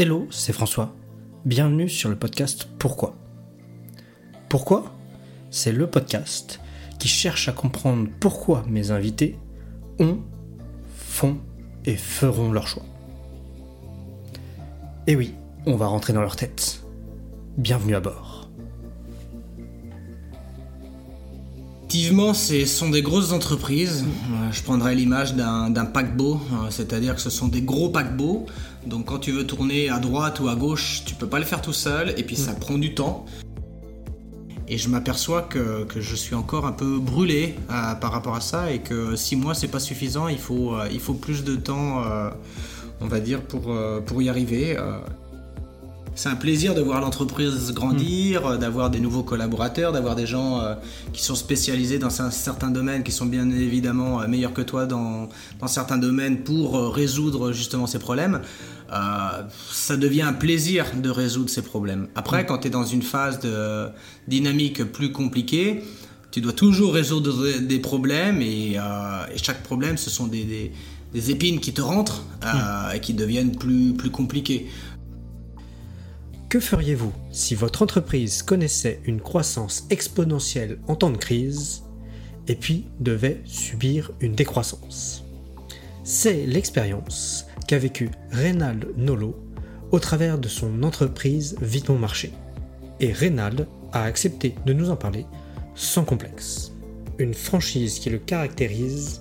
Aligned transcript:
Hello, 0.00 0.28
c'est 0.30 0.52
François. 0.52 0.94
Bienvenue 1.44 1.88
sur 1.88 2.08
le 2.08 2.14
podcast 2.14 2.68
Pourquoi 2.78 3.16
Pourquoi? 4.48 4.94
C'est 5.50 5.72
le 5.72 5.88
podcast 5.88 6.60
qui 7.00 7.08
cherche 7.08 7.48
à 7.48 7.52
comprendre 7.52 8.08
pourquoi 8.20 8.62
mes 8.68 8.92
invités 8.92 9.40
ont, 9.98 10.20
font 10.94 11.38
et 11.84 11.96
feront 11.96 12.52
leur 12.52 12.68
choix. 12.68 12.84
Et 15.08 15.16
oui, 15.16 15.34
on 15.66 15.74
va 15.74 15.88
rentrer 15.88 16.12
dans 16.12 16.22
leur 16.22 16.36
tête. 16.36 16.84
Bienvenue 17.56 17.96
à 17.96 18.00
bord. 18.00 18.37
Effectivement, 21.90 22.34
ce 22.34 22.66
sont 22.66 22.90
des 22.90 23.00
grosses 23.00 23.32
entreprises. 23.32 24.04
Euh, 24.04 24.52
Je 24.52 24.62
prendrais 24.62 24.94
l'image 24.94 25.34
d'un 25.34 25.86
paquebot, 25.86 26.34
euh, 26.34 26.66
c'est-à-dire 26.68 27.14
que 27.14 27.20
ce 27.22 27.30
sont 27.30 27.48
des 27.48 27.62
gros 27.62 27.88
paquebots. 27.88 28.44
Donc 28.84 29.06
quand 29.06 29.18
tu 29.18 29.32
veux 29.32 29.46
tourner 29.46 29.88
à 29.88 29.98
droite 29.98 30.38
ou 30.40 30.48
à 30.48 30.54
gauche, 30.54 31.04
tu 31.06 31.14
peux 31.14 31.26
pas 31.26 31.38
le 31.38 31.46
faire 31.46 31.62
tout 31.62 31.72
seul, 31.72 32.12
et 32.18 32.24
puis 32.24 32.36
ça 32.36 32.52
prend 32.52 32.76
du 32.76 32.94
temps. 32.94 33.24
Et 34.68 34.76
je 34.76 34.90
m'aperçois 34.90 35.40
que, 35.40 35.86
je 35.96 36.14
suis 36.14 36.34
encore 36.34 36.66
un 36.66 36.72
peu 36.72 36.98
brûlé 36.98 37.54
euh, 37.70 37.94
par 37.94 38.12
rapport 38.12 38.34
à 38.34 38.42
ça, 38.42 38.70
et 38.70 38.80
que 38.80 39.16
six 39.16 39.36
mois 39.36 39.54
c'est 39.54 39.68
pas 39.68 39.80
suffisant, 39.80 40.28
il 40.28 40.36
faut, 40.36 40.74
plus 41.14 41.42
de 41.42 41.56
temps, 41.56 42.04
on 43.00 43.06
va 43.06 43.20
dire, 43.20 43.40
pour 43.40 44.20
y 44.20 44.28
arriver. 44.28 44.76
C'est 46.18 46.28
un 46.30 46.34
plaisir 46.34 46.74
de 46.74 46.80
voir 46.80 47.00
l'entreprise 47.00 47.70
grandir, 47.72 48.44
euh, 48.44 48.56
d'avoir 48.56 48.90
des 48.90 48.98
nouveaux 48.98 49.22
collaborateurs, 49.22 49.92
d'avoir 49.92 50.16
des 50.16 50.26
gens 50.26 50.60
euh, 50.60 50.74
qui 51.12 51.22
sont 51.22 51.36
spécialisés 51.36 52.00
dans 52.00 52.20
un- 52.20 52.32
certains 52.32 52.72
domaines, 52.72 53.04
qui 53.04 53.12
sont 53.12 53.24
bien 53.26 53.48
évidemment 53.52 54.20
euh, 54.20 54.26
meilleurs 54.26 54.52
que 54.52 54.62
toi 54.62 54.84
dans, 54.86 55.28
dans 55.60 55.68
certains 55.68 55.96
domaines 55.96 56.38
pour 56.42 56.76
euh, 56.76 56.88
résoudre 56.88 57.52
justement 57.52 57.86
ces 57.86 58.00
problèmes. 58.00 58.40
Ça 59.70 59.96
devient 59.96 60.22
un 60.22 60.32
plaisir 60.32 60.86
de 61.00 61.08
résoudre 61.10 61.50
ces 61.50 61.62
problèmes. 61.62 62.08
Après, 62.16 62.44
quand 62.46 62.58
tu 62.58 62.66
es 62.66 62.70
dans 62.70 62.84
une 62.86 63.02
phase 63.02 63.38
de 63.38 63.86
dynamique 64.26 64.82
plus 64.82 65.12
compliquée, 65.12 65.84
tu 66.32 66.40
dois 66.40 66.52
toujours 66.54 66.94
résoudre 66.94 67.60
des- 67.60 67.78
problèmes 67.78 68.40
et, 68.42 68.72
et 68.72 69.38
chaque 69.40 69.62
problème, 69.62 69.98
ce 69.98 70.10
sont 70.10 70.26
des, 70.26 70.42
des- 70.44 70.72
des 71.12 71.30
épines 71.30 71.58
qui 71.60 71.72
te 71.72 71.80
rentrent 71.80 72.22
euh, 72.44 72.92
et 72.94 73.00
qui 73.00 73.14
deviennent 73.14 73.56
plus, 73.56 73.94
plus 73.94 74.10
compliquées. 74.10 74.66
Que 76.48 76.60
feriez-vous 76.60 77.12
si 77.30 77.54
votre 77.54 77.82
entreprise 77.82 78.42
connaissait 78.42 79.00
une 79.04 79.20
croissance 79.20 79.86
exponentielle 79.90 80.78
en 80.88 80.94
temps 80.94 81.10
de 81.10 81.18
crise 81.18 81.82
et 82.46 82.54
puis 82.54 82.86
devait 83.00 83.42
subir 83.44 84.12
une 84.20 84.34
décroissance? 84.34 85.24
C'est 86.04 86.46
l'expérience 86.46 87.44
qu'a 87.66 87.78
vécue 87.78 88.08
Reynald 88.30 88.94
Nolo 88.96 89.36
au 89.90 89.98
travers 90.00 90.38
de 90.38 90.48
son 90.48 90.82
entreprise 90.84 91.54
Vite 91.60 91.90
Mon 91.90 91.98
Marché. 91.98 92.32
Et 92.98 93.12
Reynald 93.12 93.68
a 93.92 94.04
accepté 94.04 94.54
de 94.64 94.72
nous 94.72 94.88
en 94.88 94.96
parler 94.96 95.26
sans 95.74 96.06
complexe. 96.06 96.72
Une 97.18 97.34
franchise 97.34 97.98
qui 97.98 98.08
le 98.08 98.18
caractérise 98.18 99.20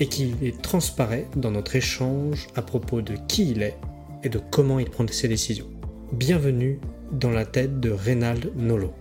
et 0.00 0.08
qui 0.08 0.34
transparaît 0.60 1.28
dans 1.36 1.52
notre 1.52 1.76
échange 1.76 2.48
à 2.56 2.62
propos 2.62 3.00
de 3.00 3.14
qui 3.28 3.52
il 3.52 3.62
est 3.62 3.78
et 4.24 4.28
de 4.28 4.40
comment 4.50 4.80
il 4.80 4.90
prend 4.90 5.06
ses 5.06 5.28
décisions. 5.28 5.68
Bienvenue 6.14 6.78
dans 7.10 7.30
la 7.30 7.44
tête 7.44 7.80
de 7.80 7.90
Reynald 7.90 8.52
Nolo. 8.54 8.94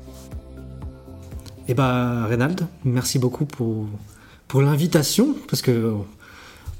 Eh 1.67 1.75
ben, 1.75 2.25
Reynald, 2.25 2.65
merci 2.85 3.19
beaucoup 3.19 3.45
pour, 3.45 3.85
pour 4.47 4.63
l'invitation, 4.63 5.35
parce 5.47 5.61
que 5.61 5.93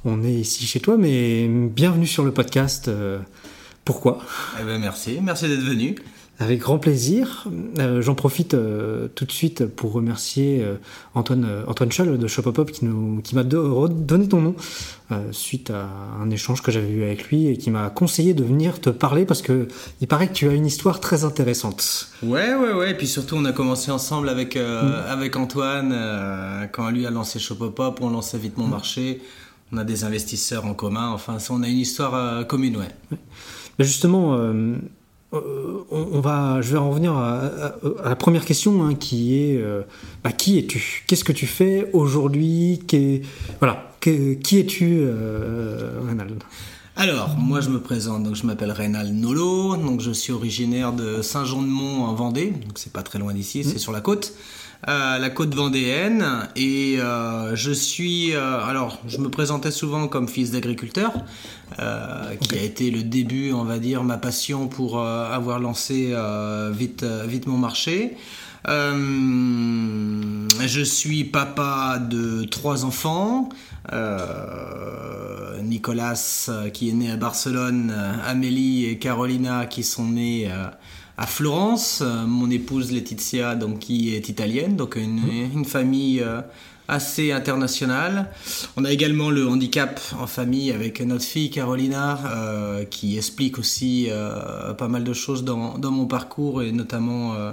on 0.04 0.24
est 0.24 0.34
ici 0.34 0.66
chez 0.66 0.80
toi, 0.80 0.98
mais 0.98 1.48
bienvenue 1.48 2.08
sur 2.08 2.24
le 2.24 2.32
podcast. 2.32 2.88
euh, 2.88 3.20
pourquoi? 3.86 4.24
Eh 4.60 4.64
ben 4.64 4.80
merci, 4.82 5.20
merci 5.22 5.48
d'être 5.48 5.62
venu. 5.62 5.94
Avec 6.40 6.60
grand 6.60 6.80
plaisir. 6.80 7.48
Euh, 7.78 8.02
J'en 8.02 8.16
profite 8.16 8.56
euh, 8.56 9.08
tout 9.14 9.24
de 9.26 9.32
suite 9.32 9.68
pour 9.68 9.92
remercier 9.94 10.64
euh, 10.64 10.76
Antoine, 11.14 11.48
Antoine 11.68 11.92
Scholl 11.92 12.18
de 12.18 12.28
Shopopop 12.28 12.72
qui, 12.72 12.86
nous- 12.86 13.22
qui 13.22 13.36
m'a 13.36 13.44
do- 13.44 13.88
donné 13.88 14.28
ton 14.28 14.42
nom 14.42 14.56
suite 15.32 15.70
à 15.70 15.88
un 16.20 16.32
échange 16.32 16.64
que 16.64 16.72
j'avais 16.72 16.90
eu 16.90 17.04
avec 17.04 17.30
lui 17.30 17.46
et 17.48 17.56
qui 17.58 17.70
m'a 17.70 17.92
conseillé 17.92 18.34
de 18.34 18.44
venir 18.44 18.82
te 18.82 18.90
parler 18.90 19.26
parce 19.26 19.44
que 19.44 19.68
il 20.02 20.08
paraît 20.08 20.28
que 20.28 20.34
tu 20.34 20.50
as 20.50 20.54
une 20.54 20.66
histoire 20.66 21.00
très 21.00 21.24
intéressante. 21.24 22.08
Ouais, 22.24 22.56
ouais, 22.56 22.74
ouais. 22.74 22.92
Et 22.92 22.94
puis 22.96 23.06
surtout, 23.06 23.36
on 23.36 23.46
a 23.46 23.52
commencé 23.52 23.92
ensemble 23.92 24.28
avec, 24.28 24.56
avec 24.58 25.36
Antoine. 25.36 25.92
quand 26.72 26.90
lui 26.90 27.06
a 27.06 27.12
lancé 27.12 27.38
Shopopop, 27.38 28.00
on 28.02 28.10
lançait 28.10 28.40
vite 28.40 28.58
mon 28.58 28.66
marché. 28.66 29.22
On 29.72 29.78
a 29.78 29.84
des 29.84 30.04
investisseurs 30.04 30.66
en 30.66 30.74
commun. 30.74 31.12
Enfin, 31.12 31.38
ça, 31.38 31.54
on 31.54 31.62
a 31.62 31.68
une 31.68 31.78
histoire 31.78 32.48
commune, 32.48 32.78
ouais. 32.78 32.90
Mais 33.78 33.86
justement, 33.86 34.36
euh, 35.34 35.84
on, 35.92 36.08
on 36.14 36.20
va, 36.20 36.62
je 36.62 36.72
vais 36.74 36.78
en 36.78 36.90
revenir 36.90 37.14
à, 37.14 37.40
à- 37.46 37.76
à 38.06 38.10
la 38.10 38.16
première 38.16 38.46
question 38.46 38.84
hein, 38.86 38.96
qui 38.96 39.36
est 39.40 39.58
euh, 39.58 39.82
bah, 40.24 40.32
qui 40.32 40.58
es-tu? 40.60 41.04
Qu'est-ce 41.08 41.24
que 41.24 41.32
tu 41.34 41.48
fais 41.48 41.90
aujourd'hui? 41.94 42.82
Qu'est- 42.88 43.22
Voilà, 43.60 43.92
qui 44.00 44.60
es-tu, 44.60 45.00
euh, 45.02 46.00
Reynald? 46.06 46.44
Alors, 46.96 47.36
moi, 47.38 47.60
je 47.60 47.70
me 47.70 47.80
présente. 47.80 48.22
Donc, 48.24 48.36
je 48.36 48.46
m'appelle 48.46 48.72
Reynald 48.72 49.14
Nolo. 49.16 49.76
Donc, 49.78 50.00
je 50.02 50.12
suis 50.12 50.32
originaire 50.32 50.94
de 50.94 51.24
Saint-Jean-de-Mont 51.24 52.04
en 52.04 52.14
Vendée. 52.14 52.52
Donc, 52.52 52.74
c'est 52.78 52.94
pas 52.94 53.02
très 53.02 53.18
loin 53.18 53.34
d'ici. 53.34 53.64
C'est 53.64 53.80
sur 53.80 53.92
la 53.92 54.00
côte. 54.02 54.34
Euh, 54.90 55.18
la 55.18 55.30
côte 55.30 55.56
vendéenne 55.56 56.26
et 56.58 56.98
euh, 57.00 57.56
je 57.56 57.72
suis 57.72 58.36
euh, 58.36 58.60
alors 58.66 59.00
je 59.08 59.18
me 59.18 59.30
présentais 59.30 59.72
souvent 59.72 60.10
comme 60.10 60.28
fils 60.28 60.52
d'agriculteur 60.52 61.14
qui 62.42 62.58
a 62.58 62.62
été 62.62 62.92
le 62.92 63.04
début 63.04 63.54
on 63.54 63.64
va 63.64 63.80
dire 63.80 64.04
ma 64.04 64.18
passion 64.18 64.68
pour 64.68 65.02
avoir 65.02 65.60
lancé 65.60 66.14
vite 66.72 67.04
vite 67.04 67.48
mon 67.48 67.58
marché. 67.58 68.16
Je 68.68 68.84
suis 70.84 71.24
papa 71.24 72.00
de 72.00 72.44
trois 72.44 72.86
enfants 72.86 73.50
Nicolas 75.64 76.50
qui 76.74 76.90
est 76.90 76.94
né 76.94 77.12
à 77.12 77.18
Barcelone 77.18 77.94
Amélie 78.26 78.86
et 78.86 79.00
Carolina 79.00 79.66
qui 79.66 79.84
sont 79.84 80.14
euh, 80.16 80.68
à 81.18 81.28
Florence, 81.28 82.02
euh, 82.02 82.26
mon 82.26 82.50
épouse 82.50 82.92
Laetitia 82.92 83.56
donc 83.56 83.80
qui 83.80 84.16
est 84.16 84.30
italienne, 84.30 84.76
donc 84.76 84.96
une, 84.96 85.22
une 85.54 85.66
famille 85.66 86.22
euh, 86.22 86.42
assez 86.88 87.32
internationale. 87.32 88.30
On 88.76 88.86
a 88.86 88.92
également 88.92 89.30
le 89.30 89.48
handicap 89.48 90.00
en 90.20 90.28
famille 90.28 90.72
avec 90.72 91.02
notre 91.02 91.24
fille 91.24 91.50
Carolina 91.50 92.20
euh, 92.26 92.86
qui 92.86 93.18
explique 93.18 93.58
aussi 93.58 94.08
euh, 94.10 94.74
pas 94.74 94.88
mal 94.88 95.04
de 95.04 95.14
choses 95.14 95.44
dans, 95.44 95.78
dans 95.78 95.92
mon 95.92 96.06
parcours 96.06 96.62
et 96.62 96.72
notamment 96.72 97.34
euh, 97.36 97.52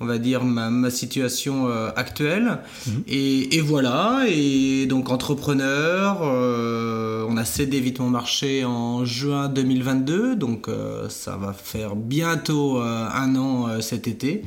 on 0.00 0.06
va 0.06 0.18
dire 0.18 0.44
ma, 0.44 0.70
ma 0.70 0.90
situation 0.90 1.68
euh, 1.68 1.90
actuelle. 1.96 2.58
Et, 3.06 3.56
et 3.56 3.60
voilà. 3.60 4.24
Et 4.28 4.86
donc 4.86 5.10
entrepreneur 5.10 6.20
euh, 6.22 7.24
on 7.28 7.36
a 7.36 7.44
cédé 7.44 7.80
vite 7.80 8.00
mon 8.00 8.10
marché 8.10 8.64
en 8.64 9.04
juin 9.04 9.48
2022 9.48 10.36
donc 10.36 10.68
euh, 10.68 11.08
ça 11.08 11.36
va 11.36 11.52
faire 11.52 11.96
bientôt 11.96 12.78
un 12.78 13.36
an 13.36 13.80
cet 13.80 14.08
été. 14.08 14.42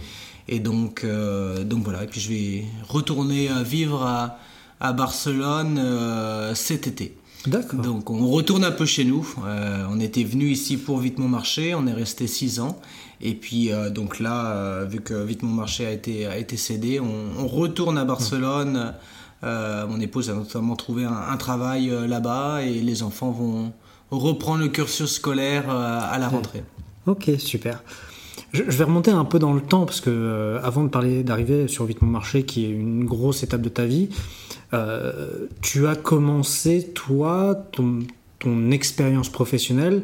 Et 0.48 0.60
donc 0.60 1.06
donc 1.06 1.84
voilà. 1.84 2.04
Et 2.04 2.08
puis 2.08 2.22
je 2.22 2.30
vais 2.30 2.66
retourner 2.88 3.50
vivre 3.64 4.04
à, 4.04 4.40
à 4.80 4.94
Barcelone 4.94 5.82
cet 6.56 6.88
été 6.88 7.16
D'accord. 7.48 7.80
donc 7.82 8.10
on 8.10 8.28
retourne 8.30 8.64
un 8.64 8.72
peu 8.72 8.86
chez 8.86 9.06
nous. 9.06 9.28
Euh, 9.46 9.86
on 9.90 10.00
était 10.00 10.24
venu 10.24 10.46
ici 10.46 10.78
pour 10.78 11.00
Vite 11.00 11.18
Mon 11.18 11.28
Marché, 11.28 11.74
on 11.76 11.88
est 11.88 11.94
resté 11.94 12.28
six 12.28 12.60
ans. 12.60 12.80
Et 13.22 13.34
puis 13.34 13.72
euh, 13.72 13.90
donc 13.90 14.20
là, 14.20 14.52
euh, 14.52 14.86
vu 14.86 15.02
que 15.02 15.14
Vite 15.24 15.44
Mon 15.44 15.54
Marché 15.54 15.86
a 15.86 15.92
été, 15.92 16.28
a 16.28 16.38
été 16.38 16.58
cédé, 16.58 17.00
on, 17.00 17.42
on 17.44 17.48
retourne 17.48 17.98
à 17.98 18.06
Barcelone. 18.06 18.94
Mon 19.44 20.00
épouse 20.02 20.30
a 20.30 20.34
notamment 20.34 20.76
trouvé 20.76 21.06
un, 21.06 21.14
un 21.14 21.38
travail 21.38 21.92
là-bas 22.08 22.64
et 22.64 22.82
les 22.82 23.04
enfants 23.04 23.32
vont 23.32 23.72
reprendre 24.12 24.62
le 24.64 24.68
cursus 24.68 25.12
scolaire 25.14 25.70
à 25.70 26.18
la 26.18 26.28
rentrée. 26.28 26.64
Ok, 27.06 27.32
super. 27.38 27.84
Je, 28.54 28.64
je 28.68 28.78
vais 28.78 28.84
remonter 28.86 29.12
un 29.12 29.26
peu 29.26 29.40
dans 29.40 29.54
le 29.54 29.62
temps 29.62 29.86
parce 29.86 30.02
que 30.02 30.10
euh, 30.10 30.60
avant 30.64 30.84
de 30.84 30.90
parler 30.90 31.24
d'arriver 31.24 31.68
sur 31.68 31.86
Vite 31.86 32.02
Mon 32.02 32.10
Marché, 32.10 32.44
qui 32.44 32.66
est 32.66 32.70
une 32.70 33.06
grosse 33.06 33.44
étape 33.44 33.62
de 33.62 33.70
ta 33.70 33.86
vie, 33.86 34.10
euh, 34.74 35.48
tu 35.62 35.88
as 35.88 35.96
commencé 35.96 36.92
toi 36.94 37.56
ton, 37.72 38.00
ton 38.40 38.72
expérience 38.72 39.30
professionnelle 39.30 40.04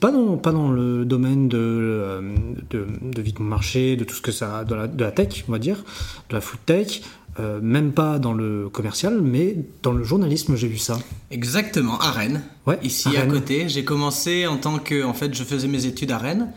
pas 0.00 0.10
dans, 0.10 0.36
pas 0.36 0.52
dans 0.52 0.70
le 0.70 1.04
domaine 1.04 1.48
de, 1.48 1.58
euh, 1.58 2.34
de, 2.70 2.86
de 3.02 3.22
Vite 3.22 3.40
Mon 3.40 3.48
Marché, 3.48 3.96
de 3.96 4.04
tout 4.04 4.14
ce 4.14 4.22
que 4.22 4.32
ça, 4.32 4.64
de 4.64 4.74
la, 4.74 4.86
de 4.86 5.04
la 5.04 5.10
tech, 5.10 5.44
on 5.48 5.52
va 5.52 5.58
dire, 5.58 5.84
de 6.30 6.34
la 6.34 6.40
food 6.40 6.60
tech, 6.64 7.02
euh, 7.38 7.60
même 7.60 7.92
pas 7.92 8.18
dans 8.18 8.32
le 8.32 8.70
commercial, 8.70 9.20
mais 9.20 9.56
dans 9.82 9.92
le 9.92 10.02
journalisme, 10.02 10.56
j'ai 10.56 10.68
vu 10.68 10.78
ça. 10.78 10.98
Exactement, 11.30 11.98
à 11.98 12.10
Rennes. 12.10 12.42
Ouais, 12.66 12.78
Ici 12.82 13.14
à 13.16 13.22
à, 13.22 13.26
côté. 13.26 13.68
J'ai 13.68 13.84
commencé 13.84 14.46
en 14.46 14.56
tant 14.56 14.78
que. 14.78 15.04
En 15.04 15.12
fait, 15.12 15.34
je 15.34 15.44
faisais 15.44 15.68
mes 15.68 15.84
études 15.84 16.10
à 16.12 16.18
Rennes. 16.18 16.48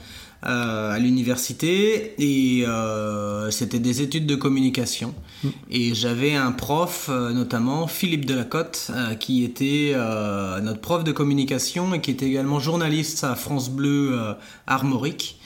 À 0.41 0.97
l'université 0.99 2.13
et 2.17 2.65
c'était 3.51 3.79
des 3.79 4.01
études 4.01 4.25
de 4.25 4.35
communication. 4.35 5.13
Mm. 5.43 5.47
Et 5.69 5.93
j'avais 5.93 6.35
un 6.35 6.51
prof, 6.51 7.09
notamment 7.09 7.87
Philippe 7.87 8.25
Delacote, 8.25 8.89
qui 9.19 9.43
était 9.43 9.93
notre 10.61 10.79
prof 10.79 11.03
de 11.03 11.11
communication 11.11 11.93
et 11.93 12.01
qui 12.01 12.11
était 12.11 12.27
également 12.27 12.59
journaliste 12.59 13.23
à 13.23 13.35
France 13.35 13.69
Bleu 13.69 14.17
Armorique 14.65 15.39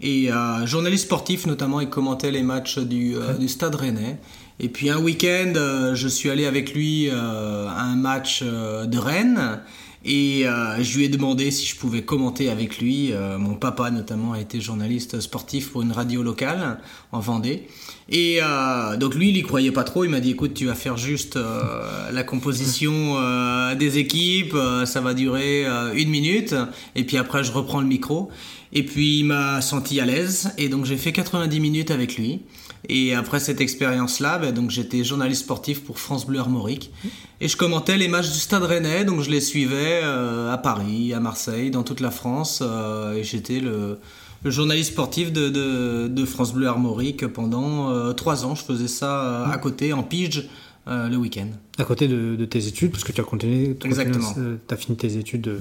et 0.00 0.30
journaliste 0.64 1.04
sportif 1.04 1.46
notamment, 1.46 1.80
il 1.80 1.90
commentait 1.90 2.30
les 2.30 2.42
matchs 2.42 2.78
du, 2.78 3.16
du 3.38 3.48
Stade 3.48 3.74
Rennais. 3.74 4.18
Et 4.60 4.68
puis 4.68 4.90
un 4.90 4.98
week-end, 4.98 5.52
euh, 5.56 5.94
je 5.94 6.08
suis 6.08 6.30
allé 6.30 6.44
avec 6.44 6.74
lui 6.74 7.08
euh, 7.08 7.68
à 7.68 7.82
un 7.82 7.96
match 7.96 8.40
euh, 8.42 8.86
de 8.86 8.98
Rennes. 8.98 9.60
Et 10.10 10.44
je 10.80 10.96
lui 10.96 11.04
ai 11.04 11.08
demandé 11.10 11.50
si 11.50 11.66
je 11.66 11.76
pouvais 11.76 12.02
commenter 12.02 12.48
avec 12.48 12.78
lui. 12.78 13.12
mon 13.38 13.54
papa 13.54 13.90
notamment 13.90 14.32
a 14.32 14.40
été 14.40 14.58
journaliste 14.58 15.20
sportif 15.20 15.70
pour 15.70 15.82
une 15.82 15.92
radio 15.92 16.22
locale 16.22 16.78
en 17.12 17.20
Vendée. 17.20 17.66
Et 18.08 18.40
donc 18.98 19.14
lui, 19.14 19.28
il 19.28 19.36
y 19.36 19.42
croyait 19.42 19.70
pas 19.70 19.84
trop. 19.84 20.04
Il 20.04 20.10
m'a 20.10 20.20
dit 20.20 20.30
écoute, 20.30 20.54
tu 20.54 20.64
vas 20.64 20.74
faire 20.74 20.96
juste 20.96 21.38
la 22.10 22.22
composition 22.22 23.16
des 23.74 23.98
équipes. 23.98 24.56
ça 24.86 25.02
va 25.02 25.12
durer 25.12 25.66
une 25.94 26.08
minute. 26.08 26.54
Et 26.96 27.04
puis 27.04 27.18
après, 27.18 27.44
je 27.44 27.52
reprends 27.52 27.82
le 27.82 27.86
micro. 27.86 28.30
Et 28.72 28.84
puis 28.84 29.18
il 29.18 29.24
m'a 29.24 29.60
senti 29.60 30.00
à 30.00 30.06
l'aise. 30.06 30.52
Et 30.56 30.70
donc 30.70 30.86
j'ai 30.86 30.96
fait 30.96 31.12
90 31.12 31.60
minutes 31.60 31.90
avec 31.90 32.16
lui. 32.16 32.40
Et 32.88 33.14
après 33.14 33.40
cette 33.40 33.60
expérience-là, 33.60 34.38
ben, 34.38 34.52
donc 34.54 34.70
j'étais 34.70 35.02
journaliste 35.04 35.42
sportif 35.42 35.82
pour 35.82 35.98
France 35.98 36.26
Bleu 36.26 36.38
Armorique 36.38 36.92
et 37.40 37.48
je 37.48 37.56
commentais 37.56 37.96
les 37.96 38.08
matchs 38.08 38.30
du 38.30 38.38
Stade 38.38 38.62
Rennais, 38.62 39.04
donc 39.04 39.20
je 39.20 39.30
les 39.30 39.40
suivais 39.40 40.00
euh, 40.02 40.52
à 40.52 40.58
Paris, 40.58 41.12
à 41.12 41.20
Marseille, 41.20 41.70
dans 41.70 41.82
toute 41.82 42.00
la 42.00 42.10
France, 42.10 42.62
euh, 42.62 43.14
et 43.14 43.24
j'étais 43.24 43.60
le, 43.60 43.98
journaliste 44.44 44.92
sportif 44.92 45.32
de, 45.32 45.48
de, 46.08 46.24
France 46.24 46.54
Bleu 46.54 46.68
Armorique 46.68 47.26
pendant 47.26 47.90
euh, 47.90 48.12
trois 48.12 48.44
ans. 48.44 48.54
Je 48.54 48.62
faisais 48.62 48.88
ça 48.88 49.46
à 49.46 49.58
côté 49.58 49.92
en 49.92 50.02
pige. 50.02 50.48
le 50.86 51.16
week-end. 51.16 51.48
À 51.78 51.84
côté 51.84 52.08
de, 52.08 52.44
tes 52.44 52.66
études, 52.66 52.92
parce 52.92 53.04
que 53.04 53.12
tu 53.12 53.20
as 53.20 53.24
continué, 53.24 53.76
tu 53.76 53.88
as 53.88 54.76
fini 54.76 54.96
tes 54.96 55.16
études 55.16 55.42
de, 55.42 55.60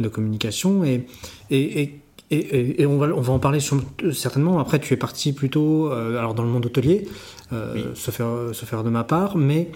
de 0.00 0.08
communication. 0.08 0.84
Et, 0.84 1.06
et, 1.50 1.80
et 1.80 2.00
et, 2.30 2.84
on, 2.86 2.98
va, 2.98 3.06
on 3.06 3.20
va 3.20 3.32
en 3.32 3.38
parler 3.38 3.60
certainement. 4.12 4.58
Après, 4.58 4.78
tu 4.78 4.92
es 4.92 4.96
parti 4.96 5.32
plutôt 5.32 5.90
euh, 5.90 6.18
alors 6.18 6.34
dans 6.34 6.42
le 6.42 6.50
monde 6.50 6.66
hôtelier, 6.66 7.08
euh, 7.52 7.94
se, 7.94 8.10
faire, 8.10 8.28
se 8.52 8.64
faire 8.66 8.84
de 8.84 8.90
ma 8.90 9.04
part, 9.04 9.36
mais 9.36 9.70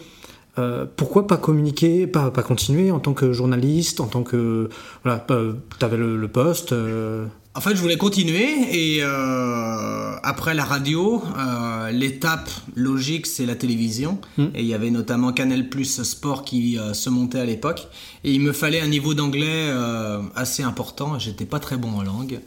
euh, 0.58 0.84
pourquoi 0.96 1.26
pas 1.26 1.38
communiquer, 1.38 2.06
pas, 2.06 2.30
pas 2.30 2.42
continuer 2.42 2.90
en 2.90 3.00
tant 3.00 3.14
que 3.14 3.32
journaliste, 3.32 4.00
en 4.00 4.06
tant 4.06 4.22
que. 4.22 4.68
Voilà, 5.02 5.24
tu 5.26 5.84
avais 5.84 5.96
le, 5.96 6.16
le 6.16 6.28
poste. 6.28 6.74
En 7.54 7.60
fait, 7.60 7.76
je 7.76 7.82
voulais 7.82 7.98
continuer 7.98 8.48
et 8.70 9.02
euh, 9.02 10.16
après 10.22 10.54
la 10.54 10.64
radio, 10.64 11.22
euh, 11.36 11.90
l'étape 11.90 12.48
logique 12.74 13.26
c'est 13.26 13.44
la 13.44 13.54
télévision 13.54 14.18
hmm. 14.38 14.46
et 14.54 14.62
il 14.62 14.66
y 14.66 14.72
avait 14.72 14.90
notamment 14.90 15.34
Canal 15.34 15.68
Plus 15.68 16.02
Sport 16.02 16.44
qui 16.44 16.78
euh, 16.78 16.94
se 16.94 17.10
montait 17.10 17.40
à 17.40 17.44
l'époque 17.44 17.88
et 18.24 18.32
il 18.32 18.40
me 18.40 18.52
fallait 18.52 18.80
un 18.80 18.86
niveau 18.86 19.12
d'anglais 19.12 19.68
euh, 19.68 20.22
assez 20.34 20.62
important. 20.62 21.18
J'étais 21.18 21.44
pas 21.44 21.58
très 21.58 21.76
bon 21.76 21.92
en 21.92 22.02
langue 22.02 22.40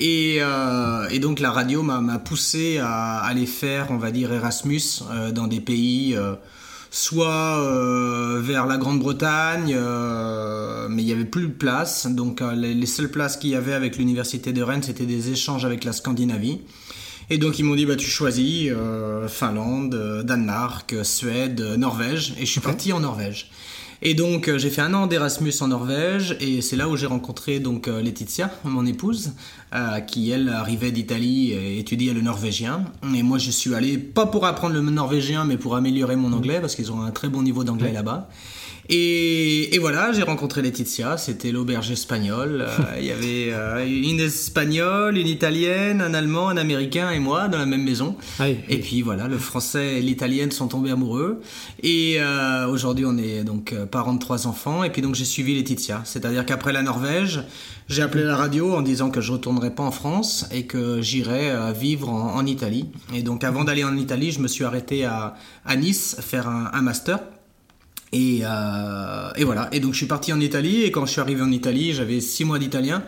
et, 0.00 0.38
euh, 0.40 1.08
et, 1.10 1.20
donc 1.20 1.38
la 1.38 1.52
radio 1.52 1.84
m'a 1.84 2.18
poussé 2.18 2.78
à 2.78 3.18
aller 3.20 3.46
faire, 3.46 3.86
on 3.90 3.98
va 3.98 4.10
dire 4.10 4.32
Erasmus 4.32 4.82
dans 5.32 5.46
des 5.46 5.60
pays 5.60 6.16
soit 6.90 7.60
euh, 7.60 8.40
vers 8.42 8.66
la 8.66 8.76
Grande-Bretagne, 8.76 9.74
euh, 9.76 10.88
mais 10.90 11.02
il 11.02 11.06
n'y 11.06 11.12
avait 11.12 11.24
plus 11.24 11.46
de 11.46 11.52
place. 11.52 12.06
Donc 12.08 12.42
euh, 12.42 12.52
les, 12.54 12.86
seules 12.86 13.10
places 13.10 13.36
qu'il 13.36 13.50
y 13.50 13.54
avait 13.54 13.72
avec 13.72 13.96
l'université 13.96 14.52
de 14.52 14.62
Rennes, 14.62 14.82
c'était 14.82 15.06
des 15.06 15.30
échanges 15.30 15.64
avec 15.64 15.84
la 15.84 15.92
Scandinavie. 15.92 16.60
Et 17.32 17.38
donc 17.38 17.60
ils 17.60 17.62
m'ont 17.62 17.76
dit 17.76 17.86
bah 17.86 17.94
tu 17.94 18.10
choisis 18.10 18.72
Finlande, 19.28 20.22
Danemark, 20.24 20.96
Suède, 21.04 21.60
Norvège, 21.78 22.34
et 22.40 22.44
je 22.44 22.50
suis 22.50 22.60
parti 22.60 22.92
en 22.92 22.98
Norvège. 22.98 23.52
Et 24.02 24.14
donc 24.14 24.48
euh, 24.48 24.56
j'ai 24.56 24.70
fait 24.70 24.80
un 24.80 24.94
an 24.94 25.06
d'Erasmus 25.06 25.52
en 25.60 25.68
Norvège 25.68 26.36
et 26.40 26.62
c'est 26.62 26.76
là 26.76 26.88
où 26.88 26.96
j'ai 26.96 27.06
rencontré 27.06 27.60
donc 27.60 27.86
euh, 27.86 28.00
Laetitia, 28.00 28.50
mon 28.64 28.86
épouse, 28.86 29.32
euh, 29.74 30.00
qui 30.00 30.30
elle 30.30 30.48
arrivait 30.48 30.90
d'Italie 30.90 31.52
et 31.52 31.78
étudiait 31.78 32.14
le 32.14 32.22
norvégien. 32.22 32.84
Et 33.14 33.22
moi 33.22 33.36
je 33.36 33.50
suis 33.50 33.74
allé 33.74 33.98
pas 33.98 34.24
pour 34.24 34.46
apprendre 34.46 34.74
le 34.74 34.80
norvégien 34.80 35.44
mais 35.44 35.58
pour 35.58 35.76
améliorer 35.76 36.16
mon 36.16 36.32
anglais 36.32 36.60
parce 36.60 36.74
qu'ils 36.76 36.90
ont 36.92 37.02
un 37.02 37.10
très 37.10 37.28
bon 37.28 37.42
niveau 37.42 37.62
d'anglais 37.62 37.92
là-bas. 37.92 38.28
Et, 38.92 39.78
voilà, 39.80 40.12
j'ai 40.12 40.22
rencontré 40.22 40.62
Laetitia, 40.62 41.16
c'était 41.16 41.52
l'auberge 41.52 41.90
espagnole. 41.92 42.66
Euh, 42.68 42.96
il 42.98 43.04
y 43.04 43.12
avait 43.12 43.52
euh, 43.52 43.86
une 43.86 44.18
espagnole, 44.18 45.16
une 45.16 45.28
italienne, 45.28 46.00
un 46.00 46.12
allemand, 46.12 46.48
un 46.48 46.56
américain 46.56 47.10
et 47.10 47.20
moi 47.20 47.46
dans 47.46 47.58
la 47.58 47.66
même 47.66 47.84
maison. 47.84 48.16
Ah 48.40 48.48
et 48.48 48.78
puis 48.78 49.02
voilà, 49.02 49.28
le 49.28 49.38
français 49.38 49.98
et 49.98 50.00
l'italienne 50.00 50.50
sont 50.50 50.66
tombés 50.66 50.90
amoureux. 50.90 51.40
Et 51.84 52.16
euh, 52.18 52.66
aujourd'hui, 52.66 53.04
on 53.06 53.16
est 53.16 53.44
donc 53.44 53.74
parents 53.92 54.14
de 54.14 54.18
trois 54.18 54.48
enfants. 54.48 54.82
Et 54.82 54.90
puis 54.90 55.02
donc 55.02 55.14
j'ai 55.14 55.24
suivi 55.24 55.54
Laetitia, 55.54 56.02
c'est-à-dire 56.04 56.44
qu'après 56.44 56.72
la 56.72 56.82
Norvège, 56.82 57.44
j'ai 57.88 58.02
appelé 58.02 58.24
la 58.24 58.36
radio 58.36 58.74
en 58.74 58.82
disant 58.82 59.10
que 59.10 59.20
je 59.20 59.32
retournerais 59.32 59.74
pas 59.74 59.84
en 59.84 59.92
France 59.92 60.46
et 60.52 60.66
que 60.66 61.00
j'irais 61.00 61.72
vivre 61.72 62.08
en, 62.08 62.44
Italie. 62.44 62.86
Et 63.14 63.22
donc 63.22 63.44
avant 63.44 63.64
d'aller 63.64 63.84
en 63.84 63.96
Italie, 63.96 64.32
je 64.32 64.40
me 64.40 64.48
suis 64.48 64.64
arrêté 64.64 65.04
à, 65.04 65.36
Nice 65.76 66.16
faire 66.20 66.48
un 66.48 66.82
master 66.82 67.20
et, 68.12 68.40
euh, 68.42 69.30
et, 69.36 69.44
voilà. 69.44 69.68
Et 69.72 69.80
donc 69.80 69.92
je 69.92 69.98
suis 69.98 70.06
parti 70.06 70.32
en 70.32 70.40
Italie 70.40 70.82
et 70.82 70.90
quand 70.90 71.06
je 71.06 71.12
suis 71.12 71.20
arrivé 71.20 71.42
en 71.42 71.52
Italie, 71.52 71.92
j'avais 71.92 72.20
six 72.20 72.44
mois 72.44 72.58
d'italien. 72.58 73.02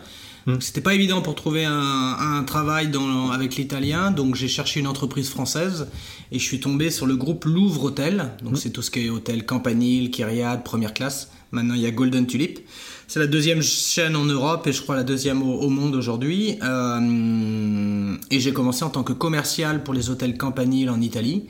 Hmm. 0.45 0.55
C'était 0.59 0.81
pas 0.81 0.93
évident 0.93 1.21
pour 1.21 1.35
trouver 1.35 1.65
un, 1.65 1.71
un 2.19 2.43
travail 2.43 2.89
dans, 2.89 3.31
avec 3.31 3.55
l'italien, 3.55 4.11
donc 4.11 4.35
j'ai 4.35 4.49
cherché 4.49 4.81
une 4.81 4.87
entreprise 4.87 5.29
française 5.29 5.87
et 6.33 6.39
je 6.39 6.43
suis 6.43 6.59
tombé 6.59 6.89
sur 6.91 7.05
le 7.05 7.15
groupe 7.15 7.45
Louvre 7.45 7.85
Hôtel. 7.85 8.31
Donc 8.43 8.53
hmm. 8.53 8.57
c'est 8.57 8.69
tout 8.69 8.81
ce 8.81 8.91
qui 8.91 9.05
est 9.05 9.09
hôtel 9.09 9.45
Campanile, 9.45 10.11
Kyriade, 10.11 10.63
première 10.63 10.93
classe. 10.93 11.29
Maintenant 11.51 11.75
il 11.75 11.81
y 11.81 11.85
a 11.85 11.91
Golden 11.91 12.25
Tulip. 12.25 12.59
C'est 13.07 13.19
la 13.19 13.27
deuxième 13.27 13.61
chaîne 13.61 14.15
en 14.15 14.25
Europe 14.25 14.65
et 14.65 14.73
je 14.73 14.81
crois 14.81 14.95
la 14.95 15.03
deuxième 15.03 15.43
au, 15.43 15.69
monde 15.69 15.93
aujourd'hui. 15.95 16.57
Euh, 16.63 18.15
et 18.31 18.39
j'ai 18.39 18.53
commencé 18.53 18.83
en 18.83 18.89
tant 18.89 19.03
que 19.03 19.13
commercial 19.13 19.83
pour 19.83 19.93
les 19.93 20.09
hôtels 20.09 20.37
Campanile 20.37 20.89
en 20.89 20.99
Italie. 20.99 21.43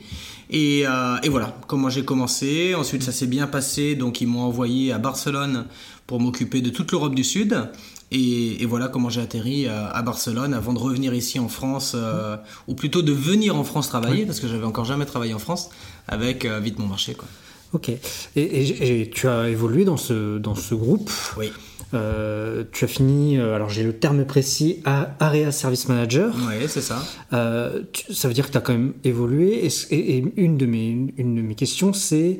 Euh, 0.52 1.16
et, 1.22 1.28
voilà 1.28 1.56
comment 1.66 1.90
j'ai 1.90 2.04
commencé. 2.04 2.74
Ensuite, 2.74 3.02
ça 3.02 3.12
s'est 3.12 3.26
bien 3.26 3.46
passé. 3.46 3.94
Donc, 3.94 4.20
ils 4.20 4.26
m'ont 4.26 4.42
envoyé 4.42 4.92
à 4.92 4.98
Barcelone 4.98 5.66
pour 6.06 6.20
m'occuper 6.20 6.60
de 6.60 6.70
toute 6.70 6.92
l'Europe 6.92 7.14
du 7.14 7.24
Sud. 7.24 7.68
Et, 8.10 8.64
voilà 8.66 8.88
comment 8.88 9.08
j'ai 9.10 9.20
atterri 9.20 9.66
à, 9.66 10.00
Barcelone 10.02 10.54
avant 10.54 10.72
de 10.72 10.78
revenir 10.78 11.14
ici 11.14 11.38
en 11.38 11.48
France, 11.48 11.92
euh, 11.96 12.36
ou 12.68 12.74
plutôt 12.74 13.02
de 13.02 13.12
venir 13.12 13.56
en 13.56 13.64
France 13.64 13.88
travailler, 13.88 14.24
parce 14.24 14.40
que 14.40 14.46
j'avais 14.46 14.66
encore 14.66 14.84
jamais 14.84 15.06
travaillé 15.06 15.34
en 15.34 15.38
France, 15.38 15.70
avec 16.06 16.44
euh, 16.44 16.60
Vite 16.60 16.78
Mon 16.78 16.86
Marché. 16.86 17.14
Quoi. 17.14 17.26
Ok. 17.74 17.90
Et, 17.90 18.00
et, 18.36 19.10
tu 19.10 19.28
as 19.28 19.48
évolué 19.48 19.84
dans 19.84 19.96
ce, 19.96 20.38
dans 20.38 20.54
ce 20.54 20.74
groupe. 20.74 21.10
Oui. 21.36 21.50
Euh, 21.92 22.64
tu 22.72 22.84
as 22.84 22.88
fini, 22.88 23.36
euh, 23.36 23.54
alors 23.54 23.68
j'ai 23.68 23.84
le 23.84 23.92
terme 23.92 24.24
précis, 24.24 24.80
à 24.84 25.14
Area 25.20 25.52
Service 25.52 25.88
Manager. 25.88 26.34
Oui, 26.48 26.66
c'est 26.66 26.80
ça. 26.80 27.02
Euh, 27.32 27.82
ça 28.10 28.26
veut 28.28 28.34
dire 28.34 28.46
que 28.46 28.52
tu 28.52 28.58
as 28.58 28.60
quand 28.60 28.72
même 28.72 28.94
évolué. 29.04 29.68
Et, 29.90 30.24
une, 30.36 30.56
de 30.56 30.66
mes, 30.66 31.12
une 31.16 31.34
de 31.34 31.42
mes 31.42 31.54
questions, 31.54 31.92
c'est 31.92 32.38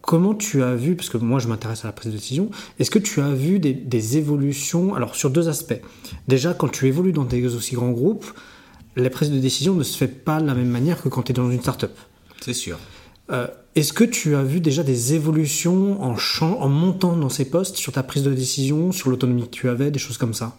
comment 0.00 0.34
tu 0.34 0.62
as 0.62 0.74
vu, 0.74 0.96
parce 0.96 1.08
que 1.08 1.18
moi 1.18 1.38
je 1.38 1.48
m'intéresse 1.48 1.84
à 1.84 1.88
la 1.88 1.92
prise 1.92 2.12
de 2.12 2.16
décision, 2.16 2.50
est-ce 2.78 2.90
que 2.90 2.98
tu 2.98 3.20
as 3.20 3.30
vu 3.30 3.58
des, 3.58 3.74
des, 3.74 4.18
évolutions, 4.18 4.94
alors 4.94 5.14
sur 5.14 5.30
deux 5.30 5.48
aspects? 5.48 5.80
Déjà, 6.28 6.54
quand 6.54 6.68
tu 6.68 6.86
évolues 6.86 7.12
dans 7.12 7.24
des 7.24 7.44
aussi 7.54 7.74
grands 7.74 7.90
groupes, 7.90 8.26
la 8.96 9.10
prise 9.10 9.30
de 9.30 9.38
décision 9.38 9.74
ne 9.74 9.82
se 9.82 9.96
fait 9.96 10.08
pas 10.08 10.40
de 10.40 10.46
la 10.46 10.54
même 10.54 10.68
manière 10.68 11.02
que 11.02 11.08
quand 11.08 11.22
tu 11.22 11.32
es 11.32 11.34
dans 11.34 11.50
une 11.50 11.60
start-up. 11.60 11.96
C'est 12.40 12.54
sûr. 12.54 12.78
Euh, 13.30 13.46
est-ce 13.74 13.92
que 13.92 14.04
tu 14.04 14.36
as 14.36 14.42
vu 14.42 14.60
déjà 14.60 14.82
des 14.82 15.14
évolutions 15.14 16.00
en, 16.02 16.16
en 16.42 16.68
montant 16.68 17.16
dans 17.16 17.28
ces 17.28 17.44
postes 17.44 17.76
sur 17.76 17.92
ta 17.92 18.02
prise 18.02 18.22
de 18.22 18.32
décision, 18.32 18.92
sur 18.92 19.10
l'autonomie 19.10 19.42
que 19.42 19.54
tu 19.54 19.68
avais, 19.68 19.90
des 19.90 19.98
choses 19.98 20.16
comme 20.16 20.34
ça? 20.34 20.56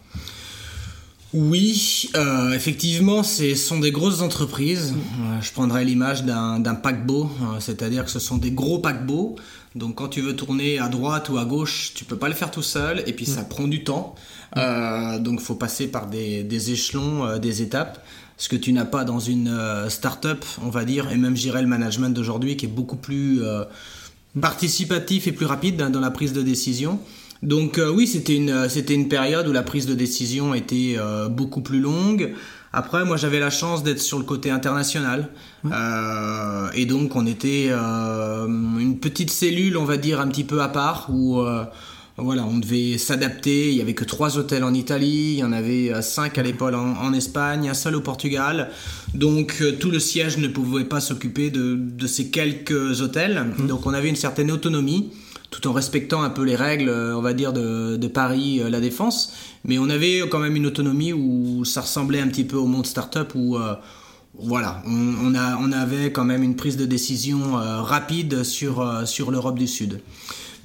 Oui, 1.34 2.10
euh, 2.16 2.54
effectivement, 2.54 3.22
ce 3.22 3.56
sont 3.56 3.80
des 3.80 3.92
grosses 3.92 4.22
entreprises. 4.22 4.94
Euh, 4.96 5.42
je 5.42 5.52
prendrais 5.52 5.84
l'image 5.84 6.24
d'un 6.24 6.76
paquebot, 6.76 7.30
c'est-à-dire 7.60 8.06
que 8.06 8.12
ce 8.12 8.20
sont 8.20 8.38
des 8.38 8.52
gros 8.52 8.80
paquebots. 8.80 9.36
Donc 9.76 9.96
quand 9.96 10.08
tu 10.08 10.22
veux 10.22 10.36
tourner 10.36 10.80
à 10.80 10.88
droite 10.88 11.28
ou 11.28 11.38
à 11.38 11.44
gauche, 11.44 11.92
tu 11.94 12.06
peux 12.06 12.18
pas 12.18 12.30
le 12.30 12.34
faire 12.34 12.52
tout 12.52 12.62
seul, 12.62 13.04
et 13.06 13.12
puis 13.12 13.26
ça 13.26 13.42
mm. 13.42 13.50
prend 13.50 13.68
du 13.68 13.84
temps. 13.84 14.16
donc 14.56 15.40
il 15.40 15.46
faut 15.46 15.56
passer 15.56 15.88
par 15.88 16.08
des, 16.08 16.44
des 16.44 16.72
échelons, 16.72 17.38
des 17.38 17.62
étapes 17.62 18.02
ce 18.38 18.50
que 18.50 18.56
tu 18.56 18.74
n'as 18.74 18.86
pas 18.86 19.04
dans 19.04 19.20
une 19.20 19.48
euh, 19.48 19.90
start-up, 19.90 20.44
on 20.62 20.70
va 20.70 20.86
dire, 20.86 21.12
et 21.12 21.18
même 21.18 21.36
j'irais 21.36 21.62
le 21.62 21.68
management 21.68 22.10
d'aujourd'hui 22.10 22.58
qui 22.58 22.66
est 22.66 22.70
beaucoup 22.70 22.98
plus 22.98 23.44
euh, 23.44 23.64
participatif 24.40 25.28
et 25.28 25.32
plus 25.32 25.46
rapide 25.46 25.78
dans 25.78 26.00
la 26.00 26.12
prise 26.12 26.34
de 26.34 26.42
décision. 26.42 27.00
Donc 27.44 27.78
euh, 27.78 27.90
oui, 27.90 28.08
c'était 28.08 28.36
une, 28.36 28.68
c'était 28.70 28.94
une 28.94 29.08
période 29.08 29.48
où 29.48 29.54
la 29.54 29.64
prise 29.64 29.86
de 29.86 29.94
décision 29.94 30.54
était 30.54 30.98
beaucoup 31.30 31.62
plus 31.62 31.80
longue. 31.80 32.34
Après, 32.74 33.06
moi, 33.06 33.16
j'avais 33.16 33.40
la 33.40 33.50
chance 33.50 33.84
d'être 33.84 34.02
sur 34.02 34.18
le 34.18 34.26
côté 34.26 34.52
international. 34.52 35.30
et 36.74 36.86
donc, 36.86 37.16
on 37.16 37.26
était 37.26 37.70
une 37.72 38.98
petite 39.00 39.32
cellule, 39.32 39.78
on 39.78 39.86
va 39.86 39.96
dire, 39.96 40.20
un 40.20 40.28
petit 40.28 40.44
peu 40.44 40.62
à 40.62 40.68
part, 40.68 41.08
où 41.10 41.42
voilà, 42.18 42.46
on 42.46 42.58
devait 42.58 42.98
s'adapter. 42.98 43.70
Il 43.72 43.76
y 43.76 43.82
avait 43.82 43.94
que 43.94 44.06
trois 44.06 44.38
hôtels 44.38 44.64
en 44.64 44.74
Italie, 44.74 45.34
il 45.34 45.40
y 45.40 45.44
en 45.44 45.52
avait 45.52 45.94
euh, 45.94 46.02
cinq 46.02 46.38
à 46.38 46.44
l'époque 46.44 46.74
en, 46.74 47.14
Espagne, 47.14 47.68
un 47.68 47.74
seul 47.74 47.96
au 47.96 48.02
Portugal. 48.02 48.70
Donc 49.14 49.58
euh, 49.62 49.74
tout 49.74 49.92
le 49.92 50.00
siège 50.00 50.38
ne 50.38 50.48
pouvait 50.48 50.86
pas 50.86 51.02
s'occuper 51.02 51.50
de, 51.50 52.08
ces 52.08 52.30
quelques 52.30 53.02
hôtels. 53.02 53.54
Mmh. 53.58 53.68
Donc 53.68 53.86
on 53.86 53.94
avait 53.94 54.08
une 54.08 54.16
certaine 54.16 54.50
autonomie, 54.50 55.12
tout 55.52 55.68
en 55.68 55.74
respectant 55.74 56.24
un 56.24 56.30
peu 56.30 56.44
les 56.44 56.56
règles, 56.56 56.88
euh, 56.88 57.18
on 57.18 57.22
va 57.22 57.34
dire, 57.34 57.52
de, 57.52 58.08
Paris, 58.08 58.62
la 58.70 58.80
Défense. 58.80 59.34
Mais 59.66 59.78
on 59.78 59.90
avait 59.90 60.22
quand 60.30 60.40
même 60.40 60.56
une 60.56 60.68
autonomie 60.68 61.12
où 61.12 61.66
ça 61.66 61.82
ressemblait 61.82 62.22
un 62.22 62.28
petit 62.28 62.46
peu 62.46 62.56
au 62.56 62.68
monde 62.68 62.86
startup 62.86 63.34
où 63.36 63.58
voilà, 64.40 64.82
on, 64.86 65.34
a, 65.36 65.58
on, 65.58 65.72
avait 65.72 66.12
quand 66.12 66.26
même 66.26 66.44
une 66.44 66.56
prise 66.56 66.78
de 66.78 66.86
décision 66.86 67.54
rapide 67.54 68.44
sur, 68.44 69.08
sur 69.08 69.32
l'Europe 69.32 69.58
du 69.58 69.68
Sud. 69.68 70.02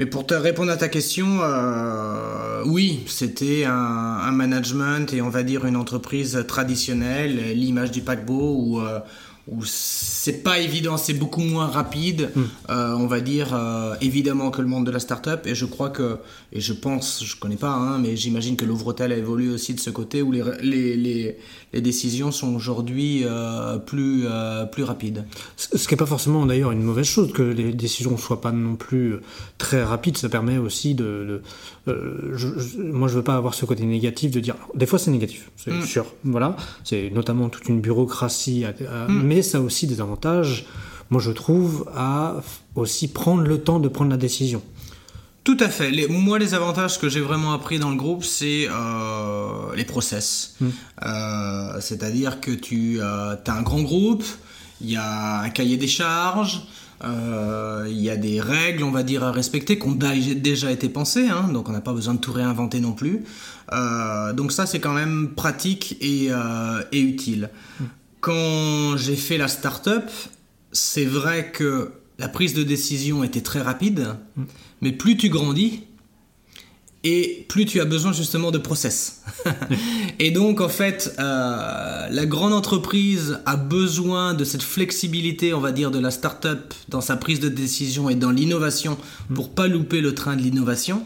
Mais 0.01 0.07
pour 0.07 0.27
te 0.27 0.33
répondre 0.33 0.73
à 0.73 0.79
ta 0.79 0.89
question, 0.89 1.41
euh, 1.43 2.63
oui, 2.65 3.01
c'était 3.07 3.65
un, 3.67 4.31
management 4.33 5.13
et 5.13 5.21
on 5.21 5.29
va 5.29 5.43
dire 5.43 5.67
une 5.67 5.77
entreprise 5.77 6.43
traditionnelle, 6.49 7.53
l'image 7.55 7.91
du 7.91 8.01
paquebot 8.01 8.57
où, 8.59 8.81
euh, 8.81 9.01
où 9.47 9.63
c'est 9.65 10.43
pas 10.43 10.61
évident, 10.61 10.97
c'est 10.97 11.15
beaucoup 11.15 11.41
moins 11.41 11.67
rapide, 11.67 12.31
hmm. 12.35 12.43
euh, 12.71 12.95
on 12.95 13.07
va 13.07 13.21
dire, 13.21 13.53
euh, 13.53 13.95
évidemment 14.01 14.51
que 14.51 14.63
le 14.63 14.69
monde 14.69 14.87
de 14.87 14.91
la 14.91 15.01
start-up. 15.01 15.47
Et 15.47 15.55
je 15.55 15.65
crois 15.65 15.91
que, 15.91 16.19
et 16.53 16.61
je 16.61 16.73
pense, 16.73 17.25
je 17.25 17.37
connais 17.37 17.57
pas, 17.57 17.73
hein, 17.73 17.99
mais 17.99 18.17
j'imagine 18.17 18.57
que 18.57 18.65
l'Ouvretel 18.65 19.13
a 19.13 19.17
évolué 19.17 19.49
aussi 19.49 19.75
de 19.75 19.81
ce 19.81 19.91
côté 19.91 20.23
où 20.23 20.31
les, 20.31 20.43
les, 20.63 20.97
les, 20.97 21.39
les 21.73 21.81
décisions 21.81 22.33
sont 22.33 22.55
aujourd'hui 22.55 23.23
euh, 23.25 23.79
plus, 23.79 24.25
plus 24.73 24.83
rapides. 24.83 25.25
Ce 25.57 25.87
qui 25.87 25.95
n'est 25.95 25.99
pas 25.99 26.07
forcément 26.07 26.47
d'ailleurs 26.47 26.73
une 26.73 26.83
mauvaise 26.83 27.07
chose, 27.07 27.33
que 27.33 27.43
les 27.43 27.73
décisions 27.73 28.13
ne 28.13 28.17
soient 28.17 28.41
pas 28.41 28.53
non 28.53 28.77
plus 28.77 29.17
très 29.59 29.83
rapides. 29.83 30.17
Ça 30.17 30.29
permet 30.29 30.59
aussi 30.59 30.95
de. 30.95 31.43
je, 31.87 32.79
moi, 32.79 33.09
je 33.09 33.15
veux 33.15 33.25
pas 33.25 33.37
avoir 33.37 33.55
ce 33.55 33.65
côté 33.65 33.85
négatif 33.85 34.31
de 34.31 34.41
dire. 34.41 34.57
Des 34.75 34.87
fois, 34.87 34.99
c'est 34.99 35.11
négatif, 35.11 35.51
c'est 35.57 35.73
hmm. 35.73 35.83
sûr. 35.83 36.07
Voilà. 36.25 36.57
C'est 36.85 37.11
notamment 37.11 37.49
toute 37.49 37.69
une 37.69 37.81
bureaucratie, 37.81 38.65
hmm. 38.65 39.23
mais 39.23 39.43
ça 39.43 39.59
a 39.59 39.61
aussi 39.61 39.87
des 39.87 40.01
avantages 40.01 40.67
moi 41.11 41.21
je 41.21 41.33
trouve, 41.33 41.89
à 41.95 42.37
aussi 42.77 43.09
prendre 43.09 43.43
le 43.43 43.61
temps 43.61 43.81
de 43.81 43.89
prendre 43.89 44.11
la 44.11 44.17
décision. 44.17 44.63
Tout 45.45 45.57
à 45.61 45.69
fait. 45.69 45.91
moi, 46.09 46.39
les 46.39 46.55
avantages 46.55 46.99
que 47.01 47.09
j'ai 47.09 47.21
vraiment 47.21 47.53
appris 47.53 47.79
dans 47.79 47.91
le 47.91 47.97
groupe, 47.97 48.25
c'est 48.25 48.69
euh, 48.71 49.75
les 49.75 49.85
process. 49.85 50.57
Hmm. 50.61 50.69
Euh, 51.05 51.81
c'est-à-dire 51.81 52.41
que 52.41 52.51
tu 52.51 53.01
euh, 53.01 53.37
as 53.47 53.53
un 53.53 53.63
grand 53.63 53.81
groupe, 53.81 54.25
il 54.81 54.91
y 54.91 54.97
a 54.97 55.41
un 55.41 55.51
cahier 55.51 55.77
des 55.77 55.89
charges, 55.89 56.63
il 57.03 58.01
y 58.01 58.11
a 58.11 58.17
des 58.17 58.41
règles, 58.43 58.85
on 58.85 58.91
va 58.91 59.03
dire, 59.03 59.25
à 59.25 59.33
respecter, 59.33 59.79
qui 59.79 59.87
ont 59.87 59.97
déjà 59.97 60.71
été 60.71 60.91
pensées, 60.91 61.29
hein, 61.29 61.49
donc 61.51 61.71
on 61.71 61.73
n'a 61.73 61.81
pas 61.81 61.95
besoin 61.95 62.13
de 62.13 62.21
tout 62.21 62.33
réinventer 62.33 62.81
non 62.81 62.93
plus. 62.93 63.25
donc 64.35 64.53
ça, 64.53 64.67
c'est 64.67 64.81
quand 64.81 64.93
même 64.93 65.31
pratique 65.35 65.97
et, 66.03 66.29
et 66.93 67.01
utile. 67.01 67.49
Hmm. 67.81 67.85
Quand 68.21 68.99
j'ai 68.99 69.17
fait 69.17 69.39
la 69.39 69.49
start-up, 69.49 70.11
c'est 70.73 71.07
vrai 71.07 71.51
que 71.53 71.93
la 72.21 72.29
prise 72.29 72.55
de 72.55 72.63
décision 72.63 73.25
était 73.25 73.41
très 73.41 73.63
rapide, 73.63 74.15
mm. 74.37 74.45
Mais 74.81 74.93
plus 74.93 75.17
tu 75.17 75.29
grandis, 75.29 75.85
et 77.03 77.47
plus 77.49 77.65
tu 77.65 77.81
as 77.81 77.87
besoin 77.87 78.13
justement 78.13 78.51
de 78.51 78.59
process. 78.59 79.23
et 80.19 80.31
donc 80.31 80.61
en 80.61 80.69
fait, 80.69 81.15
euh, 81.19 82.09
la 82.11 82.27
grande 82.27 82.53
entreprise 82.53 83.41
a 83.47 83.57
besoin 83.57 84.35
de 84.35 84.45
cette 84.45 84.63
flexibilité, 84.63 85.55
on 85.55 85.61
va 85.61 85.73
dire, 85.73 85.91
de 85.91 85.99
la 85.99 86.11
start-up 86.11 86.75
dans 86.89 87.01
sa 87.01 87.17
prise 87.17 87.41
de 87.41 87.49
décision 87.49 88.11
et 88.11 88.15
dans 88.15 88.31
l'innovation 88.31 88.99
pour 89.35 89.51
pas 89.51 89.67
louper 89.67 90.03
le 90.03 90.15
train 90.15 90.37
de 90.37 90.43
l'innovation. 90.43 91.03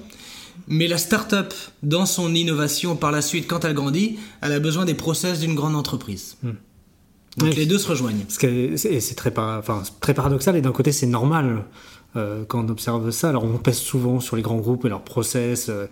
Mais 0.67 0.89
la 0.89 0.99
start-up, 0.99 1.53
dans 1.83 2.07
son 2.07 2.35
innovation 2.35 2.97
par 2.97 3.13
la 3.13 3.23
suite, 3.23 3.47
quand 3.47 3.65
elle 3.65 3.75
grandit, 3.75 4.19
elle 4.41 4.53
a 4.53 4.61
besoin 4.61 4.85
des 4.85 4.95
process 4.95 5.41
d'une 5.41 5.55
grande 5.55 5.77
entreprise. 5.77 6.37
Mm. 6.43 6.51
Donc 7.37 7.57
les 7.57 7.67
deux 7.67 7.79
se 7.79 7.89
rejoignent. 7.89 8.25
C'est 8.29 9.15
très, 9.17 9.33
enfin, 9.37 9.83
très 10.01 10.15
paradoxal 10.15 10.57
et 10.57 10.61
d'un 10.61 10.73
côté 10.73 10.93
c'est 10.93 11.07
normal 11.07 11.65
quand 12.49 12.65
on 12.65 12.69
observe 12.69 13.11
ça. 13.11 13.29
Alors 13.29 13.45
on 13.45 13.59
pèse 13.59 13.79
souvent 13.79 14.21
sur 14.21 14.37
les 14.37 14.43
grands 14.43 14.59
groupes 14.59 14.85
et 14.85 14.89
leurs 14.89 15.03
process 15.03 15.69
euh, 15.69 15.87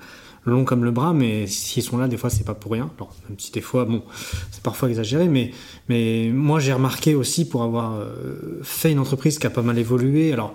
longs 0.45 0.65
comme 0.65 0.85
le 0.85 0.91
bras, 0.91 1.13
mais 1.13 1.47
s'ils 1.47 1.83
sont 1.83 1.99
là, 1.99 2.09
des 2.09 2.17
fois 2.17 2.31
c'est 2.31 2.45
pas 2.45 2.55
pour 2.55 2.73
rien. 2.73 2.91
Alors, 2.97 3.15
même 3.29 3.39
si 3.39 3.53
des 3.53 3.61
fois, 3.61 3.85
bon, 3.85 4.03
c'est 4.51 4.63
parfois 4.63 4.89
exagéré, 4.89 5.29
mais, 5.29 5.53
mais 5.89 6.31
moi 6.33 6.61
j'ai 6.61 6.73
remarqué 6.73 7.15
aussi 7.15 7.49
pour 7.49 7.63
avoir 7.63 7.95
euh, 7.95 8.61
fait 8.63 8.93
une 8.93 8.99
entreprise 8.99 9.39
qui 9.39 9.47
a 9.47 9.51
pas 9.51 9.63
mal 9.63 9.79
évolué. 9.79 10.33
Alors 10.33 10.55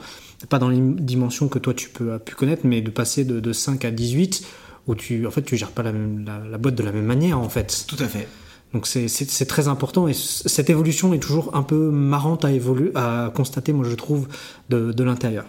pas 0.50 0.60
dans 0.60 0.70
les 0.70 0.80
dimensions 0.80 1.48
que 1.48 1.60
toi 1.60 1.74
tu 1.74 1.90
peux, 1.90 2.14
as 2.14 2.20
pu 2.20 2.36
connaître, 2.36 2.62
mais 2.66 2.82
de 2.82 2.92
passer 2.92 3.26
de, 3.26 3.40
de 3.40 3.54
5 3.54 3.86
à 3.86 3.92
18 3.92 4.46
où 4.88 4.96
tu 4.96 5.26
en 5.28 5.32
fait 5.32 5.42
tu 5.42 5.58
gères 5.58 5.72
pas 5.72 5.84
la, 5.84 5.92
la 5.92 6.58
boîte 6.58 6.76
de 6.76 6.84
la 6.84 6.92
même 6.92 7.06
manière 7.06 7.40
en 7.40 7.50
fait. 7.50 7.86
Tout 7.88 8.02
à 8.02 8.08
fait. 8.08 8.28
Donc 8.74 8.86
c'est 8.86 9.46
très 9.46 9.68
important 9.68 10.08
et 10.08 10.14
cette 10.14 10.70
évolution 10.70 11.14
est 11.14 11.20
toujours 11.20 11.56
un 11.56 11.64
peu 11.64 11.90
marrante 11.90 12.44
à, 12.44 12.52
évoluer, 12.52 12.92
à 12.96 13.32
constater, 13.34 13.72
moi 13.72 13.86
je 13.90 13.96
trouve, 13.96 14.28
de, 14.70 15.04
l'intérieur. 15.04 15.46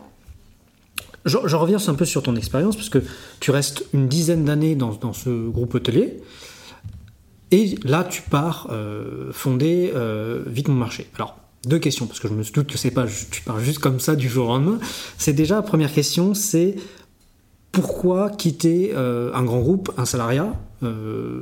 Je, 1.29 1.57
reviens 1.57 1.79
un 1.87 1.95
peu 1.95 2.05
sur 2.05 2.23
ton 2.23 2.37
expérience 2.37 2.77
parce 2.77 2.89
que 2.89 3.03
tu 3.41 3.51
restes 3.51 3.85
une 3.93 4.09
dizaine 4.09 4.45
d'années 4.45 4.75
dans, 4.75 5.13
ce 5.13 5.49
groupe 5.49 5.75
hôtelier 5.75 6.21
et 7.51 7.77
là 7.85 8.05
tu 8.05 8.23
pars 8.23 8.69
euh, 8.71 9.33
fonder 9.33 9.93
euh, 9.95 10.43
Vite 10.47 10.69
mon 10.69 10.75
marché. 10.75 11.07
Alors 11.15 11.37
deux 11.67 11.79
questions 11.79 12.07
parce 12.07 12.21
que 12.21 12.29
je 12.29 12.35
me 12.35 12.43
doute 12.43 12.71
que 12.71 12.79
c'est 12.79 12.91
pas 12.91 13.07
tu 13.31 13.43
pars 13.43 13.61
juste 13.61 13.79
comme 13.79 14.01
ça 14.01 14.17
du 14.17 14.29
jour 14.29 14.47
au 14.47 14.49
lendemain. 14.49 14.79
C'est 15.19 15.33
déjà 15.33 15.63
première 15.63 15.93
question, 15.93 16.35
c'est 16.35 16.77
pourquoi 17.73 18.31
quitter 18.31 18.93
euh, 18.95 19.31
un 19.35 19.45
grand 19.45 19.61
groupe, 19.61 19.93
un 19.97 20.05
salariat 20.05 20.55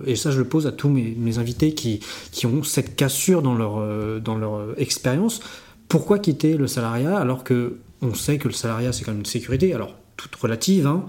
Et 0.07 0.17
ça, 0.17 0.31
je 0.31 0.39
le 0.39 0.45
pose 0.45 0.67
à 0.67 0.73
tous 0.73 0.89
mes, 0.89 1.39
invités 1.39 1.75
qui, 1.75 2.01
qui, 2.33 2.47
ont 2.47 2.63
cette 2.63 2.97
cassure 2.97 3.43
dans 3.43 3.55
leur, 3.55 4.21
dans 4.21 4.37
leur 4.37 4.79
expérience. 4.79 5.41
Pourquoi 5.89 6.19
quitter 6.19 6.57
le 6.57 6.67
salariat 6.67 7.17
alors 7.17 7.45
que 7.45 7.77
on 8.03 8.15
sait 8.15 8.39
que 8.39 8.49
le 8.49 8.55
salariat, 8.55 8.93
c'est 8.93 9.05
quand 9.05 9.13
même 9.13 9.21
une 9.21 9.27
sécurité, 9.27 9.75
alors 9.75 9.95
toute 10.17 10.35
relative, 10.37 10.87
hein, 10.87 11.07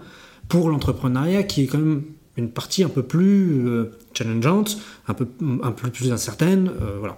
pour 0.48 0.70
l'entrepreneuriat 0.70 1.44
qui 1.44 1.64
est 1.64 1.68
quand 1.68 1.80
même 1.80 2.04
une 2.36 2.50
partie 2.50 2.84
un 2.84 2.90
peu 2.90 3.04
plus 3.04 3.66
challengeante, 4.14 4.78
un 5.08 5.14
peu, 5.14 5.28
un 5.64 5.72
peu 5.72 5.90
plus 5.90 6.12
incertaine. 6.12 6.72
voilà. 7.00 7.18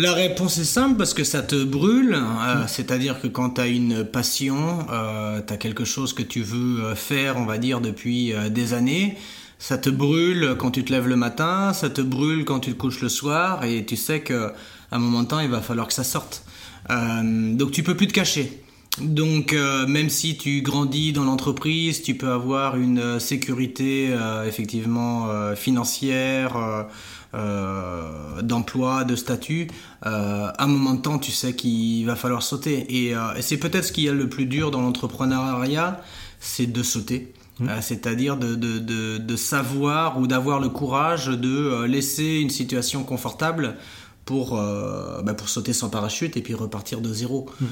La 0.00 0.14
réponse 0.14 0.56
est 0.56 0.64
simple 0.64 0.96
parce 0.96 1.12
que 1.12 1.24
ça 1.24 1.42
te 1.42 1.62
brûle, 1.62 2.14
euh, 2.14 2.64
c'est-à-dire 2.66 3.20
que 3.20 3.26
quand 3.26 3.50
tu 3.50 3.60
as 3.60 3.66
une 3.66 4.02
passion, 4.02 4.86
euh, 4.90 5.42
tu 5.46 5.52
as 5.52 5.58
quelque 5.58 5.84
chose 5.84 6.14
que 6.14 6.22
tu 6.22 6.40
veux 6.40 6.84
euh, 6.84 6.94
faire, 6.94 7.36
on 7.36 7.44
va 7.44 7.58
dire, 7.58 7.82
depuis 7.82 8.32
des 8.50 8.72
années, 8.72 9.18
ça 9.58 9.76
te 9.76 9.90
brûle 9.90 10.54
quand 10.56 10.70
tu 10.70 10.86
te 10.86 10.90
lèves 10.90 11.06
le 11.06 11.16
matin, 11.16 11.74
ça 11.74 11.90
te 11.90 12.00
brûle 12.00 12.46
quand 12.46 12.60
tu 12.60 12.72
te 12.72 12.78
couches 12.78 13.02
le 13.02 13.10
soir, 13.10 13.64
et 13.64 13.84
tu 13.84 13.96
sais 13.96 14.22
qu'à 14.22 14.54
un 14.90 14.98
moment 14.98 15.22
de 15.22 15.28
temps, 15.28 15.40
il 15.40 15.50
va 15.50 15.60
falloir 15.60 15.86
que 15.86 15.92
ça 15.92 16.02
sorte. 16.04 16.44
Donc 16.88 17.72
tu 17.72 17.82
peux 17.82 17.96
plus 17.96 18.06
te 18.06 18.12
cacher. 18.12 18.62
Donc 19.00 19.54
même 19.88 20.10
si 20.10 20.36
tu 20.36 20.62
grandis 20.62 21.12
dans 21.12 21.24
l'entreprise, 21.24 22.02
tu 22.02 22.16
peux 22.16 22.30
avoir 22.30 22.76
une 22.76 23.20
sécurité 23.20 24.14
effectivement 24.46 25.54
financière 25.54 26.88
euh, 27.32 28.42
d'emploi, 28.42 29.04
de 29.04 29.14
statut, 29.14 29.68
euh, 30.04 30.48
à 30.48 30.64
un 30.64 30.66
moment 30.66 30.94
de 30.94 31.00
temps, 31.00 31.20
tu 31.20 31.30
sais 31.30 31.54
qu'il 31.54 32.04
va 32.04 32.16
falloir 32.16 32.42
sauter. 32.42 32.88
Euh, 33.14 33.34
et, 33.36 33.42
c'est 33.42 33.56
peut-être 33.56 33.84
ce 33.84 33.92
qui 33.92 34.08
est 34.08 34.12
le 34.12 34.28
plus 34.28 34.46
dur 34.46 34.72
dans 34.72 34.80
l'entrepreneuriat, 34.80 36.00
c'est 36.40 36.66
de 36.66 36.82
sauter. 36.82 37.32
Mmh. 37.60 37.68
C'est-à-dire 37.82 38.36
de, 38.36 38.56
de, 38.56 39.36
savoir 39.36 40.18
ou 40.18 40.26
d'avoir 40.26 40.58
le 40.58 40.70
courage 40.70 41.26
de 41.26 41.84
laisser 41.84 42.40
une 42.40 42.50
situation 42.50 43.04
confortable 43.04 43.76
pour, 44.24 44.56
bah, 44.56 45.34
pour 45.34 45.48
sauter 45.48 45.72
sans 45.72 45.90
parachute 45.90 46.36
et 46.36 46.42
puis 46.42 46.54
repartir 46.54 47.00
de 47.00 47.12
zéro. 47.12 47.50
Mmh. 47.60 47.66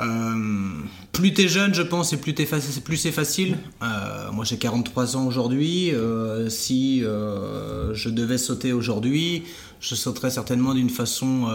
Euh, 0.00 0.80
plus 1.12 1.32
t'es 1.32 1.48
jeune, 1.48 1.72
je 1.72 1.82
pense, 1.82 2.12
et 2.12 2.16
plus, 2.16 2.34
plus 2.34 2.96
c'est 2.96 3.12
facile. 3.12 3.56
Euh, 3.82 4.30
moi, 4.32 4.44
j'ai 4.44 4.58
43 4.58 5.16
ans 5.16 5.26
aujourd'hui. 5.26 5.92
Euh, 5.92 6.48
si 6.48 7.00
je 7.00 8.08
devais 8.08 8.38
sauter 8.38 8.72
aujourd'hui, 8.72 9.44
je 9.80 9.94
sauterais 9.94 10.30
certainement 10.30 10.74
d'une 10.74 10.90
façon 10.90 11.48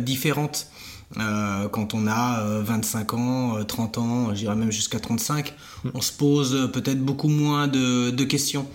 différente. 0.00 0.68
quand 1.16 1.94
on 1.94 2.06
a 2.06 2.42
25 2.62 3.14
ans, 3.14 3.64
30 3.64 3.98
ans, 3.98 4.34
j'irais 4.34 4.56
même 4.56 4.72
jusqu'à 4.72 4.98
35, 4.98 5.54
on 5.92 6.00
se 6.00 6.12
pose 6.12 6.70
peut-être 6.72 7.00
beaucoup 7.00 7.28
moins 7.28 7.68
de 7.68 8.24
questions. 8.24 8.66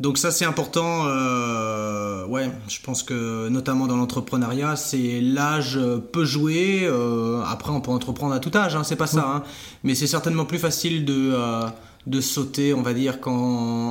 Donc 0.00 0.16
ça 0.16 0.30
c'est 0.30 0.44
important, 0.44 1.06
euh, 1.06 2.24
ouais, 2.26 2.48
je 2.68 2.78
pense 2.80 3.02
que 3.02 3.48
notamment 3.48 3.88
dans 3.88 3.96
l'entrepreneuriat, 3.96 4.76
c'est 4.76 5.20
l'âge 5.20 5.78
peut 6.12 6.24
jouer, 6.24 6.82
euh, 6.84 7.42
après 7.42 7.72
on 7.72 7.80
peut 7.80 7.90
entreprendre 7.90 8.32
à 8.32 8.38
tout 8.38 8.52
âge, 8.56 8.76
hein, 8.76 8.84
c'est 8.84 8.94
pas 8.94 9.08
ça, 9.08 9.26
hein, 9.28 9.42
mais 9.82 9.96
c'est 9.96 10.06
certainement 10.06 10.44
plus 10.44 10.58
facile 10.58 11.04
de, 11.04 11.32
euh, 11.32 11.66
de 12.06 12.20
sauter, 12.20 12.74
on 12.74 12.82
va 12.82 12.94
dire, 12.94 13.20
quand, 13.20 13.34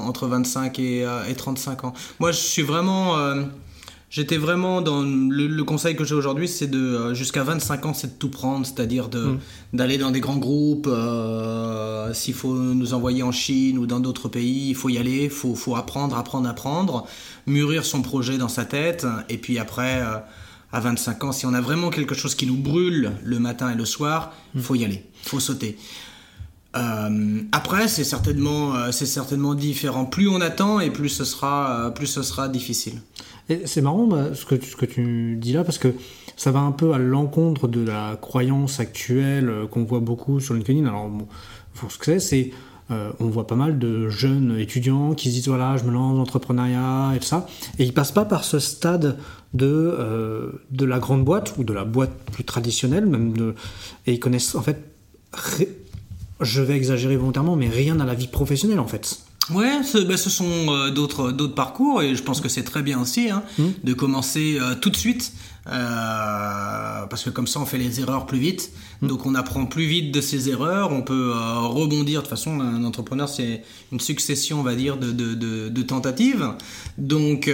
entre 0.07 0.27
25 0.27 0.79
et, 0.79 1.05
et 1.27 1.35
35 1.35 1.83
ans. 1.83 1.93
Moi 2.19 2.31
je 2.31 2.39
suis 2.39 2.63
vraiment 2.63 3.17
J'étais 4.09 4.37
vraiment 4.37 4.81
dans 4.81 5.01
le, 5.01 5.63
conseil 5.63 5.97
que 5.97 6.05
j'ai 6.05 6.15
aujourd'hui, 6.15 6.47
c'est 6.47 6.67
de 6.67 6.79
euh, 6.79 7.13
jusqu'à 7.13 7.43
25 7.43 7.85
ans, 7.87 7.93
c'est 7.93 8.07
de 8.07 8.19
tout 8.19 8.29
prendre, 8.29 8.65
c'est-à-dire 8.65 9.09
de 9.09 9.19
mm. 9.19 9.39
d'aller 9.73 9.97
dans 9.97 10.11
des 10.11 10.21
grands 10.21 10.37
groupes. 10.37 10.87
Euh, 10.87 12.13
s'il 12.13 12.33
faut 12.33 12.53
nous 12.53 12.93
envoyer 12.93 13.21
en 13.23 13.33
Chine 13.33 13.77
ou 13.77 13.85
dans 13.85 13.99
d'autres 13.99 14.29
pays, 14.29 14.69
il 14.69 14.75
faut 14.75 14.87
y 14.87 14.97
aller, 14.97 15.27
faut 15.27 15.55
faut 15.55 15.75
apprendre, 15.75 16.15
apprendre, 16.17 16.47
apprendre, 16.47 17.05
mûrir 17.47 17.83
son 17.83 18.01
projet 18.01 18.37
dans 18.37 18.47
sa 18.49 18.65
tête, 18.65 19.05
et 19.29 19.37
puis 19.37 19.59
après. 19.59 20.01
Euh, 20.01 20.17
à 20.73 20.81
25 20.81 21.23
ans, 21.23 21.31
si 21.31 21.45
on 21.45 21.53
a 21.53 21.61
vraiment 21.61 21.89
quelque 21.89 22.13
chose 22.13 22.35
qui 22.35 22.45
nous 22.45 22.57
brûle 22.57 23.13
le 23.23 23.39
matin 23.39 23.71
et 23.71 23.75
le 23.75 23.85
soir, 23.85 24.33
il 24.53 24.59
mm. 24.59 24.63
faut 24.63 24.75
y 24.75 24.83
aller, 24.83 25.05
il 25.23 25.29
faut 25.29 25.39
sauter. 25.39 25.77
Euh, 26.77 27.41
après, 27.51 27.87
c'est 27.87 28.03
certainement, 28.03 28.75
euh, 28.75 28.91
certainement 28.91 29.55
différent. 29.55 30.05
Plus 30.05 30.27
on 30.27 30.41
attend 30.41 30.79
et 30.79 30.91
plus 30.91 31.09
ce 31.09 31.25
sera, 31.25 31.87
euh, 31.87 31.89
plus 31.89 32.07
ce 32.07 32.21
sera 32.21 32.47
difficile. 32.49 33.01
C'est 33.65 33.81
marrant 33.81 34.07
bah, 34.07 34.33
ce, 34.33 34.45
que 34.45 34.85
tu, 34.85 35.37
dis 35.37 35.53
là 35.53 35.63
parce 35.63 35.77
que 35.77 35.93
ça 36.35 36.51
va 36.51 36.59
un 36.59 36.73
peu 36.73 36.93
à 36.93 36.97
l'encontre 36.97 37.69
de 37.69 37.81
la 37.81 38.17
croyance 38.21 38.81
actuelle 38.81 39.49
qu'on 39.71 39.85
voit 39.85 40.01
beaucoup 40.01 40.41
sur 40.41 40.53
LinkedIn. 40.53 40.85
Alors, 40.85 41.09
pour 41.73 41.91
ce 41.91 41.97
que 41.97 42.05
c'est, 42.05 42.19
c'est 42.19 42.51
on 42.89 43.27
voit 43.27 43.47
pas 43.47 43.55
mal 43.55 43.79
de 43.79 44.09
jeunes 44.09 44.57
étudiants 44.59 45.13
qui 45.13 45.29
se 45.29 45.35
disent 45.35 45.47
voilà, 45.47 45.77
je 45.77 45.85
me 45.85 45.91
lance 45.91 46.11
dans 46.11 46.19
l'entrepreneuriat 46.19 47.13
et 47.15 47.19
tout 47.19 47.25
ça, 47.25 47.47
et 47.79 47.85
ils 47.85 47.93
passent 47.93 48.11
pas 48.11 48.25
par 48.25 48.43
ce 48.43 48.59
stade 48.59 49.17
de 49.53 50.53
de 50.69 50.85
la 50.85 50.99
grande 50.99 51.23
boîte 51.23 51.53
ou 51.57 51.63
de 51.63 51.73
la 51.73 51.85
boîte 51.85 52.11
plus 52.33 52.43
traditionnelle 52.43 53.05
même 53.05 53.53
et 54.05 54.13
ils 54.13 54.19
connaissent 54.19 54.55
en 54.55 54.61
fait 54.61 54.83
je 56.41 56.61
vais 56.61 56.75
exagérer 56.75 57.17
volontairement, 57.17 57.55
mais 57.55 57.69
rien 57.69 57.99
à 57.99 58.05
la 58.05 58.13
vie 58.13 58.27
professionnelle 58.27 58.79
en 58.79 58.87
fait. 58.87 59.19
Ouais, 59.53 59.81
ce, 59.83 59.99
bah, 59.99 60.17
ce 60.17 60.29
sont 60.29 60.73
euh, 60.73 60.91
d'autres 60.91 61.31
d'autres 61.31 61.55
parcours 61.55 62.01
et 62.01 62.15
je 62.15 62.23
pense 62.23 62.41
que 62.41 62.49
c'est 62.49 62.63
très 62.63 62.81
bien 62.81 62.99
aussi 62.99 63.29
hein, 63.29 63.43
hmm. 63.57 63.69
de 63.83 63.93
commencer 63.93 64.57
euh, 64.59 64.75
tout 64.75 64.89
de 64.89 64.97
suite 64.97 65.31
euh, 65.67 67.05
parce 67.09 67.23
que 67.23 67.29
comme 67.29 67.47
ça 67.47 67.61
on 67.61 67.65
fait 67.65 67.77
les 67.77 68.01
erreurs 68.01 68.25
plus 68.25 68.39
vite. 68.39 68.71
Hmm. 69.01 69.07
Donc 69.07 69.25
on 69.25 69.35
apprend 69.35 69.65
plus 69.65 69.85
vite 69.85 70.13
de 70.13 70.19
ses 70.19 70.49
erreurs, 70.49 70.91
on 70.91 71.01
peut 71.01 71.31
rebondir. 71.33 72.19
De 72.19 72.25
toute 72.25 72.29
façon, 72.29 72.59
un 72.59 72.83
entrepreneur 72.83 73.29
c'est 73.29 73.63
une 73.93 74.01
succession, 74.01 74.59
on 74.59 74.63
va 74.63 74.75
dire, 74.75 74.97
de, 74.97 75.13
de, 75.13 75.33
de, 75.33 75.69
de 75.69 75.81
tentatives. 75.81 76.51
Donc 76.97 77.49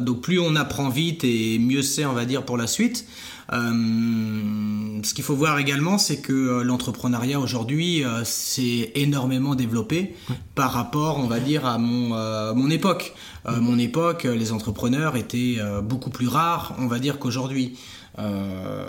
donc 0.00 0.20
plus 0.22 0.38
on 0.38 0.56
apprend 0.56 0.88
vite 0.88 1.24
et 1.24 1.58
mieux 1.58 1.82
c'est, 1.82 2.06
on 2.06 2.14
va 2.14 2.24
dire, 2.24 2.44
pour 2.44 2.56
la 2.56 2.66
suite. 2.66 3.04
Euh, 3.52 5.00
ce 5.02 5.14
qu'il 5.14 5.24
faut 5.24 5.34
voir 5.34 5.58
également, 5.58 5.96
c'est 5.98 6.18
que 6.20 6.32
euh, 6.32 6.62
l'entrepreneuriat 6.64 7.40
aujourd'hui 7.40 8.04
euh, 8.04 8.24
s'est 8.24 8.92
énormément 8.94 9.54
développé 9.54 10.14
par 10.54 10.72
rapport, 10.72 11.18
on 11.18 11.26
va 11.26 11.40
dire, 11.40 11.64
à 11.64 11.78
mon, 11.78 12.08
mon 12.54 12.70
époque. 12.70 13.14
mon 13.46 13.78
époque, 13.78 14.24
les 14.24 14.52
entrepreneurs 14.52 15.16
étaient 15.16 15.58
beaucoup 15.82 16.10
plus 16.10 16.28
rares, 16.28 16.74
on 16.78 16.86
va 16.86 16.98
dire, 16.98 17.18
qu'aujourd'hui. 17.18 17.78
Euh, 18.18 18.86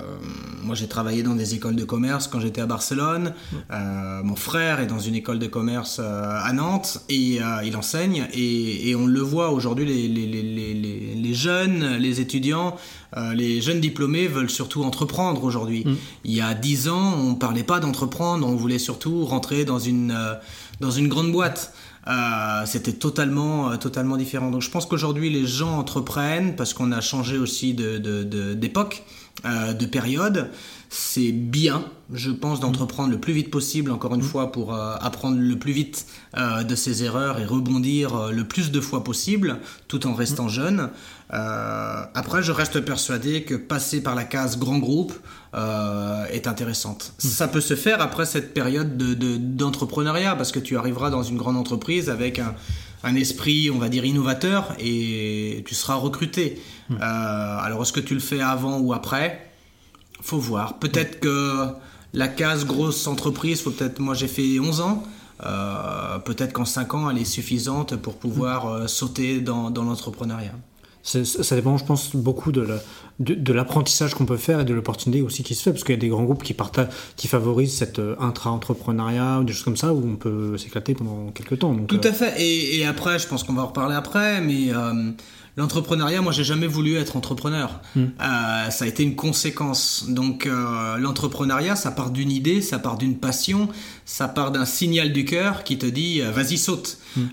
moi, 0.64 0.76
j'ai 0.76 0.88
travaillé 0.88 1.24
dans 1.24 1.36
des 1.36 1.56
écoles 1.56 1.76
de 1.76 1.84
commerce 1.84 2.28
quand 2.28 2.40
j'étais 2.40 2.62
à 2.62 2.66
Barcelone. 2.66 3.34
Euh, 3.72 4.24
mon 4.24 4.36
frère 4.36 4.80
est 4.80 4.88
dans 4.88 5.00
une 5.00 5.16
école 5.16 5.40
de 5.40 5.48
commerce 5.48 6.00
euh, 6.00 6.40
à 6.44 6.52
Nantes 6.54 7.02
et 7.10 7.40
il 7.64 7.76
enseigne. 7.76 8.28
Et, 8.34 8.96
on 8.96 9.06
le 9.06 9.22
voit 9.22 9.52
aujourd'hui, 9.52 9.86
les, 9.86 10.08
les, 10.08 11.34
jeunes, 11.34 11.98
les 11.98 12.20
étudiants, 12.20 12.76
les 13.34 13.62
jeunes 13.62 13.80
diplômés 13.80 14.28
veulent 14.28 14.50
surtout 14.50 14.84
entreprendre 14.84 15.44
aujourd'hui. 15.44 15.84
Mm. 15.86 15.96
Il 16.26 16.34
y 16.34 16.42
a 16.42 16.54
dix 16.54 16.90
ans, 16.90 17.14
on 17.18 17.36
parlait 17.36 17.64
pas 17.64 17.80
d'entreprendre, 17.80 18.48
on 18.48 18.56
voulait 18.56 18.80
surtout 18.80 19.26
rentrer 19.26 19.64
dans 19.64 19.80
une, 19.80 20.18
dans 20.82 20.92
une 20.92 21.08
grande 21.08 21.32
boîte. 21.32 21.74
Euh, 22.08 22.66
c'était 22.66 22.94
totalement, 22.94 23.72
euh, 23.72 23.76
totalement 23.76 24.18
différent. 24.18 24.50
Donc 24.50 24.62
je 24.62 24.72
pense 24.72 24.86
qu'aujourd'hui 24.86 25.30
les 25.30 25.46
gens 25.46 25.78
entreprennent 25.78 26.56
parce 26.56 26.74
qu'on 26.74 26.92
a 26.92 27.02
changé 27.02 27.38
aussi 27.38 27.74
d'époque, 27.74 28.02
de, 28.02 28.24
de, 28.24 28.54
de, 28.56 28.70
période. 29.86 30.50
C'est 30.90 31.32
bien, 31.32 31.86
je 32.12 32.32
pense, 32.32 32.60
d'entreprendre 32.60 33.12
le 33.12 33.20
plus 33.20 33.34
vite 33.34 33.52
possible, 33.52 33.92
encore 33.92 34.16
une 34.16 34.22
mmh. 34.22 34.24
fois, 34.24 34.52
pour 34.52 34.74
euh, 34.74 34.96
apprendre 35.00 35.38
le 35.40 35.60
plus 35.60 35.72
vite 35.72 36.08
de 36.36 36.76
ses 36.76 37.04
erreurs 37.04 37.40
et 37.40 37.46
rebondir 37.46 38.32
le 38.32 38.44
plus 38.44 38.72
de 38.72 38.80
fois 38.80 39.04
possible, 39.04 39.60
tout 39.88 40.08
en 40.08 40.14
restant 40.14 40.46
mmh. 40.46 40.50
jeune. 40.50 40.90
après, 41.30 42.42
je 42.42 42.52
reste 42.52 42.80
persuadé 42.80 43.44
que 43.44 43.56
passer 43.56 44.02
par 44.02 44.16
la 44.16 44.24
case 44.24 44.58
grand 44.58 44.80
groupe, 44.80 45.14
euh, 45.56 46.26
est 46.28 46.46
intéressante. 46.46 47.14
Hmm. 47.24 47.28
Ça 47.28 47.48
peut 47.48 47.62
se 47.62 47.76
faire 47.76 48.02
après 48.02 48.28
cette 48.28 48.54
période 48.54 48.98
d'entrepreneuriat, 49.56 50.34
de, 50.34 50.38
parce 50.38 50.52
que 50.52 50.60
tu 50.60 50.78
arriveras 50.78 51.10
dans 51.10 51.24
une 51.24 51.38
grande 51.38 51.58
entreprise 51.58 52.12
avec 52.12 52.38
un, 52.38 52.54
un, 53.04 53.16
esprit, 53.16 53.70
on 53.72 53.78
va 53.78 53.90
dire, 53.90 54.06
innovateur, 54.06 54.74
et 54.80 55.64
tu 55.66 55.76
seras 55.76 55.96
recruté. 55.96 56.62
Hmm. 56.90 56.96
Euh, 56.96 57.58
alors, 57.60 57.82
est-ce 57.82 57.94
que 57.94 58.00
tu 58.00 58.14
le 58.14 58.20
fais 58.20 58.42
avant 58.42 58.80
ou 58.80 58.94
après? 58.94 59.52
Faut 60.22 60.40
voir. 60.40 60.80
Peut-être 60.80 61.20
que 61.20 61.68
la 62.14 62.28
case 62.28 62.66
grosse 62.66 63.08
entreprise, 63.08 63.62
faut 63.62 63.72
peut-être, 63.72 64.00
moi 64.00 64.16
j'ai 64.16 64.28
fait 64.28 64.60
11 64.60 64.82
ans, 64.82 65.04
euh, 65.46 66.20
peut-être 66.20 66.54
qu'en 66.54 66.66
5 66.66 66.94
ans, 66.94 67.10
elle 67.10 67.18
est 67.18 67.26
suffisante 67.26 67.96
pour 67.96 68.18
pouvoir 68.18 68.90
sauter 68.90 69.40
dans, 69.40 69.70
dans 69.70 69.84
l'entrepreneuriat. 69.84 70.56
Ça 71.02 71.56
dépend, 71.56 71.78
je 71.78 71.86
pense, 71.86 72.16
beaucoup 72.16 72.52
de, 72.52 72.68
de, 73.20 73.54
l'apprentissage 73.54 74.14
qu'on 74.14 74.26
peut 74.26 74.38
faire 74.38 74.60
et 74.60 74.66
de 74.66 74.74
l'opportunité 74.74 75.22
aussi 75.22 75.44
qui 75.44 75.56
se 75.56 75.64
fait, 75.64 75.72
parce 75.72 75.84
qu'il 75.84 75.96
y 75.96 75.98
a 75.98 76.02
des 76.02 76.10
grands 76.10 76.24
groupes 76.24 76.44
qui, 76.44 76.56
qui 77.16 77.28
favorisent 77.28 77.76
cet 77.76 78.00
euh, 78.00 78.16
intra-entrepreneuriat 78.20 79.40
ou 79.40 79.44
des 79.44 79.54
choses 79.54 79.64
comme 79.64 79.78
ça, 79.78 79.94
où 79.94 80.04
on 80.06 80.16
peut 80.16 80.58
s'éclater 80.58 80.94
pendant 80.96 81.32
quelques 81.32 81.60
temps. 81.60 81.76
Tout 81.88 82.02
à 82.04 82.08
euh, 82.08 82.14
fait, 82.14 82.36
et, 82.42 82.86
après, 82.86 83.18
je 83.18 83.28
pense 83.28 83.44
qu'on 83.44 83.54
va 83.54 83.64
en 83.64 83.68
reparler 83.68 83.96
après, 83.96 84.42
mais 84.42 84.74
euh, 84.74 85.12
l'entrepreneuriat, 85.56 86.22
moi 86.22 86.32
j'ai 86.32 86.44
jamais 86.44 86.68
voulu 86.68 86.96
être 86.96 87.16
entrepreneur. 87.16 87.82
Hmm. 87.96 88.08
ça 88.18 88.86
a 88.86 88.88
été 88.88 89.04
une 89.04 89.16
conséquence. 89.16 90.06
Donc 90.08 90.48
l'entrepreneuriat, 91.00 91.76
ça 91.76 91.92
part 91.92 92.12
d'une 92.12 92.32
idée, 92.32 92.62
ça 92.62 92.80
part 92.80 92.98
d'une 92.98 93.18
passion, 93.18 93.68
ça 94.06 94.28
part 94.28 94.52
d'un 94.52 94.66
signal 94.66 95.12
du 95.12 95.26
cœur 95.26 95.64
qui 95.64 95.78
te 95.78 95.86
dit 95.86 96.22
vas-y 96.22 96.58
saute. 96.58 96.98
Hmm. 97.18 97.28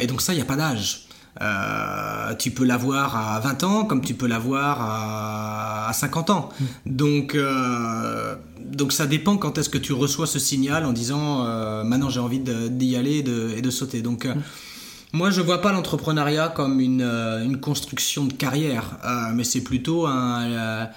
et 0.00 0.06
donc 0.06 0.20
ça, 0.20 0.32
il 0.32 0.36
n'y 0.36 0.42
a 0.42 0.46
pas 0.46 0.56
d'âge. 0.56 1.03
Euh, 1.40 2.34
tu 2.36 2.52
peux 2.52 2.64
l'avoir 2.64 3.16
à 3.16 3.40
20 3.40 3.64
ans 3.64 3.84
comme 3.84 4.02
tu 4.02 4.14
peux 4.14 4.28
l'avoir 4.28 4.80
à, 4.80 5.88
à 5.88 5.92
50 5.92 6.30
ans. 6.30 6.48
Mm. 6.58 6.64
Donc, 6.86 7.34
euh, 7.34 8.36
donc 8.60 8.92
ça 8.92 9.06
dépend 9.06 9.36
quand 9.36 9.58
est-ce 9.58 9.68
que 9.68 9.78
tu 9.78 9.92
reçois 9.92 10.26
ce 10.26 10.38
signal 10.38 10.84
en 10.84 10.92
disant 10.92 11.44
euh, 11.44 11.82
maintenant 11.82 12.08
j'ai 12.08 12.20
envie 12.20 12.38
d'y 12.38 12.96
aller 12.96 13.18
et 13.18 13.22
de, 13.22 13.52
et 13.56 13.62
de, 13.62 13.70
sauter. 13.70 14.00
Donc 14.00 14.26
mm. 14.26 14.34
moi 15.12 15.30
je 15.30 15.40
vois 15.40 15.60
pas 15.60 15.72
l'entrepreneuriat 15.72 16.48
comme 16.48 16.80
une, 16.80 17.02
une, 17.02 17.58
construction 17.58 18.26
de 18.26 18.32
carrière, 18.32 18.98
mais 19.34 19.44
c'est 19.44 19.62
plutôt 19.62 20.06
un 20.06 20.88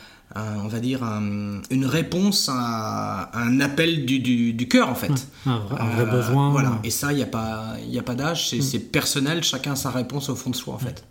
on 0.64 0.68
va 0.68 0.80
dire, 0.80 1.04
une 1.04 1.86
réponse 1.86 2.50
à, 2.52 3.30
un 3.34 3.60
appel 3.60 4.06
du, 4.06 4.20
du, 4.20 4.68
cœur, 4.68 4.90
en 4.90 4.96
fait. 4.96 5.28
un, 5.46 5.60
vrai, 5.60 6.02
euh, 6.02 6.06
besoin. 6.06 6.52
Voilà. 6.52 6.80
Et 6.84 6.90
ça, 6.90 7.12
il 7.12 7.18
n'y 7.18 7.24
a 7.24 7.28
pas, 7.28 7.76
a 7.76 8.02
pas 8.04 8.16
d'âge, 8.16 8.50
c'est 8.50 8.80
personnel, 8.80 9.44
chacun 9.44 9.74
a 9.74 9.76
sa 9.76 9.92
réponse 9.92 10.30
au 10.30 10.36
fond 10.36 10.50
de 10.50 10.56
soi, 10.56 10.74
en 10.74 10.80
fait. 10.80 11.04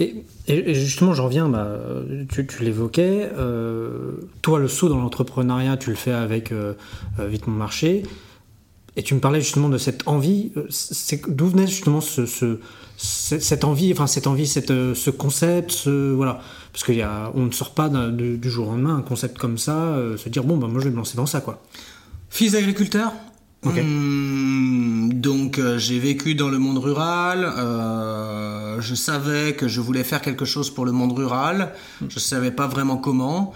Et, 0.00 0.24
justement, 0.74 1.14
j'en 1.14 1.24
reviens, 1.26 1.48
bah, 1.48 1.78
tu, 2.28 2.46
l'évoquais, 2.60 3.30
euh, 3.36 4.12
toi, 4.42 4.58
le 4.58 4.68
saut 4.68 4.88
dans 4.88 4.98
l'entrepreneuriat, 4.98 5.76
tu 5.76 5.90
le 5.90 5.96
fais 5.96 6.12
avec 6.12 6.52
euh, 6.52 6.74
Vite 7.18 7.46
Mon 7.46 7.56
Marché, 7.56 8.02
et 8.96 9.02
tu 9.02 9.14
me 9.14 9.20
parlais 9.20 9.40
justement 9.40 9.68
de 9.68 9.78
cette 9.78 10.06
envie, 10.06 10.52
d'où 11.28 11.48
venait 11.48 11.66
justement 11.66 12.00
ce, 12.00 12.58
cette 12.96 13.64
envie, 13.64 13.92
enfin 13.92 14.06
cette 14.06 14.26
envie, 14.26 14.46
cette, 14.46 14.68
ce 14.68 15.10
concept, 15.10 15.88
voilà 15.88 16.40
parce 16.74 16.82
qu'on 16.82 17.46
ne 17.46 17.52
sort 17.52 17.70
pas 17.70 17.88
du 17.88 18.50
jour 18.50 18.66
au 18.66 18.72
lendemain 18.72 18.96
un 18.96 19.02
concept 19.02 19.38
comme 19.38 19.58
ça, 19.58 19.76
euh, 19.76 20.16
se 20.16 20.28
dire 20.28 20.42
bon, 20.42 20.56
bah, 20.56 20.66
moi 20.66 20.80
je 20.80 20.86
vais 20.86 20.90
me 20.90 20.96
lancer 20.96 21.16
dans 21.16 21.24
ça. 21.24 21.40
quoi. 21.40 21.62
Fils 22.30 22.52
d'agriculteur 22.52 23.12
hmm, 23.62 25.12
donc 25.12 25.58
euh, 25.58 25.78
j'ai 25.78 26.00
vécu 26.00 26.34
dans 26.34 26.48
le 26.48 26.58
monde 26.58 26.78
rural, 26.78 27.44
euh, 27.56 28.80
je 28.80 28.96
savais 28.96 29.54
que 29.54 29.68
je 29.68 29.80
voulais 29.80 30.02
faire 30.02 30.20
quelque 30.20 30.44
chose 30.44 30.68
pour 30.68 30.84
le 30.84 30.90
monde 30.90 31.16
rural, 31.16 31.72
hmm. 32.00 32.06
je 32.08 32.16
ne 32.16 32.20
savais 32.20 32.50
pas 32.50 32.66
vraiment 32.66 32.96
comment. 32.96 33.52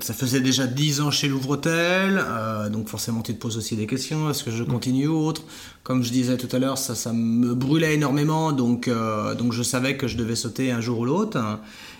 Ça 0.00 0.14
faisait 0.14 0.40
déjà 0.40 0.66
10 0.66 1.00
ans 1.00 1.10
chez 1.10 1.28
Louvre-Hôtel, 1.28 2.24
donc 2.72 2.88
forcément 2.88 3.22
tu 3.22 3.34
te 3.34 3.38
poses 3.38 3.56
aussi 3.56 3.76
des 3.76 3.86
questions, 3.86 4.30
est-ce 4.30 4.44
que 4.44 4.50
je 4.50 4.64
continue 4.64 5.08
ou 5.08 5.16
autre? 5.16 5.42
Comme 5.82 6.02
je 6.02 6.10
disais 6.10 6.36
tout 6.36 6.54
à 6.54 6.58
l'heure, 6.58 6.78
ça, 6.78 6.94
ça 6.94 7.12
me 7.12 7.54
brûlait 7.54 7.94
énormément, 7.94 8.52
donc, 8.52 8.86
euh, 8.88 9.34
donc 9.34 9.52
je 9.52 9.62
savais 9.62 9.96
que 9.96 10.06
je 10.06 10.16
devais 10.16 10.36
sauter 10.36 10.72
un 10.72 10.80
jour 10.80 11.00
ou 11.00 11.04
l'autre. 11.04 11.38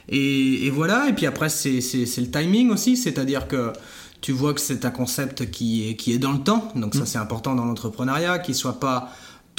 Et, 0.09 0.71
voilà, 0.71 1.09
et 1.09 1.13
puis 1.13 1.27
après, 1.27 1.49
c'est 1.49 1.79
le 1.79 2.31
timing 2.31 2.71
aussi, 2.71 2.97
c'est-à-dire 2.97 3.49
que 3.49 3.73
tu 4.21 4.33
vois 4.33 4.53
que 4.53 4.61
c'est 4.61 4.85
un 4.85 4.91
concept 4.91 5.51
qui 5.51 5.89
est, 5.89 5.97
qui 5.97 6.13
est 6.13 6.19
dans 6.19 6.33
le 6.33 6.41
temps, 6.41 6.71
donc 6.77 6.95
ça 6.95 7.03
mm. 7.03 7.07
c'est 7.07 7.19
important 7.19 7.55
dans 7.55 7.65
l'entrepreneuriat, 7.65 8.39
qu'il 8.39 8.55
soit 8.55 8.79
pas 8.81 9.11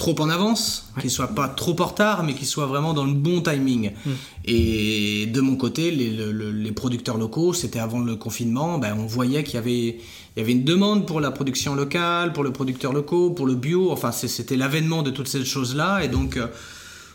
trop 0.02 0.20
en 0.20 0.32
avance, 0.32 0.88
qu'il 1.00 1.12
soit 1.12 1.36
pas 1.36 1.48
trop 1.48 1.76
en 1.80 1.86
retard, 1.86 2.24
mais 2.24 2.34
qu'il 2.34 2.48
soit 2.48 2.66
vraiment 2.66 2.96
dans 2.96 3.06
le 3.06 3.14
bon 3.14 3.42
timing. 3.42 3.92
Mm. 4.04 4.10
Et 4.46 5.28
de 5.28 5.42
mon 5.42 5.58
côté, 5.58 5.92
les, 5.92 6.10
les 6.10 6.72
producteurs 6.72 7.20
locaux, 7.20 7.54
c'était 7.54 7.78
avant 7.78 8.00
le 8.00 8.16
confinement, 8.16 8.80
ben, 8.80 8.96
on 8.98 9.06
voyait 9.06 9.44
qu'il 9.44 9.56
y 9.56 9.58
avait, 9.58 10.00
il 10.36 10.38
y 10.38 10.40
avait 10.40 10.54
une 10.54 10.64
demande 10.64 11.06
pour 11.06 11.22
la 11.22 11.30
production 11.30 11.76
locale, 11.76 12.34
pour 12.34 12.44
le 12.44 12.52
producteur 12.52 12.94
locaux, 12.94 13.30
pour 13.30 13.46
le 13.46 13.54
bio, 13.54 13.92
enfin 13.92 14.12
c'était 14.12 14.56
l'avènement 14.56 15.04
de 15.04 15.12
toutes 15.12 15.28
ces 15.28 15.46
choses-là, 15.46 16.04
et 16.04 16.08
donc... 16.08 16.38
Euh, 16.38 16.48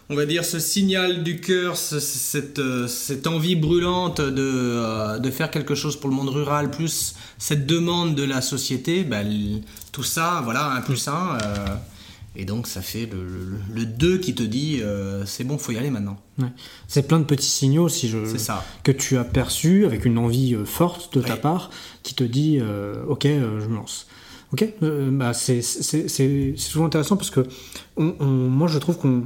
on 0.09 0.15
va 0.15 0.25
dire, 0.25 0.45
ce 0.45 0.61
signal 0.61 1.25
du 1.25 1.41
cœur, 1.41 1.77
cette, 1.77 2.61
cette, 2.87 3.27
envie 3.27 3.57
brûlante 3.57 4.21
de, 4.21 5.19
de, 5.19 5.31
faire 5.33 5.51
quelque 5.51 5.75
chose 5.75 5.97
pour 5.97 6.09
le 6.09 6.15
monde 6.15 6.29
rural, 6.29 6.71
plus 6.71 7.17
cette 7.39 7.67
demande 7.67 8.15
de 8.15 8.23
la 8.23 8.41
société, 8.41 9.03
ben, 9.03 9.27
tout 9.91 10.05
ça, 10.05 10.43
voilà, 10.45 10.71
un 10.71 10.81
plus 10.81 11.09
un. 11.09 11.39
Et 12.37 12.45
donc 12.45 12.67
ça 12.67 12.83
fait 12.83 13.09
le, 13.11 13.87
2 13.87 14.19
qui 14.19 14.35
te 14.35 14.43
dit 14.43 14.81
euh, 14.83 15.25
c'est 15.25 15.45
bon, 15.45 15.57
faut 15.57 15.73
y 15.73 15.79
aller 15.79 15.91
maintenant. 15.91 16.19
C'est 16.87 17.09
plein 17.09 17.19
de 17.19 17.25
petits 17.25 17.49
signaux 17.49 17.89
si 17.89 18.09
je, 18.09 18.19
que 18.83 18.93
tu 18.93 19.17
as 19.17 19.25
perçus 19.25 19.87
avec 19.87 20.05
une 20.05 20.19
envie 20.19 20.55
euh, 20.55 20.67
forte 20.67 21.17
de 21.17 21.23
ta 21.23 21.37
part 21.37 21.71
qui 22.03 22.15
te 22.15 22.25
dit 22.25 22.59
euh, 22.61 23.05
ok, 23.09 23.25
je 23.25 23.67
me 23.67 23.75
lance. 23.75 24.07
Ok, 24.53 24.69
bah 24.81 25.33
c'est 25.33 25.63
souvent 25.63 26.87
intéressant 26.87 27.17
parce 27.17 27.31
que 27.31 27.47
moi 27.97 28.69
je 28.69 28.79
trouve 28.79 28.99
qu'on 28.99 29.25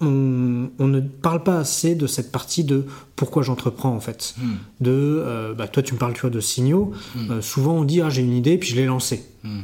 on, 0.00 0.86
ne 0.86 1.00
parle 1.00 1.42
pas 1.42 1.58
assez 1.58 1.94
de 1.94 2.06
cette 2.06 2.30
partie 2.30 2.62
de 2.62 2.84
pourquoi 3.16 3.42
j'entreprends 3.42 3.94
en 3.94 4.00
fait. 4.00 4.34
Hmm. 4.38 4.56
De 4.80 5.54
bah, 5.56 5.66
toi 5.66 5.82
tu 5.82 5.94
me 5.94 5.98
parles 5.98 6.12
tu 6.12 6.20
vois 6.20 6.30
de 6.30 6.40
signaux. 6.40 6.92
Hmm. 7.14 7.40
souvent 7.40 7.72
on 7.72 7.84
dit 7.84 8.02
ah 8.02 8.10
j'ai 8.10 8.22
une 8.22 8.34
idée 8.34 8.58
puis 8.58 8.68
je 8.68 8.76
l'ai 8.76 8.84
lancée. 8.84 9.24
Hmm. 9.42 9.62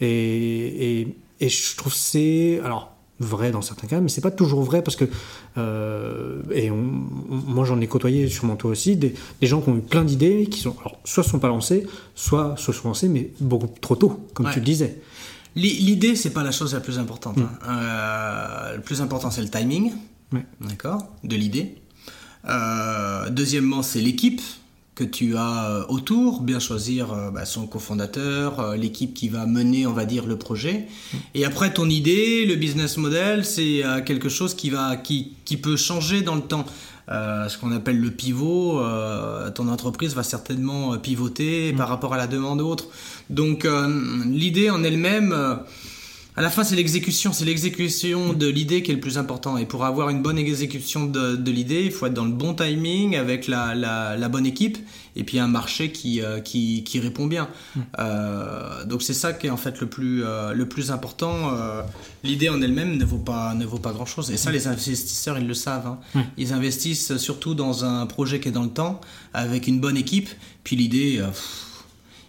Et, 0.00 1.00
et 1.00 1.16
et 1.44 1.48
je 1.50 1.76
trouve 1.76 1.94
c'est 1.94 2.60
alors 2.64 2.90
vrai 3.20 3.50
dans 3.50 3.62
certains 3.62 3.86
cas, 3.86 4.00
mais 4.00 4.08
c'est 4.08 4.20
pas 4.20 4.30
toujours 4.30 4.62
vrai 4.62 4.82
parce 4.82 4.96
que 4.96 5.04
euh, 5.58 6.42
et 6.52 6.70
moi 6.70 7.64
j'en 7.64 7.80
ai 7.80 7.86
côtoyé 7.86 8.28
sûrement 8.28 8.56
toi 8.56 8.70
aussi 8.70 8.96
des, 8.96 9.14
gens 9.42 9.60
qui 9.60 9.68
ont 9.68 9.76
eu 9.76 9.82
plein 9.82 10.04
d'idées 10.04 10.46
qui 10.46 10.60
sont 10.60 10.74
alors 10.80 10.98
soit 11.04 11.22
sont 11.22 11.38
pas 11.38 11.48
lancées, 11.48 11.86
soit 12.14 12.56
se 12.56 12.72
sont 12.72 12.88
lancées 12.88 13.08
mais 13.08 13.30
beaucoup 13.40 13.68
trop 13.80 13.94
tôt 13.94 14.26
comme 14.32 14.50
tu 14.50 14.58
le 14.58 14.64
disais. 14.64 15.00
L'idée 15.54 16.16
c'est 16.16 16.30
pas 16.30 16.42
la 16.42 16.50
chose 16.50 16.72
la 16.72 16.80
plus 16.80 16.98
importante. 16.98 17.36
Mm. 17.36 17.42
Hein. 17.42 17.68
Euh, 17.68 18.76
le 18.76 18.82
plus 18.82 19.02
important 19.02 19.30
c'est 19.30 19.42
le 19.42 19.50
timing, 19.50 19.92
d'accord, 20.60 21.06
de 21.22 21.36
l'idée. 21.36 21.76
Euh, 22.48 23.30
deuxièmement 23.30 23.82
c'est 23.82 24.00
l'équipe 24.00 24.40
que 24.94 25.04
tu 25.04 25.36
as 25.36 25.70
euh, 25.70 25.84
autour, 25.88 26.42
bien 26.42 26.60
choisir 26.60 27.12
euh, 27.12 27.30
bah, 27.30 27.44
son 27.44 27.66
cofondateur, 27.66 28.60
euh, 28.60 28.76
l'équipe 28.76 29.12
qui 29.12 29.28
va 29.28 29.44
mener, 29.46 29.86
on 29.86 29.92
va 29.92 30.04
dire, 30.04 30.26
le 30.26 30.36
projet. 30.36 30.86
Et 31.34 31.44
après, 31.44 31.72
ton 31.72 31.88
idée, 31.88 32.46
le 32.46 32.54
business 32.54 32.96
model, 32.96 33.44
c'est 33.44 33.82
quelque 34.06 34.28
chose 34.28 34.54
qui, 34.54 34.70
va, 34.70 34.96
qui, 34.96 35.32
qui 35.44 35.56
peut 35.56 35.76
changer 35.76 36.22
dans 36.22 36.34
le 36.34 36.42
temps. 36.42 36.64
ce 37.08 37.58
qu'on 37.58 37.72
appelle 37.72 38.00
le 38.00 38.10
pivot, 38.10 38.80
ton 39.54 39.68
entreprise 39.68 40.14
va 40.14 40.22
certainement 40.22 40.96
pivoter 40.98 41.72
par 41.72 41.88
rapport 41.88 42.14
à 42.14 42.16
la 42.16 42.26
demande 42.26 42.60
autre. 42.60 42.86
Donc 43.30 43.66
l'idée 44.26 44.70
en 44.70 44.82
elle-même 44.84 45.34
à 46.36 46.42
la 46.42 46.50
fin, 46.50 46.64
c'est 46.64 46.74
l'exécution, 46.74 47.32
c'est 47.32 47.44
l'exécution 47.44 48.32
de 48.32 48.48
l'idée 48.48 48.82
qui 48.82 48.90
est 48.90 48.94
le 48.94 49.00
plus 49.00 49.18
important. 49.18 49.56
Et 49.56 49.66
pour 49.66 49.84
avoir 49.84 50.08
une 50.08 50.20
bonne 50.20 50.36
exécution 50.36 51.04
de, 51.06 51.50
l'idée, 51.50 51.82
il 51.84 51.92
faut 51.92 52.06
être 52.06 52.14
dans 52.14 52.24
le 52.24 52.32
bon 52.32 52.54
timing 52.54 53.14
avec 53.14 53.46
la, 53.46 54.28
bonne 54.28 54.44
équipe 54.44 54.76
et 55.14 55.22
puis 55.22 55.38
un 55.38 55.46
marché 55.46 55.92
qui, 55.92 56.20
euh, 56.20 56.40
qui, 56.40 56.82
répond 56.98 57.26
bien. 57.28 57.48
Mm. 57.76 57.80
Euh, 58.00 58.84
donc 58.84 59.02
c'est 59.02 59.14
ça 59.14 59.32
qui 59.32 59.46
est 59.46 59.50
en 59.50 59.56
fait 59.56 59.80
le 59.80 59.86
plus, 59.86 60.24
euh, 60.24 60.52
le 60.54 60.68
plus 60.68 60.90
important. 60.90 61.52
l'idée 62.24 62.48
en 62.48 62.60
elle-même 62.60 62.96
ne 62.96 63.04
vaut 63.04 63.18
pas, 63.18 63.54
ne 63.54 63.64
vaut 63.64 63.78
pas 63.78 63.92
grand-chose. 63.92 64.32
Et 64.32 64.36
ça, 64.36 64.50
mm. 64.50 64.54
les 64.54 64.66
investisseurs, 64.66 65.38
ils 65.38 65.46
le 65.46 65.54
savent. 65.54 65.86
Hein. 65.86 65.98
Mm. 66.14 66.20
Ils 66.38 66.52
investissent 66.52 67.16
surtout 67.16 67.54
dans 67.54 67.84
un 67.84 68.06
projet 68.06 68.40
qui 68.40 68.48
est 68.48 68.52
dans 68.52 68.64
le 68.64 68.70
temps, 68.70 69.00
avec 69.34 69.68
une 69.68 69.78
bonne 69.78 69.96
équipe. 69.96 70.30
Puis 70.64 70.74
l'idée 70.74 71.22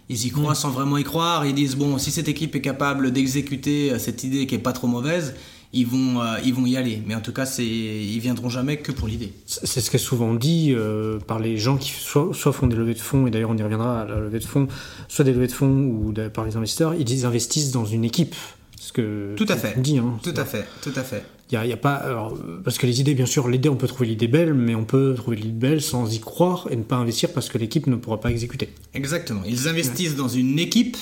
ils 0.08 0.26
y 0.26 0.30
croient 0.30 0.52
mm. 0.52 0.56
sans 0.56 0.70
vraiment 0.70 0.98
y 0.98 1.04
croire. 1.04 1.46
Ils 1.46 1.54
disent 1.54 1.76
bon, 1.76 1.98
si 1.98 2.10
cette 2.10 2.28
équipe 2.28 2.54
est 2.54 2.60
capable 2.60 3.12
d'exécuter 3.12 3.92
euh, 3.92 3.98
cette 3.98 4.24
idée 4.24 4.46
qui 4.46 4.54
est 4.54 4.58
pas 4.58 4.72
trop 4.72 4.86
mauvaise, 4.86 5.34
ils 5.72 5.86
vont, 5.86 6.22
euh, 6.22 6.36
ils 6.44 6.54
vont 6.54 6.64
y 6.64 6.76
aller. 6.76 7.02
Mais 7.06 7.14
en 7.14 7.20
tout 7.20 7.32
cas, 7.32 7.46
c'est, 7.46 7.66
ils 7.66 8.20
viendront 8.20 8.48
jamais 8.48 8.78
que 8.78 8.92
pour 8.92 9.08
l'idée. 9.08 9.32
C'est 9.46 9.80
ce 9.80 9.90
qui 9.90 9.96
est 9.96 10.00
souvent 10.00 10.34
dit 10.34 10.72
euh, 10.74 11.18
par 11.18 11.38
les 11.38 11.58
gens 11.58 11.76
qui 11.76 11.90
soit, 11.90 12.30
soit, 12.32 12.52
font 12.52 12.66
des 12.66 12.76
levées 12.76 12.94
de 12.94 13.00
fonds, 13.00 13.26
et 13.26 13.30
d'ailleurs 13.30 13.50
on 13.50 13.56
y 13.56 13.62
reviendra 13.62 14.02
à 14.02 14.04
la 14.06 14.20
levée 14.20 14.38
de 14.38 14.44
fonds, 14.44 14.68
soit 15.08 15.24
des 15.24 15.32
levées 15.32 15.48
de 15.48 15.52
fonds 15.52 15.66
ou 15.66 16.14
par 16.32 16.44
les 16.44 16.56
investisseurs, 16.56 16.94
ils 16.94 17.26
investissent 17.26 17.72
dans 17.72 17.84
une 17.84 18.04
équipe. 18.04 18.34
Ce 18.80 18.92
que 18.92 19.34
tout 19.36 19.46
à 19.48 19.56
fait. 19.56 19.80
Dit, 19.80 19.98
hein, 19.98 20.18
tout 20.22 20.34
à 20.36 20.44
fait, 20.44 20.64
tout 20.80 20.92
à 20.94 21.02
fait. 21.02 21.24
Il 21.52 21.54
y 21.54 21.72
a, 21.72 21.76
pas, 21.76 22.32
parce 22.64 22.76
que 22.76 22.86
les 22.86 23.00
idées, 23.00 23.14
bien 23.14 23.26
sûr, 23.26 23.46
l'idée, 23.46 23.68
on 23.68 23.76
peut 23.76 23.86
trouver 23.86 24.08
l'idée 24.08 24.26
belle, 24.26 24.52
mais 24.52 24.74
on 24.74 24.84
peut 24.84 25.14
trouver 25.16 25.36
l'idée 25.36 25.68
belle 25.68 25.80
sans 25.80 26.12
y 26.12 26.18
croire 26.18 26.66
et 26.70 26.76
ne 26.76 26.82
pas 26.82 26.96
investir 26.96 27.32
parce 27.32 27.48
que 27.48 27.56
l'équipe 27.56 27.86
ne 27.86 27.94
pourra 27.94 28.18
pas 28.18 28.32
exécuter. 28.32 28.70
Exactement. 28.94 29.42
Ils 29.46 29.68
investissent 29.68 30.16
dans 30.16 30.26
une 30.26 30.58
équipe 30.58 30.96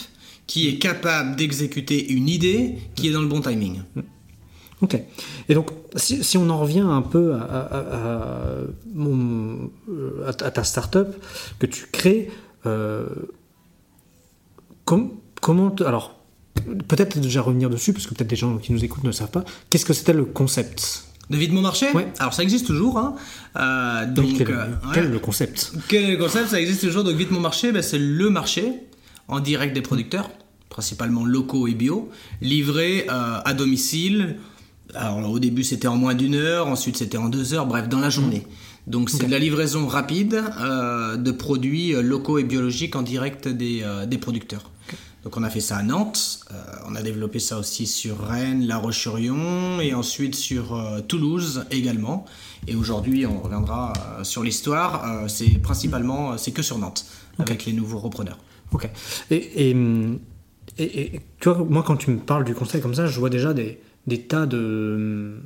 qui 0.46 0.68
est 0.68 0.78
capable 0.78 1.36
d'exécuter 1.36 2.12
une 2.12 2.28
idée 2.28 2.74
qui 2.94 3.08
est 3.08 3.12
dans 3.12 3.22
le 3.22 3.26
bon 3.26 3.40
timing. 3.40 3.80
Ok. 4.82 5.00
Et 5.48 5.54
donc, 5.54 5.70
si, 5.96 6.36
on 6.36 6.50
en 6.50 6.58
revient 6.58 6.80
un 6.80 7.00
peu 7.00 7.32
à, 7.34 8.60
à 10.26 10.50
ta 10.50 10.62
startup 10.62 11.08
que 11.58 11.64
tu 11.64 11.86
crées, 11.90 12.28
euh, 12.66 13.06
comment. 14.84 15.74
Alors, 15.86 16.18
peut-être 16.88 17.18
déjà 17.18 17.42
revenir 17.42 17.70
dessus, 17.70 17.92
parce 17.92 18.06
que 18.06 18.14
peut-être 18.14 18.30
des 18.30 18.36
gens 18.36 18.58
qui 18.58 18.72
nous 18.72 18.84
écoutent 18.84 19.04
ne 19.04 19.12
savent 19.12 19.30
pas. 19.30 19.44
Qu'est-ce 19.70 19.84
que 19.84 19.92
c'était 19.92 20.12
le 20.12 20.24
concept 20.24 21.04
de 21.30 21.36
Vite 21.36 21.52
Mon 21.52 21.62
Marché 21.62 21.90
ouais. 21.92 22.12
Alors 22.18 22.34
ça 22.34 22.42
existe 22.42 22.66
toujours. 22.66 22.98
Hein. 22.98 23.14
Euh, 23.56 24.06
donc, 24.06 24.26
quel, 24.92 25.04
est 25.04 25.08
le 25.08 25.18
concept 25.18 25.72
Quel 25.88 26.04
est 26.04 26.10
le 26.12 26.16
concept? 26.18 26.48
Ça 26.48 26.60
existe 26.60 26.82
toujours. 26.82 27.04
Donc 27.04 27.16
Vite 27.16 27.30
Mon 27.30 27.40
Marché, 27.40 27.72
ben, 27.72 27.82
c'est 27.82 27.98
le 27.98 28.30
marché 28.30 28.72
en 29.28 29.40
direct 29.40 29.74
des 29.74 29.80
producteurs, 29.80 30.30
principalement 30.68 31.24
locaux 31.24 31.66
et 31.66 31.74
bio, 31.74 32.10
livré 32.42 33.06
euh, 33.08 33.38
à 33.44 33.54
domicile. 33.54 34.36
Alors 34.94 35.30
au 35.30 35.38
début 35.38 35.64
c'était 35.64 35.88
en 35.88 35.96
moins 35.96 36.14
d'une 36.14 36.34
heure, 36.34 36.68
ensuite 36.68 36.98
c'était 36.98 37.16
en 37.16 37.28
deux 37.28 37.54
heures, 37.54 37.66
bref, 37.66 37.88
dans 37.88 38.00
la 38.00 38.10
journée. 38.10 38.46
Donc 38.86 39.08
c'est 39.08 39.24
de 39.24 39.30
la 39.30 39.38
livraison 39.38 39.86
rapide 39.86 40.42
euh, 40.60 41.16
de 41.16 41.30
produits 41.30 41.94
locaux 42.02 42.38
et 42.38 42.44
biologiques 42.44 42.94
en 42.96 43.02
direct 43.02 43.48
des, 43.48 43.82
des 44.06 44.18
producteurs. 44.18 44.70
Donc 45.24 45.38
on 45.38 45.42
a 45.42 45.48
fait 45.48 45.60
ça 45.60 45.78
à 45.78 45.82
Nantes, 45.82 46.40
euh, 46.52 46.54
on 46.86 46.94
a 46.94 47.02
développé 47.02 47.38
ça 47.38 47.58
aussi 47.58 47.86
sur 47.86 48.18
Rennes, 48.26 48.66
La 48.66 48.76
Roche-sur-Yon 48.76 49.80
et 49.80 49.94
ensuite 49.94 50.34
sur 50.34 50.74
euh, 50.74 51.00
Toulouse 51.00 51.64
également. 51.70 52.26
Et 52.68 52.76
aujourd'hui 52.76 53.24
on 53.24 53.40
reviendra 53.40 53.94
euh, 53.96 54.24
sur 54.24 54.42
l'histoire, 54.42 55.24
c'est 55.28 55.58
principalement, 55.60 56.36
c'est 56.36 56.52
que 56.52 56.60
sur 56.60 56.78
Nantes 56.78 57.06
avec 57.38 57.64
les 57.64 57.72
nouveaux 57.72 57.98
repreneurs. 57.98 58.38
Ok. 58.72 58.88
Et, 59.30 59.70
et, 60.78 61.20
tu 61.40 61.48
vois, 61.48 61.64
moi 61.64 61.82
quand 61.82 61.96
tu 61.96 62.10
me 62.10 62.18
parles 62.18 62.44
du 62.44 62.54
conseil 62.54 62.82
comme 62.82 62.94
ça, 62.94 63.06
je 63.06 63.18
vois 63.18 63.30
déjà 63.30 63.54
des, 63.54 63.80
des 64.06 64.20
tas 64.20 64.44
de 64.44 65.38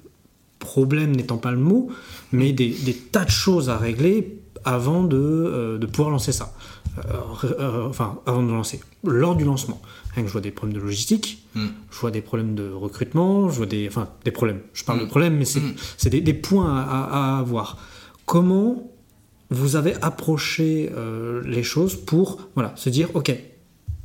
problèmes 0.58 1.14
n'étant 1.14 1.38
pas 1.38 1.52
le 1.52 1.58
mot, 1.58 1.88
mais 2.32 2.52
des, 2.52 2.70
des, 2.70 2.94
tas 2.94 3.24
de 3.24 3.30
choses 3.30 3.70
à 3.70 3.78
régler 3.78 4.40
avant 4.64 5.02
de, 5.02 5.78
de 5.80 5.86
pouvoir 5.86 6.10
lancer 6.10 6.32
ça. 6.32 6.52
Euh, 6.98 7.46
euh, 7.60 7.88
enfin, 7.88 8.18
avant 8.26 8.42
de 8.42 8.50
lancer, 8.50 8.80
lors 9.04 9.36
du 9.36 9.44
lancement. 9.44 9.80
je 10.16 10.22
vois 10.22 10.40
des 10.40 10.50
problèmes 10.50 10.76
de 10.78 10.82
logistique, 10.82 11.46
hmm. 11.54 11.66
je 11.90 11.98
vois 11.98 12.10
des 12.10 12.20
problèmes 12.20 12.54
de 12.54 12.70
recrutement, 12.70 13.48
je 13.50 13.56
vois 13.56 13.66
des, 13.66 13.88
enfin, 13.88 14.08
des 14.24 14.30
problèmes. 14.30 14.60
Je 14.72 14.84
parle 14.84 15.00
de 15.00 15.04
hmm. 15.04 15.08
problèmes, 15.08 15.36
mais 15.36 15.44
c'est 15.44 15.60
hmm. 15.60 16.20
des, 16.20 16.34
points 16.34 16.76
à, 16.76 17.38
avoir. 17.38 17.78
Comment 18.26 18.90
vous 19.50 19.76
avez 19.76 19.94
approché 20.02 20.90
euh, 20.94 21.42
les 21.44 21.62
choses 21.62 21.94
pour 21.96 22.38
voilà, 22.54 22.72
se 22.76 22.90
dire, 22.90 23.08
ok, 23.14 23.34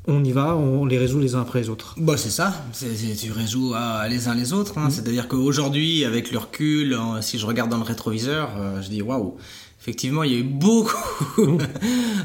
on 0.06 0.24
y 0.24 0.32
va, 0.32 0.56
on 0.56 0.86
les 0.86 0.98
résout 0.98 1.20
les 1.20 1.36
uns 1.36 1.42
après 1.42 1.62
les 1.62 1.70
autres? 1.70 1.96
Bah 1.98 2.18
c'est 2.18 2.30
ça, 2.30 2.54
tu 2.78 3.32
résous 3.32 3.74
les 4.10 4.28
uns 4.28 4.36
les 4.36 4.54
autres. 4.54 4.78
Hein. 4.78 4.90
C'est-à-dire 4.90 5.30
qu'aujourd'hui, 5.30 6.04
avec 6.04 6.32
le 6.32 6.40
recul, 6.40 6.98
si 7.22 7.40
je 7.40 7.46
regarde 7.46 7.70
dans 7.70 7.78
le 7.78 7.84
rétroviseur, 7.84 8.50
je 8.82 8.90
dis 8.90 9.02
waouh, 9.02 9.38
Effectivement, 9.84 10.24
il 10.24 10.32
y 10.32 10.36
a 10.36 10.40
eu 10.40 10.44
beaucoup, 10.44 10.96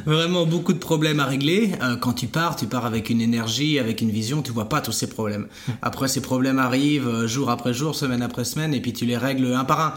vraiment 0.06 0.46
beaucoup 0.46 0.72
de 0.72 0.78
problèmes 0.78 1.18
à 1.18 1.24
régler. 1.24 1.72
Euh, 1.82 1.96
quand 1.96 2.12
tu 2.12 2.28
pars, 2.28 2.54
tu 2.54 2.66
pars 2.66 2.86
avec 2.86 3.10
une 3.10 3.20
énergie, 3.20 3.80
avec 3.80 4.00
une 4.00 4.12
vision, 4.12 4.42
tu 4.42 4.52
vois 4.52 4.68
pas 4.68 4.80
tous 4.80 4.92
ces 4.92 5.08
problèmes. 5.08 5.48
Après, 5.82 6.06
ces 6.06 6.20
problèmes 6.20 6.60
arrivent 6.60 7.08
euh, 7.08 7.26
jour 7.26 7.50
après 7.50 7.74
jour, 7.74 7.96
semaine 7.96 8.22
après 8.22 8.44
semaine, 8.44 8.74
et 8.74 8.80
puis 8.80 8.92
tu 8.92 9.06
les 9.06 9.16
règles 9.16 9.52
un 9.52 9.64
par 9.64 9.80
un. 9.80 9.94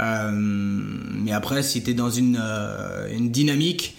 Euh, 0.00 0.32
mais 0.34 1.30
après, 1.30 1.62
si 1.62 1.84
tu 1.84 1.92
es 1.92 1.94
dans 1.94 2.10
une, 2.10 2.42
une 3.16 3.30
dynamique 3.30 3.96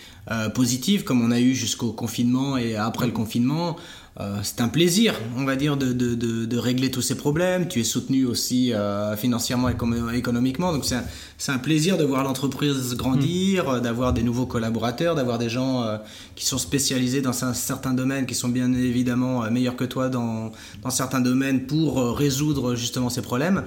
positive, 0.54 1.06
comme 1.06 1.24
on 1.24 1.32
a 1.32 1.40
eu 1.40 1.56
jusqu'au 1.56 1.94
confinement 1.94 2.58
et 2.58 2.76
après 2.76 3.06
le 3.06 3.14
confinement, 3.14 3.78
euh, 4.22 4.40
c'est 4.44 4.62
un 4.62 4.70
plaisir, 4.70 5.14
on 5.36 5.44
va 5.44 5.58
dire, 5.58 5.76
de, 5.76 5.92
de, 5.92 6.16
de, 6.16 6.58
régler 6.58 6.90
tous 6.90 7.02
ces 7.02 7.16
problèmes. 7.16 7.68
Tu 7.68 7.82
es 7.82 7.84
soutenu 7.84 8.26
aussi 8.26 8.72
euh, 8.72 9.18
financièrement 9.18 9.68
et 9.68 9.76
économiquement, 10.18 10.72
donc 10.72 10.86
c'est 10.86 10.96
un, 10.96 11.54
un, 11.54 11.58
plaisir 11.58 11.98
de 11.98 12.06
voir 12.06 12.24
l'entreprise 12.24 12.96
grandir, 12.96 13.70
mm. 13.70 13.82
d'avoir 13.82 14.14
des 14.14 14.24
nouveaux 14.24 14.46
collaborateurs, 14.46 15.16
d'avoir 15.16 15.38
des 15.38 15.50
gens 15.50 15.84
euh, 15.84 15.98
qui 16.38 16.46
sont 16.46 16.58
spécialisés 16.58 17.22
dans 17.22 17.34
certains 17.34 17.94
domaines, 17.94 18.26
qui 18.26 18.36
sont 18.36 18.48
bien 18.48 18.74
évidemment 18.74 19.52
meilleurs 19.52 19.76
que 19.76 19.84
toi 19.84 20.08
dans, 20.08 20.54
dans 20.82 20.92
certains 20.92 21.20
domaines 21.20 21.66
pour 21.66 22.18
résoudre 22.18 22.76
justement 22.76 23.10
ces 23.10 23.22
problèmes. 23.22 23.64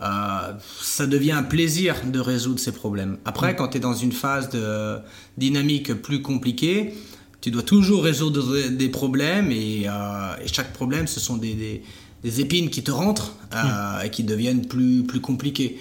ça 0.00 1.06
devient 1.06 1.32
un 1.32 1.44
plaisir 1.44 1.94
de 2.04 2.18
résoudre 2.18 2.58
ces 2.58 2.72
problèmes. 2.72 3.18
Après, 3.24 3.52
mm. 3.52 3.56
quand 3.56 3.68
tu 3.68 3.76
es 3.76 3.80
dans 3.80 3.94
une 3.94 4.12
phase 4.12 4.48
de 4.50 4.98
dynamique 5.38 5.94
plus 5.94 6.22
compliquée, 6.22 6.92
tu 7.42 7.50
dois 7.50 7.62
toujours 7.62 8.02
résoudre 8.04 8.70
des 8.70 8.88
problèmes 8.88 9.50
et, 9.50 9.86
euh, 9.86 10.46
chaque 10.46 10.72
problème, 10.72 11.06
ce 11.06 11.20
sont 11.20 11.36
des, 11.36 11.82
des 12.22 12.40
épines 12.40 12.70
qui 12.70 12.82
te 12.82 12.90
rentrent 12.90 13.34
et 14.02 14.08
qui 14.08 14.24
deviennent 14.24 14.66
plus, 14.66 15.02
plus 15.02 15.20
compliquées. 15.20 15.78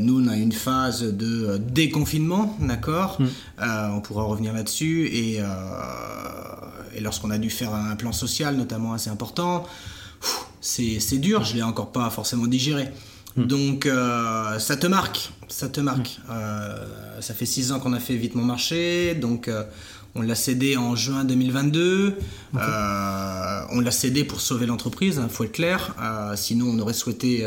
nous, 0.00 0.22
on 0.22 0.28
a 0.28 0.36
une 0.36 0.52
phase 0.52 1.02
de 1.02 1.56
déconfinement, 1.56 2.58
d'accord 2.60 3.18
On 3.58 4.00
pourra 4.02 4.24
revenir 4.24 4.52
là-dessus. 4.52 5.06
Et, 5.06 5.38
et 6.96 7.00
lorsqu'on 7.00 7.30
a 7.30 7.38
dû 7.38 7.48
faire 7.48 7.72
un 7.72 7.96
plan 7.96 8.12
social, 8.12 8.56
notamment 8.56 8.92
assez 8.92 9.08
important, 9.08 9.64
c'est 10.60 11.18
dur, 11.18 11.44
je 11.44 11.54
l'ai 11.56 11.62
encore 11.62 11.92
pas 11.92 12.10
forcément 12.10 12.46
digéré. 12.46 12.88
Hmm. 13.36 13.46
Donc 13.46 13.86
euh, 13.86 14.58
ça 14.58 14.76
te 14.76 14.86
marque, 14.86 15.30
ça 15.48 15.68
te 15.68 15.80
marque. 15.80 16.20
Hmm. 16.26 16.32
Euh, 16.32 17.20
ça 17.20 17.34
fait 17.34 17.46
six 17.46 17.72
ans 17.72 17.80
qu'on 17.80 17.92
a 17.92 18.00
fait 18.00 18.16
Vite 18.16 18.34
mon 18.34 18.44
marché, 18.44 19.14
donc 19.14 19.48
euh, 19.48 19.64
on 20.14 20.22
l'a 20.22 20.34
cédé 20.34 20.76
en 20.76 20.96
juin 20.96 21.24
2022. 21.24 22.16
on 22.54 22.58
l'a 23.80 23.90
cédé 23.90 24.24
pour 24.24 24.40
sauver 24.40 24.66
l'entreprise, 24.66 25.16
il 25.16 25.22
hein, 25.22 25.28
faut 25.28 25.44
être 25.44 25.52
clair. 25.52 25.94
sinon 26.36 26.66
on 26.68 26.78
aurait 26.78 26.94
souhaité 26.94 27.46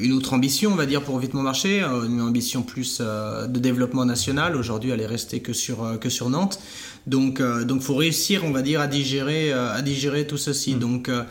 une 0.00 0.12
autre 0.12 0.34
ambition, 0.34 0.72
on 0.72 0.76
va 0.76 0.86
dire, 0.86 1.02
pour 1.02 1.18
Vite 1.18 1.34
mon 1.34 1.42
marché, 1.42 1.82
une 1.82 2.20
ambition 2.20 2.62
plus 2.62 3.00
de 3.00 3.58
développement 3.58 4.04
national. 4.04 4.56
Aujourd'hui 4.56 4.90
elle 4.90 5.00
est 5.00 5.06
restée 5.06 5.40
que 5.40 5.52
sur, 5.52 5.98
que 6.00 6.08
sur 6.08 6.28
Nantes. 6.28 6.60
Donc, 7.08 7.40
euh, 7.40 7.64
donc 7.64 7.80
faut 7.80 7.94
réussir, 7.94 8.44
on 8.44 8.50
va 8.50 8.60
dire, 8.60 8.80
à 8.82 8.86
digérer, 8.86 9.50
euh, 9.50 9.72
à 9.72 9.80
digérer 9.80 10.26
tout 10.26 10.36
ceci. 10.36 10.74
Mm. 10.74 10.78
Donc, 10.78 11.08
euh, 11.08 11.22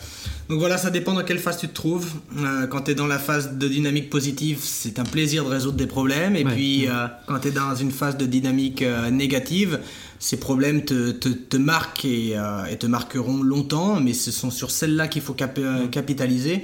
donc 0.50 0.60
voilà, 0.60 0.78
ça 0.78 0.90
dépend 0.90 1.14
dans 1.14 1.24
quelle 1.24 1.38
phase 1.38 1.60
tu 1.60 1.68
te 1.68 1.74
trouves. 1.74 2.10
quand 2.72 2.82
tu 2.82 2.92
es 2.92 2.96
dans 2.96 3.06
la 3.06 3.20
phase 3.20 3.58
de 3.58 3.68
dynamique 3.68 4.10
positive, 4.10 4.60
c'est 4.62 4.98
un 4.98 5.04
plaisir 5.04 5.44
de 5.44 5.50
résoudre 5.50 5.78
des 5.78 5.88
problèmes. 5.88 6.36
Et 6.36 6.46
puis, 6.46 6.88
quand 7.28 7.40
tu 7.40 7.50
es 7.50 7.52
dans 7.52 7.76
une 7.76 7.92
phase 7.92 8.16
de 8.16 8.26
dynamique 8.26 8.82
négative, 9.12 9.80
ces 10.20 10.38
problèmes 10.38 10.86
te, 10.86 11.12
te, 11.12 11.28
te 11.28 11.58
marquent 11.58 12.06
et, 12.06 12.38
et, 12.72 12.78
te 12.78 12.88
marqueront 12.88 13.44
longtemps. 13.44 14.00
Mais 14.00 14.14
ce 14.14 14.32
sont 14.32 14.50
sur 14.50 14.72
celles-là 14.72 15.10
qu'il 15.10 15.22
faut 15.22 15.36
mm. 15.36 15.90
capitaliser. 15.92 16.64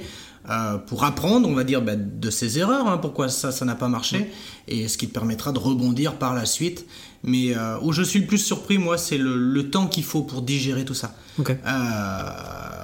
Pour 0.86 1.04
apprendre, 1.04 1.48
on 1.48 1.54
va 1.54 1.64
dire, 1.64 1.82
bah, 1.82 1.96
de 1.96 2.30
ses 2.30 2.58
erreurs, 2.58 2.86
hein, 2.86 2.98
pourquoi 2.98 3.28
ça, 3.28 3.50
ça 3.50 3.64
n'a 3.64 3.74
pas 3.74 3.88
marché, 3.88 4.30
et 4.68 4.88
ce 4.88 4.98
qui 4.98 5.08
te 5.08 5.12
permettra 5.12 5.52
de 5.52 5.58
rebondir 5.58 6.14
par 6.14 6.34
la 6.34 6.44
suite 6.44 6.86
mais 7.24 7.56
euh, 7.56 7.78
où 7.80 7.92
je 7.92 8.02
suis 8.02 8.20
le 8.20 8.26
plus 8.26 8.38
surpris, 8.38 8.76
moi, 8.76 8.98
c'est 8.98 9.16
le, 9.16 9.70
temps 9.70 9.86
qu'il 9.86 10.04
faut 10.04 10.22
pour 10.22 10.42
digérer 10.42 10.84
tout 10.84 10.94
ça. 10.94 11.14
Euh, 11.40 11.54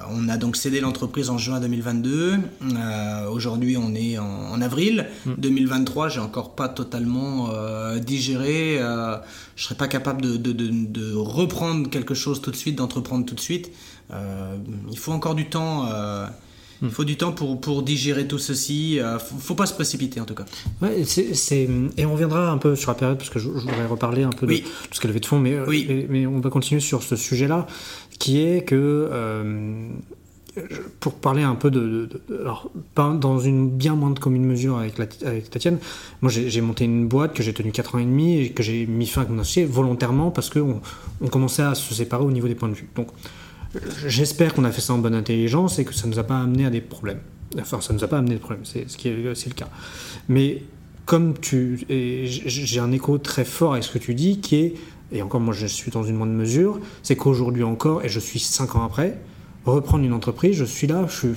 on 0.09 0.27
a 0.27 0.37
donc 0.37 0.55
cédé 0.55 0.81
l'entreprise 0.81 1.29
en 1.29 1.37
juin 1.37 1.59
2022. 1.59 2.39
Euh, 2.63 3.27
aujourd'hui, 3.29 3.77
on 3.77 3.93
est 3.93 4.17
en, 4.17 4.59
avril 4.59 5.07
2023. 5.37 6.07
Mm. 6.07 6.09
J'ai 6.09 6.19
encore 6.19 6.55
pas 6.55 6.69
totalement 6.69 7.49
digéré. 7.99 8.79
je 9.55 9.63
serais 9.63 9.75
pas 9.75 9.87
capable 9.87 10.21
de, 10.21 10.37
de, 10.37 10.51
de, 10.51 11.13
reprendre 11.13 11.87
quelque 11.89 12.15
chose 12.15 12.41
tout 12.41 12.51
de 12.51 12.55
suite, 12.55 12.75
d'entreprendre 12.75 13.25
tout 13.25 13.35
de 13.35 13.39
suite. 13.39 13.71
il 14.11 14.97
faut 14.97 15.11
encore 15.11 15.35
du 15.35 15.49
temps. 15.49 15.87
Il 16.81 16.89
faut 16.89 17.03
du 17.03 17.17
temps 17.17 17.31
pour, 17.31 17.59
pour 17.61 17.83
digérer 17.83 18.27
tout 18.27 18.39
ceci. 18.39 18.95
Il 18.95 19.17
faut, 19.19 19.37
faut 19.37 19.55
pas 19.55 19.65
se 19.65 19.73
précipiter 19.73 20.19
en 20.19 20.25
tout 20.25 20.33
cas. 20.33 20.45
Ouais, 20.81 21.03
c'est, 21.05 21.69
Et 21.97 22.05
on 22.05 22.13
reviendra 22.13 22.49
un 22.49 22.57
peu 22.57 22.75
sur 22.75 22.91
la 22.91 22.95
période 22.95 23.17
parce 23.17 23.29
que 23.29 23.39
je, 23.39 23.49
voudrais 23.49 23.85
reparler 23.85 24.23
un 24.23 24.29
peu 24.29 24.47
de 24.47 24.57
tout 24.57 24.63
ce 24.91 24.99
qu'elle 24.99 25.11
avait 25.11 25.19
de 25.19 25.25
fond, 25.25 25.39
mais, 25.39 25.57
mais, 25.67 26.07
mais, 26.09 26.27
on 26.27 26.39
va 26.39 26.49
continuer 26.49 26.81
sur 26.81 27.03
ce 27.03 27.15
sujet-là 27.15 27.67
qui 28.19 28.41
est 28.41 28.63
que. 28.63 29.09
Euh, 29.11 29.89
pour 30.99 31.13
parler 31.13 31.43
un 31.43 31.55
peu 31.55 31.71
de, 31.71 32.09
alors 32.41 32.69
pas 32.93 33.13
dans 33.13 33.39
une 33.39 33.69
bien 33.69 33.95
moindre 33.95 34.21
commune 34.21 34.43
mesure 34.43 34.77
avec, 34.77 34.97
la, 34.97 35.05
avec 35.25 35.49
Tatiane, 35.49 35.77
moi 36.21 36.29
j'ai 36.29 36.61
monté 36.61 36.83
une 36.83 37.07
boîte 37.07 37.33
que 37.33 37.41
j'ai 37.41 37.53
tenue 37.53 37.71
4 37.71 37.95
ans 37.95 37.99
et 37.99 38.05
demi 38.05 38.39
et 38.39 38.49
que 38.49 38.61
j'ai 38.61 38.85
mis 38.85 39.07
fin 39.07 39.21
à 39.21 39.25
mon 39.27 39.39
associé 39.39 39.63
volontairement 39.63 40.29
parce 40.29 40.49
qu'on 40.49 40.81
on 41.21 41.27
commençait 41.27 41.63
à 41.63 41.73
se 41.73 41.93
séparer 41.93 42.23
au 42.23 42.31
niveau 42.31 42.47
des 42.49 42.55
points 42.55 42.69
de 42.69 42.73
vue. 42.73 42.89
Donc 42.95 43.07
J'espère 44.05 44.53
qu'on 44.53 44.63
a 44.65 44.71
fait 44.71 44.81
ça 44.81 44.93
en 44.93 44.97
bonne 44.97 45.15
intelligence 45.15 45.79
et 45.79 45.85
que 45.85 45.93
ça 45.93 46.07
ne 46.07 46.13
nous 46.13 46.19
a 46.19 46.23
pas 46.23 46.39
amené 46.39 46.65
à 46.65 46.69
des 46.69 46.81
problèmes. 46.81 47.21
Enfin, 47.59 47.81
ça 47.81 47.93
ne 47.93 47.97
nous 47.97 48.03
a 48.03 48.07
pas 48.07 48.17
amené 48.17 48.35
des 48.35 48.39
problèmes, 48.39 48.65
c'est 48.65 48.89
ce 48.89 48.97
qui 48.97 49.07
est, 49.07 49.15
le 49.15 49.33
cas. 49.55 49.69
Mais 50.29 50.63
comme 51.05 51.37
tu. 51.39 51.85
J'ai 51.89 52.79
un 52.79 52.91
écho 52.91 53.17
très 53.17 53.45
fort 53.45 53.73
avec 53.73 53.83
ce 53.83 53.91
que 53.91 53.97
tu 53.97 54.13
dis, 54.13 54.39
qui 54.39 54.55
est, 54.57 54.73
et 55.11 55.21
encore 55.21 55.41
moi 55.41 55.53
je 55.53 55.65
suis 55.65 55.91
dans 55.91 56.03
une 56.03 56.15
moindre 56.15 56.33
mesure, 56.33 56.79
c'est 57.03 57.15
qu'aujourd'hui 57.15 57.63
encore, 57.63 58.03
et 58.03 58.09
je 58.09 58.19
suis 58.19 58.39
5 58.39 58.75
ans 58.75 58.85
après, 58.85 59.19
reprendre 59.65 60.03
une 60.05 60.13
entreprise, 60.13 60.55
je 60.55 60.65
suis 60.65 60.87
là, 60.87 61.05
je 61.07 61.15
suis. 61.15 61.29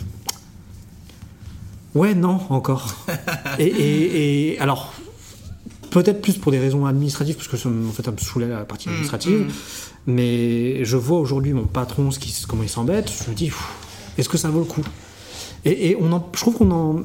Ouais, 1.94 2.14
non, 2.14 2.40
encore. 2.48 3.04
et, 3.58 4.56
alors, 4.58 4.92
peut-être 5.94 6.20
plus 6.20 6.38
pour 6.38 6.50
des 6.50 6.58
raisons 6.58 6.86
administratives, 6.86 7.36
parce 7.36 7.46
que 7.46 7.56
ça, 7.56 7.68
en 7.68 7.92
fait, 7.92 8.02
ça 8.02 8.10
me 8.10 8.16
saoulait 8.16 8.48
la 8.48 8.64
partie 8.64 8.88
mmh, 8.88 8.92
administrative. 8.92 9.40
Mmh. 9.40 9.52
Mais 10.08 10.84
je 10.84 10.96
vois 10.96 11.18
aujourd'hui 11.18 11.52
mon 11.52 11.66
patron, 11.66 12.10
ce 12.10 12.18
qui, 12.18 12.34
comment 12.48 12.64
il 12.64 12.68
s'embête. 12.68 13.10
Je 13.24 13.30
me 13.30 13.34
dis, 13.34 13.50
est-ce 14.18 14.28
que 14.28 14.36
ça 14.36 14.50
vaut 14.50 14.58
le 14.58 14.64
coup? 14.66 14.82
Et, 15.64 15.96
on 16.00 16.12
en, 16.12 16.28
je 16.34 16.40
trouve 16.40 16.56
qu'on 16.56 16.70
en, 16.72 17.02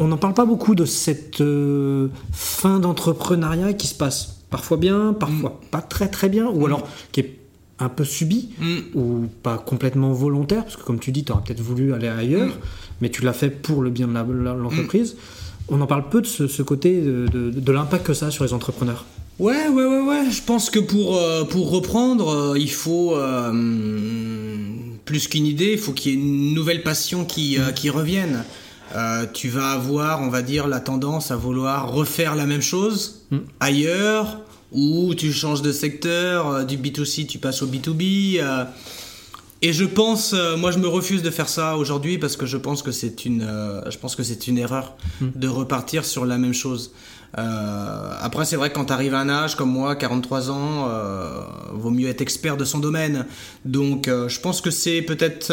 on 0.00 0.08
n'en 0.08 0.16
parle 0.16 0.34
pas 0.34 0.44
beaucoup 0.44 0.74
de 0.74 0.84
cette 0.84 1.40
euh, 1.40 2.08
fin 2.32 2.80
d'entrepreneuriat 2.80 3.72
qui 3.72 3.86
se 3.86 3.94
passe 3.94 4.42
parfois 4.50 4.76
bien, 4.76 5.14
parfois 5.18 5.50
mm. 5.50 5.68
pas 5.70 5.80
très 5.80 6.08
très 6.08 6.28
bien, 6.28 6.46
ou 6.46 6.62
mm. 6.62 6.64
alors 6.64 6.88
qui 7.12 7.20
est 7.20 7.38
un 7.78 7.88
peu 7.88 8.04
subi, 8.04 8.50
mm. 8.58 8.98
ou 8.98 9.26
pas 9.42 9.56
complètement 9.56 10.12
volontaire, 10.12 10.64
parce 10.64 10.76
que 10.76 10.82
comme 10.82 10.98
tu 10.98 11.12
dis, 11.12 11.24
tu 11.24 11.32
aurais 11.32 11.42
peut-être 11.42 11.62
voulu 11.62 11.94
aller 11.94 12.08
ailleurs, 12.08 12.58
mais 13.00 13.08
tu 13.08 13.22
l'as 13.22 13.32
fait 13.32 13.50
pour 13.50 13.82
le 13.82 13.90
bien 13.90 14.08
de 14.08 14.12
l'entreprise. 14.12 15.16
On 15.68 15.80
en 15.80 15.86
parle 15.86 16.08
peu 16.08 16.20
de 16.20 16.26
ce, 16.26 16.62
côté 16.62 17.00
de, 17.00 17.26
de 17.50 17.72
l'impact 17.72 18.06
que 18.06 18.14
ça 18.14 18.26
a 18.26 18.30
sur 18.30 18.44
les 18.44 18.52
entrepreneurs. 18.52 19.04
Ouais, 19.38 19.68
ouais, 19.68 19.84
ouais, 19.84 20.00
ouais. 20.00 20.30
Je 20.30 20.42
pense 20.42 20.70
que 20.70 20.78
pour, 20.78 21.16
euh, 21.16 21.44
pour 21.44 21.70
reprendre, 21.70 22.28
euh, 22.28 22.58
il 22.58 22.70
faut 22.70 23.14
euh, 23.16 23.52
plus 25.04 25.28
qu'une 25.28 25.44
idée, 25.44 25.72
il 25.72 25.78
faut 25.78 25.92
qu'il 25.92 26.12
y 26.12 26.14
ait 26.14 26.18
une 26.18 26.54
nouvelle 26.54 26.82
passion 26.82 27.24
qui, 27.26 27.58
qui 27.74 27.90
revienne. 27.90 28.44
tu 29.34 29.48
vas 29.48 29.72
avoir, 29.72 30.22
on 30.22 30.28
va 30.28 30.40
dire, 30.40 30.68
la 30.68 30.80
tendance 30.80 31.30
à 31.30 31.36
vouloir 31.36 31.92
refaire 31.92 32.34
la 32.34 32.46
même 32.46 32.62
chose 32.62 33.26
mm. 33.30 33.38
ailleurs, 33.60 34.40
ou 34.72 35.14
tu 35.14 35.32
changes 35.32 35.60
de 35.60 35.70
secteur, 35.70 36.64
du 36.64 36.78
B2C, 36.78 37.26
tu 37.26 37.38
passes 37.38 37.62
au 37.62 37.66
B2B. 37.66 38.40
Et 39.62 39.72
je 39.72 39.84
pense, 39.84 40.34
moi 40.58 40.70
je 40.70 40.78
me 40.78 40.88
refuse 40.88 41.22
de 41.22 41.30
faire 41.30 41.48
ça 41.48 41.76
aujourd'hui 41.76 42.18
parce 42.18 42.36
que 42.36 42.46
je 42.46 42.56
pense 42.56 42.82
que 42.82 42.92
c'est 42.92 43.24
une, 43.24 43.48
je 43.88 43.98
pense 43.98 44.14
que 44.16 44.22
c'est 44.22 44.46
une 44.46 44.58
erreur 44.58 44.96
mm. 45.20 45.28
de 45.34 45.48
repartir 45.48 46.04
sur 46.04 46.26
la 46.26 46.38
même 46.38 46.54
chose. 46.54 46.92
Euh, 47.38 48.12
après, 48.20 48.44
c'est 48.44 48.56
vrai 48.56 48.70
que 48.70 48.74
quand 48.74 48.86
tu 48.86 48.92
arrives 48.92 49.14
à 49.14 49.20
un 49.20 49.28
âge 49.28 49.56
comme 49.56 49.70
moi, 49.70 49.96
43 49.96 50.50
ans, 50.50 50.88
euh, 50.88 51.40
vaut 51.72 51.90
mieux 51.90 52.08
être 52.08 52.20
expert 52.20 52.56
de 52.56 52.64
son 52.64 52.78
domaine. 52.78 53.26
Donc, 53.64 54.08
euh, 54.08 54.28
je 54.28 54.40
pense 54.40 54.60
que 54.60 54.70
c'est 54.70 55.02
peut-être 55.02 55.52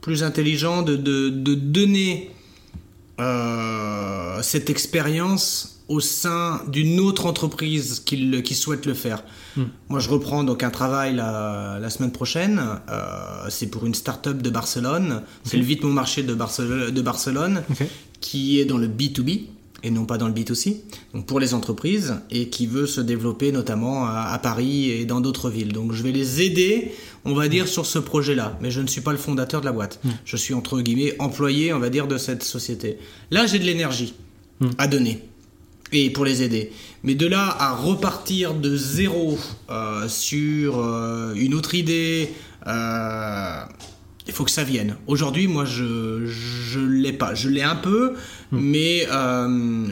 plus 0.00 0.22
intelligent 0.22 0.82
de, 0.82 0.96
de, 0.96 1.54
donner 1.54 2.30
cette 4.42 4.70
expérience 4.70 5.79
au 5.90 6.00
sein 6.00 6.62
d'une 6.68 7.00
autre 7.00 7.26
entreprise 7.26 8.00
qui, 8.06 8.42
qui, 8.42 8.54
souhaite 8.54 8.86
le 8.86 8.94
faire. 8.94 9.22
Hmm. 9.56 9.64
Moi, 9.88 10.00
je 10.00 10.08
reprends 10.08 10.44
donc 10.44 10.62
un 10.62 10.70
travail 10.70 11.14
la, 11.14 11.78
la 11.80 11.90
semaine 11.90 12.12
prochaine. 12.12 12.62
c'est 13.48 13.66
pour 13.66 13.84
une 13.84 13.94
start-up 13.94 14.40
de 14.40 14.50
Barcelone. 14.50 15.22
C'est 15.44 15.56
le 15.56 15.64
Vite 15.64 15.82
Mon 15.82 15.92
Marché 15.92 16.22
de, 16.22 16.32
Barcelone, 16.32 16.90
de 16.90 17.02
Barcelone 17.02 17.62
qui 18.20 18.60
est 18.60 18.64
dans 18.64 18.78
le 18.78 18.86
B2B 18.86 19.46
et 19.82 19.90
non 19.90 20.04
pas 20.04 20.18
dans 20.18 20.28
le 20.28 20.34
B2C, 20.34 20.76
donc 21.14 21.26
pour 21.26 21.40
les 21.40 21.54
entreprises, 21.54 22.16
et 22.30 22.48
qui 22.48 22.66
veut 22.66 22.86
se 22.86 23.00
développer 23.00 23.50
notamment 23.50 24.06
à, 24.06 24.38
Paris 24.42 24.90
et 24.90 25.04
dans 25.04 25.20
d'autres 25.20 25.48
villes. 25.48 25.72
Donc 25.72 25.92
je 25.92 26.02
vais 26.02 26.12
les 26.12 26.42
aider, 26.42 26.92
on 27.24 27.34
va 27.34 27.48
dire, 27.48 27.66
sur 27.66 27.86
ce 27.86 27.98
projet-là, 27.98 28.58
mais 28.60 28.70
je 28.70 28.80
ne 28.80 28.86
suis 28.86 29.00
pas 29.00 29.12
le 29.12 29.18
fondateur 29.18 29.60
de 29.60 29.66
la 29.66 29.72
boîte. 29.72 29.98
Hmm. 30.04 30.10
Je 30.24 30.36
suis 30.36 30.54
entre 30.54 30.80
guillemets 30.80 31.14
employé, 31.18 31.72
on 31.72 31.78
va 31.78 31.88
dire, 31.88 32.06
de 32.06 32.18
cette 32.18 32.42
société. 32.42 32.98
Là, 33.30 33.46
j'ai 33.46 33.58
de 33.58 33.64
l'énergie 33.64 34.14
hmm. 34.60 34.68
à 34.78 34.86
donner 34.86 35.22
et 35.92 36.10
pour 36.10 36.24
les 36.24 36.42
aider. 36.42 36.72
Mais 37.02 37.14
de 37.14 37.26
là 37.26 37.56
à 37.58 37.74
repartir 37.74 38.54
de 38.54 38.76
zéro 38.76 39.38
euh, 39.70 40.06
sur 40.08 40.78
euh, 40.78 41.34
une 41.34 41.54
autre 41.54 41.74
idée, 41.74 42.30
euh, 42.66 43.62
il 44.26 44.34
faut 44.34 44.44
que 44.44 44.50
ça 44.50 44.64
vienne. 44.64 44.96
Aujourd'hui, 45.06 45.48
moi, 45.48 45.64
je 45.64 46.26
je 46.26 46.78
l'ai 46.78 47.14
pas. 47.14 47.34
Je 47.34 47.48
l'ai 47.48 47.62
un 47.62 47.74
peu, 47.74 48.12
hmm. 48.52 48.58
mais 48.60 49.06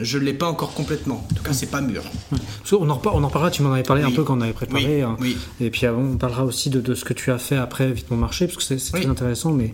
je 0.01 0.17
l'ai 0.19 0.33
pas 0.33 0.47
encore 0.47 0.73
complètement. 0.75 1.27
En 1.31 1.35
tout 1.35 1.43
cas, 1.43 1.51
c'est 1.51 1.71
pas 1.71 1.81
mûr. 1.81 2.03
On 2.71 2.89
en, 2.89 3.01
on 3.05 3.23
en 3.23 3.29
parlera. 3.29 3.49
Tu 3.49 3.63
m'en 3.63 3.73
avais 3.73 3.83
parlé 3.83 4.03
un 4.03 4.11
peu 4.11 4.23
quand 4.23 4.37
on 4.37 4.41
avait 4.41 4.53
préparé. 4.53 5.01
Hein. 5.01 5.17
Et 5.59 5.71
puis 5.71 5.87
on 5.87 6.15
parlera 6.15 6.45
aussi 6.45 6.69
de, 6.69 6.93
ce 6.93 7.03
que 7.03 7.13
tu 7.13 7.31
as 7.31 7.39
fait 7.39 7.57
après 7.57 7.91
Vite 7.91 8.11
mon 8.11 8.17
marché, 8.17 8.45
parce 8.45 8.57
que 8.57 8.77
c'est 8.77 8.91
très 8.91 9.07
intéressant. 9.07 9.51
Mais 9.51 9.73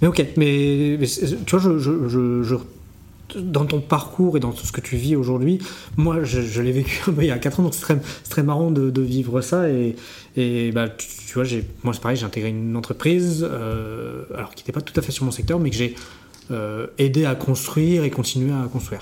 mais 0.00 0.08
ok. 0.08 0.24
Mais, 0.36 0.98
tu 1.46 1.56
vois, 1.56 1.60
je, 1.60 2.42
je, 2.42 2.56
dans 3.34 3.64
ton 3.66 3.80
parcours 3.80 4.36
et 4.36 4.40
dans 4.40 4.52
tout 4.52 4.66
ce 4.66 4.72
que 4.72 4.80
tu 4.80 4.96
vis 4.96 5.16
aujourd'hui, 5.16 5.58
moi 5.96 6.22
je, 6.22 6.60
l'ai 6.60 6.72
vécu 6.72 7.02
il 7.18 7.24
y 7.24 7.30
a 7.30 7.38
4 7.38 7.60
ans, 7.60 7.62
donc 7.64 7.74
c'est 7.74 7.80
très, 7.80 7.98
très, 8.28 8.42
marrant 8.42 8.70
de, 8.70 8.90
de, 8.90 9.02
vivre 9.02 9.40
ça. 9.40 9.68
Et, 9.68 9.96
et 10.36 10.70
bah, 10.72 10.88
tu, 10.88 11.34
vois, 11.34 11.44
moi 11.82 11.92
c'est 11.92 12.02
pareil, 12.02 12.16
j'ai 12.16 12.26
intégré 12.26 12.50
une 12.50 12.76
entreprise, 12.76 13.46
euh, 13.48 14.24
alors 14.34 14.54
qui 14.54 14.62
n'était 14.62 14.72
pas 14.72 14.80
tout 14.80 14.98
à 14.98 15.02
fait 15.02 15.12
sur 15.12 15.24
mon 15.24 15.30
secteur, 15.30 15.58
mais 15.58 15.70
que 15.70 15.76
j'ai 15.76 15.94
euh, 16.50 16.86
aidé 16.98 17.24
à 17.24 17.34
construire 17.34 18.04
et 18.04 18.10
continuer 18.10 18.52
à 18.52 18.68
construire. 18.68 19.00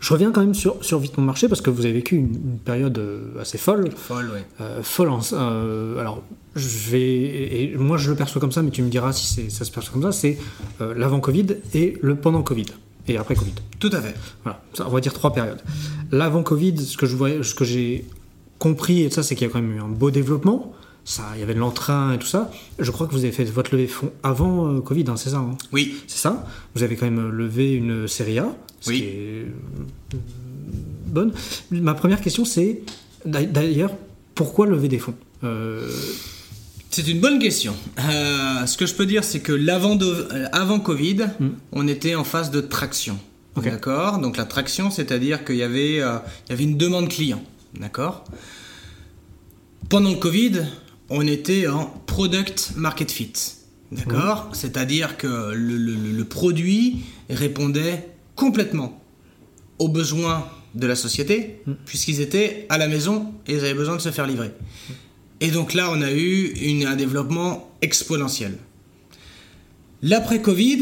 Je 0.00 0.12
reviens 0.12 0.30
quand 0.30 0.40
même 0.40 0.54
sur, 0.54 0.84
sur 0.84 0.98
Vite 0.98 1.18
Mon 1.18 1.24
Marché 1.24 1.48
parce 1.48 1.60
que 1.60 1.70
vous 1.70 1.84
avez 1.84 1.94
vécu 1.94 2.16
une, 2.16 2.34
une 2.34 2.58
période 2.58 2.96
euh, 2.98 3.40
assez 3.40 3.58
folle. 3.58 3.90
Folle. 3.96 4.30
Euh, 4.60 4.82
folle 4.82 5.08
en- 5.08 5.20
euh, 5.32 5.98
alors, 5.98 6.22
je 6.54 6.90
vais. 6.90 7.72
Et, 7.72 7.74
moi, 7.76 7.96
je 7.96 8.10
le 8.10 8.16
perçois 8.16 8.40
comme 8.40 8.52
ça, 8.52 8.62
mais 8.62 8.70
tu 8.70 8.82
me 8.82 8.88
diras 8.88 9.12
si 9.12 9.50
ça 9.50 9.64
se 9.64 9.70
perçoit 9.70 9.92
comme 9.92 10.02
ça 10.02 10.12
c'est 10.12 10.38
euh, 10.80 10.94
l'avant-Covid 10.96 11.56
et 11.74 11.98
le 12.02 12.14
pendant-Covid. 12.14 12.66
Et 13.08 13.16
après 13.16 13.34
Covid. 13.34 13.52
Tout 13.78 13.90
à 13.92 14.00
fait. 14.00 14.14
Voilà, 14.42 14.62
ça, 14.74 14.86
on 14.86 14.90
va 14.90 15.00
dire 15.00 15.12
trois 15.12 15.32
périodes. 15.32 15.60
L'avant 16.10 16.42
Covid, 16.42 16.78
ce 16.78 16.96
que 16.96 17.06
je 17.06 17.14
voyais, 17.16 17.42
ce 17.42 17.54
que 17.54 17.64
j'ai 17.64 18.04
compris 18.58 19.02
et 19.02 19.10
ça, 19.10 19.22
c'est 19.22 19.34
qu'il 19.34 19.46
y 19.46 19.50
a 19.50 19.52
quand 19.52 19.60
même 19.60 19.76
eu 19.76 19.80
un 19.80 19.88
beau 19.88 20.10
développement. 20.10 20.72
Ça, 21.04 21.22
il 21.36 21.40
y 21.40 21.42
avait 21.44 21.54
de 21.54 21.60
l'entrain 21.60 22.14
et 22.14 22.18
tout 22.18 22.26
ça. 22.26 22.50
Je 22.80 22.90
crois 22.90 23.06
que 23.06 23.12
vous 23.12 23.18
avez 23.24 23.30
fait 23.32 23.44
votre 23.44 23.72
levée 23.72 23.86
de 23.86 23.92
fonds 23.92 24.10
avant 24.24 24.66
euh, 24.68 24.80
Covid, 24.80 25.04
hein, 25.08 25.16
c'est 25.16 25.30
ça. 25.30 25.36
hein? 25.38 25.56
Oui. 25.72 25.94
c'est 26.08 26.18
ça? 26.18 26.44
Vous 26.74 26.82
avez 26.82 26.96
quand 26.96 27.06
même 27.06 27.28
levé 27.30 27.74
une 27.74 28.08
série 28.08 28.40
A, 28.40 28.48
ce 28.80 28.90
Oui. 28.90 28.96
qui 28.98 29.04
est 29.04 29.46
euh, 30.14 30.16
bonne. 31.06 31.32
Ma 31.70 31.94
première 31.94 32.20
question, 32.20 32.44
c'est 32.44 32.80
d'a- 33.24 33.44
d'ailleurs 33.44 33.92
pourquoi 34.34 34.66
lever 34.66 34.88
des 34.88 34.98
fonds? 34.98 35.14
Euh, 35.44 35.88
C'est 36.96 37.08
une 37.08 37.20
bonne 37.20 37.38
question. 37.38 37.76
Euh, 37.98 38.64
ce 38.64 38.78
que 38.78 38.86
je 38.86 38.94
peux 38.94 39.04
dire, 39.04 39.22
c'est 39.22 39.40
que 39.40 39.52
l'avant 39.52 39.96
de- 39.96 40.06
euh, 40.32 40.46
avant 40.52 40.80
Covid, 40.80 41.26
on 41.72 41.86
était 41.88 42.14
en 42.14 42.24
phase 42.24 42.50
de 42.50 42.62
traction. 42.62 43.18
D'accord? 43.54 44.18
Donc 44.18 44.38
la 44.38 44.46
traction, 44.46 44.90
c'est-à-dire 44.90 45.44
qu'il 45.44 45.56
y, 45.56 45.62
avait, 45.62 46.00
euh, 46.00 46.16
il 46.46 46.50
y 46.50 46.52
avait 46.54 46.64
une 46.64 46.78
demande 46.78 47.10
client. 47.10 47.42
D'accord? 47.78 48.24
Pendant 49.90 50.08
le 50.08 50.16
Covid, 50.16 50.52
on 51.10 51.26
était 51.26 51.66
en 51.66 51.84
product 52.06 52.70
market 52.76 53.10
fit. 53.10 53.30
D'accord? 53.92 54.48
C'est-à-dire 54.54 55.18
que 55.18 55.26
le, 55.52 55.76
le- 55.76 55.92
le- 55.96 56.12
le 56.16 56.24
produit 56.24 57.00
répondait 57.28 58.08
complètement 58.36 58.98
aux 59.78 59.88
besoins 59.88 60.48
de 60.74 60.86
la 60.86 60.96
société, 60.96 61.60
puisqu'ils 61.84 62.22
étaient 62.22 62.64
à 62.70 62.78
la 62.78 62.88
maison 62.88 63.34
et 63.46 63.52
ils 63.52 63.60
avaient 63.60 63.74
besoin 63.74 63.96
de 63.96 64.00
se 64.00 64.10
faire 64.10 64.26
livrer. 64.26 64.52
Et 65.40 65.50
donc 65.50 65.74
là, 65.74 65.90
on 65.92 66.00
a 66.02 66.12
eu 66.12 66.52
une- 66.62 66.86
un 66.86 66.96
développement 66.96 67.70
exponentiel. 67.82 68.56
L'après-Covid, 70.02 70.80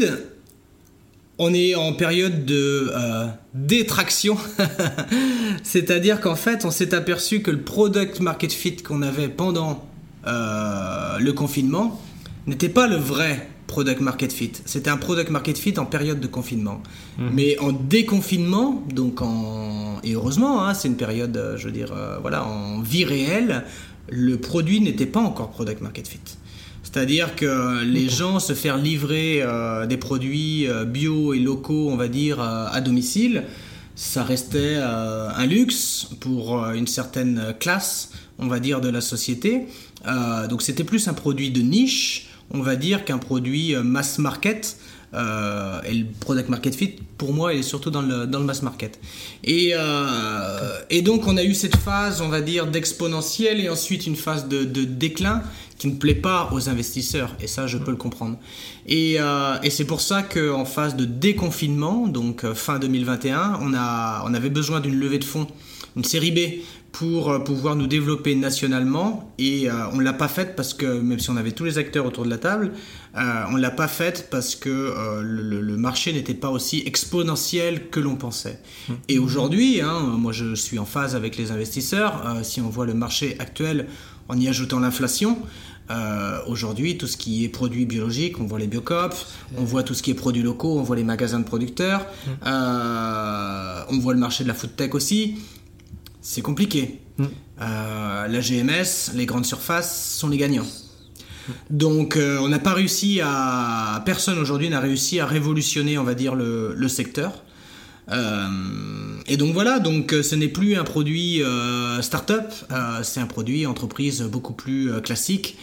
on 1.37 1.53
est 1.53 1.75
en 1.75 1.93
période 1.93 2.45
de 2.45 2.91
euh, 2.95 3.27
détraction, 3.53 4.37
c'est-à-dire 5.63 6.21
qu'en 6.21 6.35
fait, 6.35 6.65
on 6.65 6.71
s'est 6.71 6.93
aperçu 6.93 7.41
que 7.41 7.51
le 7.51 7.61
product 7.61 8.19
market 8.19 8.51
fit 8.53 8.77
qu'on 8.77 9.01
avait 9.01 9.27
pendant 9.29 9.85
euh, 10.27 11.17
le 11.19 11.33
confinement 11.33 12.01
n'était 12.47 12.69
pas 12.69 12.87
le 12.87 12.95
vrai 12.95 13.49
product 13.67 13.99
market 14.01 14.31
fit. 14.31 14.51
C'était 14.65 14.89
un 14.89 14.97
product 14.97 15.29
market 15.31 15.57
fit 15.57 15.77
en 15.79 15.85
période 15.85 16.19
de 16.19 16.27
confinement. 16.27 16.81
Mais 17.17 17.57
en 17.59 17.71
déconfinement, 17.71 18.83
donc 18.93 19.21
en 19.21 19.99
et 20.03 20.13
heureusement, 20.13 20.63
hein, 20.63 20.73
c'est 20.75 20.87
une 20.87 20.97
période, 20.97 21.35
euh, 21.35 21.57
je 21.57 21.65
veux 21.65 21.71
dire, 21.71 21.91
euh, 21.95 22.17
voilà, 22.21 22.45
en 22.45 22.79
vie 22.81 23.05
réelle, 23.05 23.63
le 24.09 24.37
produit 24.37 24.81
n'était 24.81 25.05
pas 25.05 25.19
encore 25.19 25.51
product 25.51 25.81
market 25.81 26.07
fit. 26.07 26.19
C'est-à-dire 26.95 27.35
que 27.35 27.83
les 27.83 28.07
gens 28.07 28.39
se 28.39 28.53
faire 28.53 28.77
livrer 28.77 29.41
euh, 29.41 29.85
des 29.85 29.97
produits 29.97 30.67
euh, 30.67 30.85
bio 30.85 31.33
et 31.33 31.39
locaux, 31.39 31.89
on 31.89 31.97
va 31.97 32.07
dire, 32.07 32.39
euh, 32.39 32.67
à 32.71 32.79
domicile, 32.79 33.43
ça 33.95 34.23
restait 34.23 34.75
un 34.75 35.45
luxe 35.45 36.09
pour 36.19 36.65
une 36.71 36.85
certaine 36.85 37.53
classe, 37.61 38.11
on 38.39 38.47
va 38.47 38.59
dire, 38.59 38.81
de 38.81 38.89
la 38.89 38.99
société. 38.99 39.67
Donc 40.49 40.63
c'était 40.63 40.83
plus 40.83 41.07
un 41.07 41.13
produit 41.13 41.49
de 41.49 41.61
niche, 41.61 42.27
on 42.51 42.59
va 42.59 42.75
dire, 42.75 43.05
qu'un 43.05 43.19
produit 43.19 43.73
mass 43.73 44.19
market. 44.19 44.75
Euh, 45.15 45.81
et 45.85 45.93
le 45.93 46.05
product 46.19 46.49
market 46.49 46.75
fit, 46.75 46.95
pour 47.17 47.33
moi, 47.33 47.53
il 47.53 47.59
est 47.59 47.63
surtout 47.63 47.89
dans 47.89 48.01
le, 48.01 48.27
dans 48.27 48.39
le 48.39 48.45
mass 48.45 48.61
market. 48.61 48.99
Et, 49.43 49.71
euh, 49.73 50.79
et 50.89 51.01
donc, 51.01 51.27
on 51.27 51.37
a 51.37 51.43
eu 51.43 51.53
cette 51.53 51.77
phase, 51.77 52.21
on 52.21 52.29
va 52.29 52.41
dire, 52.41 52.67
d'exponentiel 52.67 53.59
et 53.59 53.69
ensuite 53.69 54.07
une 54.07 54.15
phase 54.15 54.47
de, 54.47 54.63
de 54.63 54.83
déclin 54.83 55.41
qui 55.77 55.87
ne 55.87 55.95
plaît 55.95 56.15
pas 56.15 56.49
aux 56.51 56.69
investisseurs. 56.69 57.35
Et 57.39 57.47
ça, 57.47 57.67
je 57.67 57.77
peux 57.77 57.91
le 57.91 57.97
comprendre. 57.97 58.37
Et, 58.87 59.15
euh, 59.19 59.55
et 59.63 59.69
c'est 59.69 59.85
pour 59.85 60.01
ça 60.01 60.21
qu'en 60.21 60.65
phase 60.65 60.95
de 60.95 61.05
déconfinement, 61.05 62.07
donc 62.07 62.45
fin 62.53 62.79
2021, 62.79 63.59
on, 63.61 63.73
a, 63.73 64.23
on 64.25 64.33
avait 64.33 64.49
besoin 64.49 64.79
d'une 64.79 64.99
levée 64.99 65.19
de 65.19 65.25
fonds, 65.25 65.47
une 65.95 66.03
série 66.03 66.31
B 66.31 66.39
pour 66.97 67.29
euh, 67.29 67.39
pouvoir 67.39 67.75
nous 67.75 67.87
développer 67.87 68.35
nationalement 68.35 69.29
et 69.37 69.69
euh, 69.69 69.73
on 69.91 69.99
l'a 69.99 70.13
pas 70.13 70.29
faite 70.29 70.55
parce 70.55 70.73
que 70.73 70.85
même 70.85 71.19
si 71.19 71.29
on 71.29 71.35
avait 71.35 71.51
tous 71.51 71.65
les 71.65 71.77
acteurs 71.77 72.05
autour 72.05 72.23
de 72.23 72.29
la 72.29 72.37
table, 72.37 72.71
euh, 73.17 73.43
on 73.51 73.57
l'a 73.57 73.69
pas 73.69 73.89
faite 73.89 74.29
parce 74.31 74.55
que 74.55 74.69
euh, 74.69 75.21
le, 75.21 75.59
le 75.59 75.77
marché 75.77 76.13
n'était 76.13 76.33
pas 76.33 76.49
aussi 76.49 76.83
exponentiel 76.85 77.89
que 77.89 77.99
l'on 77.99 78.15
pensait. 78.15 78.61
Et 79.09 79.19
aujourd'hui, 79.19 79.81
hein, 79.81 79.99
moi 80.17 80.31
je 80.31 80.55
suis 80.55 80.79
en 80.79 80.85
phase 80.85 81.17
avec 81.17 81.35
les 81.35 81.51
investisseurs. 81.51 82.23
si 82.43 82.61
on 82.61 82.69
voit 82.69 82.85
le 82.85 82.93
marché 82.93 83.35
actuel 83.39 83.87
en 84.29 84.39
y 84.39 84.47
ajoutant 84.47 84.79
l'inflation, 84.79 85.37
euh, 85.91 86.39
aujourd'hui, 86.47 86.97
tout 86.97 87.07
ce 87.07 87.15
qui 87.15 87.43
est 87.43 87.49
produits 87.49 87.85
biologiques, 87.85 88.39
on 88.39 88.45
voit 88.45 88.59
les 88.59 88.67
biocops, 88.67 89.27
on 89.57 89.63
voit 89.63 89.83
tout 89.83 89.93
ce 89.93 90.01
qui 90.01 90.11
est 90.11 90.15
produits 90.15 90.41
locaux, 90.41 90.79
on 90.79 90.83
voit 90.83 90.95
les 90.95 91.03
magasins 91.03 91.39
de 91.39 91.45
producteurs, 91.45 92.05
euh, 92.45 93.83
on 93.89 93.99
voit 93.99 94.13
le 94.13 94.19
marché 94.19 94.43
de 94.43 94.47
la 94.47 94.55
food 94.55 94.75
tech 94.75 94.95
aussi. 94.95 95.37
C'est 96.27 96.41
compliqué. 96.41 97.01
Euh, 97.19 98.27
la 98.27 98.39
GMS, 98.39 99.13
les 99.13 99.27
grandes 99.27 99.45
surfaces 99.45 100.15
sont 100.17 100.27
les 100.27 100.37
gagnants. 100.37 100.65
Donc 101.69 102.17
euh, 102.17 102.39
on 102.39 102.49
n'a 102.49 102.57
pas 102.57 102.73
réussi 102.73 103.21
à... 103.23 104.01
Personne 104.07 104.39
aujourd'hui 104.39 104.67
n'a 104.69 104.79
réussi 104.79 105.19
à 105.19 105.27
révolutionner, 105.27 105.99
on 105.99 106.03
va 106.03 106.15
dire, 106.15 106.33
le, 106.33 106.73
le 106.75 106.87
secteur. 106.87 107.43
Euh, 108.09 108.47
et 109.27 109.35
donc 109.37 109.53
voilà, 109.53 109.79
donc 109.79 110.13
euh, 110.13 110.21
ce 110.21 110.35
n'est 110.35 110.47
plus 110.47 110.75
un 110.75 110.83
produit 110.83 111.41
euh, 111.41 112.01
start-up, 112.03 112.53
euh, 112.71 112.99
c'est 113.01 113.19
un 113.19 113.25
produit 113.25 113.65
entreprise 113.65 114.21
beaucoup 114.21 114.53
plus 114.53 115.01
classique, 115.01 115.57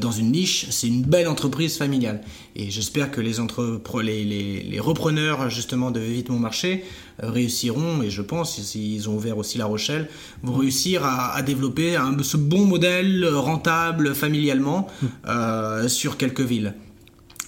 dans 0.00 0.12
une 0.12 0.32
niche, 0.32 0.64
c'est 0.70 0.86
une 0.86 1.02
belle 1.02 1.28
entreprise 1.28 1.76
familiale. 1.76 2.22
Et 2.56 2.70
j'espère 2.70 3.10
que 3.10 3.20
les, 3.20 3.38
entrepre- 3.38 4.00
les, 4.02 4.24
les, 4.24 4.62
les 4.62 4.80
repreneurs 4.80 5.50
justement 5.50 5.90
de 5.90 6.00
Vite 6.00 6.30
Mon 6.30 6.38
Marché 6.38 6.84
réussiront, 7.18 8.00
et 8.02 8.08
je 8.08 8.22
pense, 8.22 8.58
s'ils 8.62 9.10
ont 9.10 9.16
ouvert 9.16 9.36
aussi 9.36 9.58
La 9.58 9.66
Rochelle, 9.66 10.08
vont 10.42 10.54
réussir 10.54 11.04
à, 11.04 11.34
à 11.34 11.42
développer 11.42 11.96
un- 11.96 12.16
ce 12.22 12.38
bon 12.38 12.64
modèle 12.64 13.26
rentable 13.26 14.14
familialement 14.14 14.86
euh, 15.26 15.86
sur 15.86 16.16
quelques 16.16 16.40
villes. 16.40 16.74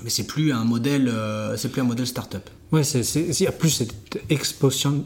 Mais 0.04 0.10
c'est 0.10 0.26
plus 0.26 0.52
un 0.52 0.64
modèle, 0.64 1.10
c'est 1.56 1.72
plus 1.72 1.80
un 1.80 1.84
modèle 1.84 2.06
start-up. 2.06 2.50
Ouais, 2.72 2.84
c'est, 2.84 3.02
c'est, 3.02 3.20
il 3.22 3.42
y 3.42 3.46
a 3.46 3.52
plus 3.52 3.70
cette 3.70 4.22
exposition, 4.30 5.04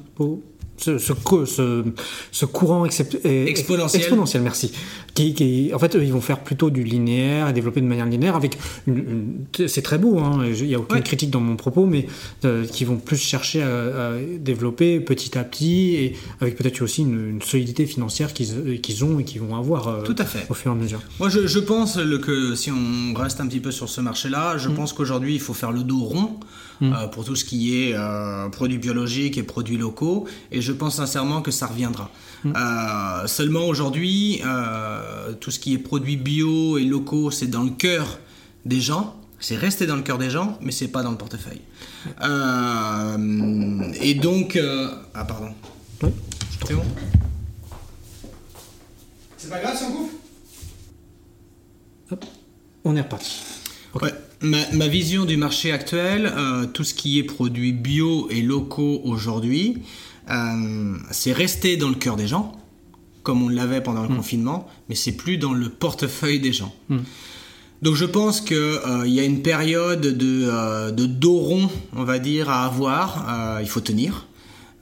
ce, 0.77 0.99
ce, 0.99 1.13
ce, 1.47 1.85
ce 2.33 2.45
courant 2.47 2.85
eh, 2.85 3.45
Exponentiel. 3.49 4.03
exponentiel, 4.03 4.43
merci. 4.43 4.73
Qui, 5.15 5.33
qui, 5.33 5.71
en 5.73 5.79
fait, 5.79 5.95
ils 5.95 6.13
vont 6.13 6.21
faire 6.21 6.41
plutôt 6.41 6.71
du 6.71 6.83
linéaire 6.83 7.49
et 7.49 7.53
développer 7.53 7.81
de 7.81 7.87
manière 7.87 8.07
linéaire 8.07 8.35
avec 8.35 8.59
c'est 9.69 9.83
très 9.83 9.97
beau, 9.99 10.19
hein, 10.19 10.45
il 10.45 10.67
n'y 10.67 10.75
a 10.75 10.79
aucune 10.81 10.97
Ouais. 10.97 11.03
critique 11.05 11.31
dans 11.31 11.41
mon 11.41 11.55
propos, 11.57 11.87
mais 11.87 12.07
euh, 12.45 12.67
qui 12.67 12.85
vont 12.85 12.97
plus 12.97 13.17
chercher 13.17 13.63
à, 13.63 13.69
à 13.69 14.13
développer 14.41 14.99
petit 15.01 15.39
à 15.39 15.45
petit 15.45 15.95
et 15.95 16.17
avec 16.41 16.57
peut-être 16.57 16.83
aussi 16.83 17.03
une, 17.03 17.29
une 17.31 17.43
solidité 17.43 17.87
financière 17.87 18.33
qu'ils, 18.33 18.81
qu'ils 18.81 19.05
ont 19.05 19.21
et 19.21 19.25
qu'ils 19.25 19.41
vont 19.41 19.55
avoir 19.57 19.87
euh, 19.89 20.03
Tout 20.03 20.17
à 20.19 20.25
fait. 20.25 20.47
au 20.51 20.55
fur 20.55 20.73
et 20.73 20.75
à 20.75 20.77
mesure. 20.77 21.01
Moi, 21.21 21.29
je, 21.29 21.47
je 21.47 21.59
pense 21.61 21.97
le- 21.97 22.19
que 22.19 22.55
si 22.57 22.71
on 22.73 23.15
reste 23.15 23.41
un 23.41 23.47
petit 23.47 23.61
peu 23.61 23.71
sur 23.71 23.89
ce 23.89 24.01
marché-là, 24.01 24.59
je 24.59 24.69
pense 24.69 24.93
qu'aujourd'hui, 24.93 25.35
il 25.35 25.41
faut 25.41 25.55
faire 25.55 25.71
le 25.73 25.85
dos 25.85 26.01
rond 26.01 26.41
euh, 26.83 27.07
pour 27.07 27.25
tout 27.25 27.37
ce 27.37 27.45
qui 27.45 27.81
est 27.85 27.93
euh, 27.95 28.49
produits 28.49 28.79
biologiques 28.79 29.39
et 29.39 29.45
produits 29.45 29.77
locaux. 29.79 30.27
Et 30.51 30.61
je 30.61 30.73
pense 30.73 30.97
sincèrement 30.97 31.41
que 31.41 31.53
ça 31.53 31.67
reviendra. 31.69 32.11
Euh, 32.47 33.27
seulement 33.27 33.67
aujourd'hui, 33.67 34.43
tout 35.41 35.51
ce 35.51 35.59
qui 35.59 35.75
est 35.75 35.79
produits 35.79 36.17
bio 36.17 36.79
et 36.79 36.85
locaux, 36.85 37.31
c'est 37.31 37.47
dans 37.47 37.63
le 37.63 37.71
cœur 37.71 38.19
des 38.65 38.81
gens. 38.81 39.17
C'est 39.41 39.57
resté 39.57 39.87
dans 39.87 39.97
le 39.97 40.03
cœur 40.03 40.17
des 40.17 40.31
gens, 40.31 40.59
mais 40.63 40.73
c'est 40.73 40.89
pas 40.89 41.03
dans 41.03 41.11
le 41.11 41.19
portefeuille. 41.19 41.61
Euh, 42.23 43.93
et 44.01 44.15
donc, 44.15 44.57
euh, 44.57 44.91
ah 45.13 45.25
pardon. 45.25 45.53
Oui. 46.03 46.11
C'est 46.67 46.75
bon. 46.75 46.85
C'est 49.37 49.51
pas 49.51 49.61
grave 49.61 49.77
si 49.77 49.85
on 49.85 49.93
coupe. 52.09 52.25
On 52.85 52.97
est 52.97 53.03
reparti. 53.03 53.43
Ouais. 54.01 54.13
Ma, 54.41 54.71
ma 54.73 54.89
vision 54.89 55.25
du 55.25 55.37
marché 55.37 55.73
actuel, 55.73 56.27
euh, 56.27 56.67
tout 56.67 56.85
ce 56.85 56.95
qui 56.95 57.19
est 57.19 57.25
produits 57.25 57.73
bio 57.73 58.29
et 58.31 58.43
locaux 58.43 59.01
aujourd'hui, 59.05 59.83
euh, 60.31 60.97
c'est 61.11 61.33
resté 61.33 61.77
dans 61.77 61.89
le 61.89 61.95
cœur 61.95 62.17
des 62.17 62.27
gens, 62.27 62.53
comme 63.25 63.43
on 63.43 63.49
l'avait 63.49 63.81
pendant 63.81 64.03
le 64.03 64.15
confinement, 64.15 64.69
mais 64.89 64.95
c'est 64.95 65.17
plus 65.17 65.39
dans 65.39 65.53
le 65.53 65.69
portefeuille 65.69 66.39
des 66.39 66.53
gens. 66.53 66.73
Donc 67.83 67.97
je 67.97 68.05
pense 68.05 68.41
qu'il 68.41 68.79
y 69.07 69.21
a 69.21 69.25
une 69.25 69.43
période 69.43 70.01
de, 70.01 70.49
euh, 70.49 70.91
de 70.91 71.07
dos 71.07 71.39
rond, 71.39 71.69
on 71.95 72.05
va 72.05 72.19
dire, 72.19 72.49
à 72.49 72.65
avoir. 72.65 73.27
Euh, 73.29 73.59
il 73.61 73.69
faut 73.69 73.81
tenir. 73.81 74.27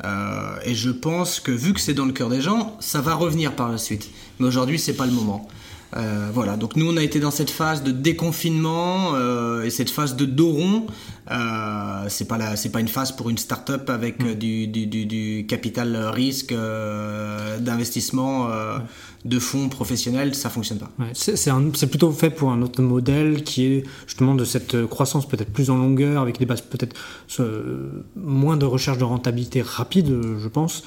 Euh, 0.05 0.57
et 0.65 0.75
je 0.75 0.91
pense 0.91 1.41
que 1.41 1.53
vu 1.53 1.73
que 1.73 1.81
c'est 1.81 1.95
dans 1.95 2.05
le 2.05 2.13
cœur 2.13 2.29
des 2.29 2.41
gens, 2.41 2.77
ça 2.81 3.01
va 3.01 3.15
revenir 3.15 3.57
par 3.57 3.71
la 3.71 3.79
suite. 3.79 4.11
Mais 4.39 4.47
aujourd'hui, 4.47 4.79
c'est 4.79 4.95
pas 4.95 5.07
le 5.07 5.13
moment. 5.13 5.49
Euh, 5.95 6.31
voilà, 6.33 6.57
donc 6.57 6.75
nous 6.77 6.91
on 6.91 6.97
a 6.97 7.03
été 7.03 7.21
dans 7.21 7.31
cette 7.31 7.51
phase 7.51 7.83
de 7.83 7.91
déconfinement 7.93 9.13
euh, 9.15 9.63
et 9.65 9.71
cette 9.71 9.91
phase 9.91 10.17
de 10.17 10.25
dos 10.25 10.51
rond. 10.53 10.87
Euh, 11.31 12.05
c'est 12.09 12.27
pas 12.27 12.39
la, 12.39 12.57
c'est 12.57 12.71
pas 12.71 12.81
une 12.81 12.89
phase 12.89 13.13
pour 13.13 13.31
une 13.31 13.39
start-up 13.39 13.89
avec 13.91 14.23
Mm. 14.23 14.35
du, 14.35 14.67
du, 14.67 14.87
du, 14.87 15.07
du 15.07 15.47
capital 15.47 15.97
risque 16.13 16.53
euh, 16.53 17.59
d'investissement 17.59 18.49
euh, 18.51 18.79
de 19.25 19.39
fonds 19.39 19.69
professionnels, 19.69 20.35
ça 20.35 20.51
fonctionne 20.51 20.79
pas. 20.79 20.91
Ouais, 20.99 21.11
c'est 21.15 21.37
c'est 21.37 21.51
un- 21.51 21.71
c'est 21.75 21.87
plutôt 21.87 22.11
fait 22.11 22.31
pour 22.31 22.51
un 22.51 22.61
autre 22.63 22.83
modèle 22.83 23.45
qui 23.45 23.67
est 23.67 23.85
justement 24.07 24.35
de 24.35 24.45
cette 24.45 24.75
euh, 24.75 24.87
croissance 24.87 25.29
peut-être 25.29 25.53
plus 25.53 25.71
en 25.71 25.77
longueur, 25.77 26.23
avec 26.23 26.39
des 26.39 26.47
bases 26.47 26.63
peut-être 26.63 26.97
moins 28.17 28.57
de 28.57 28.65
recherche 28.67 28.99
de 28.99 29.05
rentabilité 29.05 29.63
rapide, 29.63 30.09
je 30.43 30.49
pense. 30.49 30.83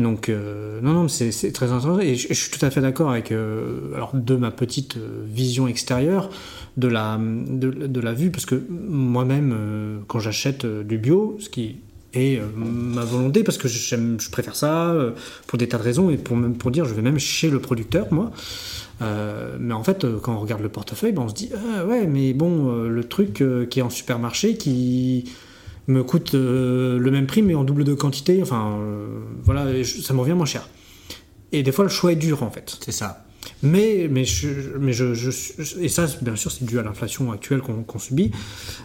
Donc, 0.00 0.28
euh, 0.28 0.80
non, 0.80 0.94
non, 0.94 1.08
c'est 1.08 1.30
très 1.52 1.66
intéressant. 1.66 2.00
Et 2.00 2.14
je, 2.14 2.32
suis 2.32 2.50
tout 2.50 2.64
à 2.64 2.70
fait 2.70 2.80
d'accord 2.80 3.10
avec, 3.10 3.32
euh, 3.32 3.94
alors, 3.94 4.12
de 4.14 4.34
ma 4.34 4.50
petite 4.50 4.96
euh, 4.96 5.24
vision 5.26 5.68
extérieure, 5.68 6.30
de 6.76 6.88
la, 6.88 7.18
de, 7.20 8.00
la 8.00 8.12
vue, 8.12 8.30
parce 8.30 8.46
que 8.46 8.60
moi-même, 8.70 9.52
euh, 9.54 9.98
quand 10.06 10.18
j'achète 10.18 10.64
du 10.64 10.98
bio, 10.98 11.36
ce 11.38 11.50
qui 11.50 11.76
est 12.14 12.40
ma 12.56 13.04
volonté, 13.04 13.44
parce 13.44 13.58
que 13.58 13.68
je 13.68 14.30
préfère 14.30 14.56
ça, 14.56 14.96
pour 15.46 15.58
des 15.58 15.68
tas 15.68 15.78
de 15.78 15.82
raisons, 15.82 16.10
et 16.10 16.16
pour, 16.16 16.36
même 16.36 16.56
pour 16.56 16.70
dire, 16.70 16.84
je 16.84 16.94
vais 16.94 17.02
même 17.02 17.18
chez 17.18 17.50
le 17.50 17.60
producteur, 17.60 18.06
moi. 18.10 18.32
Mais 19.00 19.74
en 19.74 19.84
fait, 19.84 20.04
quand 20.20 20.34
on 20.34 20.40
regarde 20.40 20.62
le 20.62 20.68
portefeuille, 20.68 21.12
ben, 21.12 21.22
on 21.22 21.28
se 21.28 21.34
dit 21.34 21.50
ah 21.54 21.86
ouais, 21.86 22.06
mais 22.06 22.32
bon, 22.32 22.72
le 22.82 23.04
truc 23.04 23.44
qui 23.70 23.78
est 23.78 23.82
en 23.82 23.90
supermarché 23.90 24.56
qui 24.56 25.30
me 25.90 26.02
coûte 26.02 26.34
euh, 26.34 26.98
le 26.98 27.10
même 27.10 27.26
prix 27.26 27.42
mais 27.42 27.54
en 27.54 27.64
double 27.64 27.84
de 27.84 27.94
quantité, 27.94 28.40
enfin 28.42 28.76
euh, 28.80 29.20
voilà, 29.44 29.82
je- 29.82 30.00
ça 30.00 30.14
me 30.14 30.20
revient 30.20 30.32
moins 30.34 30.46
cher. 30.46 30.68
Et 31.52 31.62
des 31.62 31.72
fois, 31.72 31.84
le 31.84 31.90
choix 31.90 32.12
est 32.12 32.16
dur 32.16 32.42
en 32.42 32.50
fait. 32.50 32.78
C'est 32.84 32.92
ça. 32.92 33.24
Mais, 33.62 34.06
mais, 34.10 34.24
je, 34.24 34.48
mais 34.78 34.92
je, 34.92 35.04
et 35.80 35.88
ça, 35.88 36.06
bien 36.22 36.36
sûr, 36.36 36.52
c'est 36.52 36.64
dû 36.64 36.78
à 36.78 36.82
l'inflation 36.82 37.32
actuelle 37.32 37.60
qu'on 37.62 37.98
subit. 37.98 38.30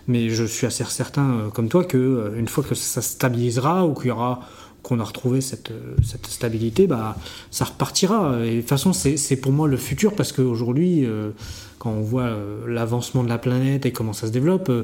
Mais 0.08 0.30
je 0.30 0.44
suis 0.46 0.66
assez 0.66 0.84
certain, 0.86 1.30
euh, 1.32 1.50
comme 1.50 1.68
toi, 1.70 1.84
que 1.84 2.34
une 2.38 2.48
fois 2.48 2.64
que 2.64 2.74
ça 2.74 3.02
stabilisera 3.02 3.86
ou 3.86 3.94
qu'il 3.94 4.08
y 4.08 4.12
aura 4.12 4.40
qu'on 4.82 5.00
a 5.00 5.04
retrouvé 5.04 5.42
cette, 5.42 5.72
cette 6.04 6.28
stabilité, 6.28 6.88
bah, 6.88 7.18
ça 7.52 7.66
repartira. 7.66 8.40
Et 8.46 8.56
de 8.56 8.60
toute 8.62 8.70
façon, 8.70 8.94
c'est 8.94 9.18
c'est 9.18 9.36
pour 9.36 9.52
moi 9.52 9.68
le 9.68 9.78
futur 9.78 10.14
parce 10.16 10.32
qu'aujourd'hui, 10.32 11.06
euh, 11.06 11.32
quand 11.80 11.92
on 11.92 12.02
voit 12.02 12.24
euh, 12.24 12.66
l'avancement 12.68 13.24
de 13.24 13.30
la 13.30 13.38
planète 13.38 13.86
et 13.86 13.92
comment 13.92 14.14
ça 14.14 14.28
se 14.28 14.32
développe, 14.32 14.70
euh, 14.70 14.84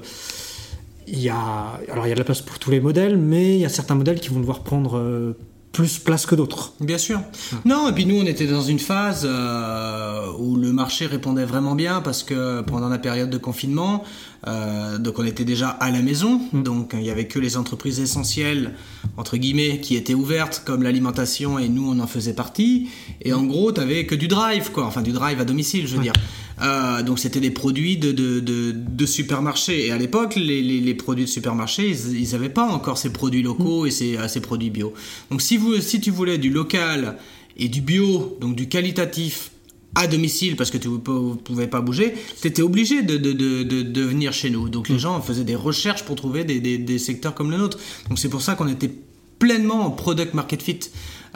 il 1.12 1.20
y 1.20 1.30
a, 1.30 1.80
alors 1.91 2.05
il 2.05 2.09
y 2.09 2.12
a 2.12 2.16
de 2.16 2.20
la 2.20 2.26
place 2.26 2.41
pour 2.41 2.57
tous 2.57 2.72
les 2.72 2.80
modèles, 2.80 3.18
mais 3.18 3.55
il 3.55 3.59
y 3.59 3.66
a 3.66 3.70
certains 3.70 3.95
modèles 3.95 4.20
qui 4.20 4.30
vont 4.30 4.39
devoir 4.39 4.62
prendre 4.62 4.97
euh, 4.97 5.38
plus 5.72 5.99
place 5.99 6.26
que 6.26 6.36
d'autres. 6.36 6.74
Bien 6.80 6.97
sûr. 6.97 7.22
Non, 7.66 7.89
et 7.89 7.93
puis 7.93 8.05
nous, 8.05 8.16
on 8.16 8.26
était 8.26 8.47
dans 8.47 8.62
une 8.62 8.80
phase 8.80 9.28
euh, 9.30 10.32
où 10.39 10.55
le 10.55 10.72
marché 10.72 11.05
répondait 11.05 11.45
vraiment 11.45 11.76
bien 11.76 12.01
parce 12.01 12.24
que 12.24 12.62
pendant 12.62 12.89
la 12.89 12.97
période 12.97 13.30
de 13.30 13.38
confinement, 13.38 14.03
euh, 14.48 14.98
donc 14.98 15.20
on 15.20 15.26
était 15.26 15.46
déjà 15.46 15.70
à 15.70 15.92
la 15.92 16.02
maison, 16.02 16.42
donc 16.54 16.94
il 16.94 17.04
y 17.04 17.10
avait 17.12 17.28
que 17.28 17.39
les 17.39 17.58
entreprises 17.58 18.00
essentielles 18.00 18.74
entre 19.18 19.38
guillemets 19.38 19.80
qui 19.80 19.96
étaient 19.96 20.16
ouvertes 20.16 20.64
comme 20.66 20.84
l'alimentation 20.84 21.60
et 21.60 21.70
nous 21.70 21.92
on 21.92 22.00
en 22.00 22.08
faisait 22.08 22.34
partie. 22.34 22.89
Et 23.22 23.34
en 23.34 23.44
gros, 23.44 23.72
t'avais 23.72 24.06
que 24.06 24.16
du 24.16 24.28
drive 24.28 24.72
quoi, 24.72 24.86
enfin 24.86 25.02
du 25.02 25.12
drive 25.12 25.39
à 25.39 25.46
domicile, 25.46 25.88
je 25.88 25.96
veux 25.96 26.02
dire. 26.02 26.14
Euh, 26.62 27.02
donc 27.02 27.20
c'était 27.20 27.39
des 27.39 27.52
produits 27.52 27.98
de, 27.98 28.12
de, 28.12 29.06
supermarché. 29.06 29.88
Et 29.88 29.92
à 29.92 29.98
l'époque, 29.98 30.36
les, 30.36 30.94
produits 30.94 31.26
de 31.26 31.30
supermarché, 31.30 31.89
ils 31.89 32.32
n'avaient 32.32 32.50
pas 32.50 32.66
encore 32.66 32.98
ces 32.98 33.12
produits 33.12 33.42
locaux 33.42 33.86
et 33.86 33.92
ces, 33.92 34.18
euh, 34.18 34.28
ces 34.28 34.42
produits 34.42 34.70
bio. 34.70 34.94
Donc 35.32 35.42
si, 35.42 35.58
vous, 35.58 35.78
si 35.82 36.00
tu 36.00 36.12
voulais 36.12 36.38
du 36.38 36.50
local 36.50 37.18
et 37.58 37.68
du 37.68 37.82
bio, 37.82 38.38
donc 38.39 38.56
du 38.56 38.68
qualitatif 38.68 39.51
à 39.96 40.08
domicile 40.08 40.56
parce 40.56 40.72
que 40.72 40.78
tu 40.78 40.88
ne 40.88 40.98
pouvais 40.98 41.68
pas 41.68 41.82
bouger, 41.82 42.14
tu 42.42 42.48
étais 42.48 42.62
obligé 42.62 43.04
de, 43.04 43.18
de, 43.18 43.34
de, 43.34 43.64
de, 43.64 43.82
de 43.82 44.02
venir 44.02 44.32
chez 44.34 44.50
nous. 44.50 44.70
Donc 44.70 44.89
les 44.89 45.00
gens 45.00 45.22
faisaient 45.22 45.44
des 45.44 45.56
recherches 45.56 46.04
pour 46.04 46.16
trouver 46.16 46.44
des, 46.44 46.60
des, 46.60 46.78
des 46.78 47.00
secteurs 47.00 47.36
comme 47.36 47.52
le 47.52 47.58
nôtre. 47.58 47.78
Donc 48.10 48.18
c'est 48.20 48.30
pour 48.30 48.42
ça 48.42 48.56
qu'on 48.56 48.68
était 48.68 48.92
pleinement 49.39 49.86
en 49.86 49.92
product 49.92 50.34
market 50.34 50.62
fit. 50.62 50.80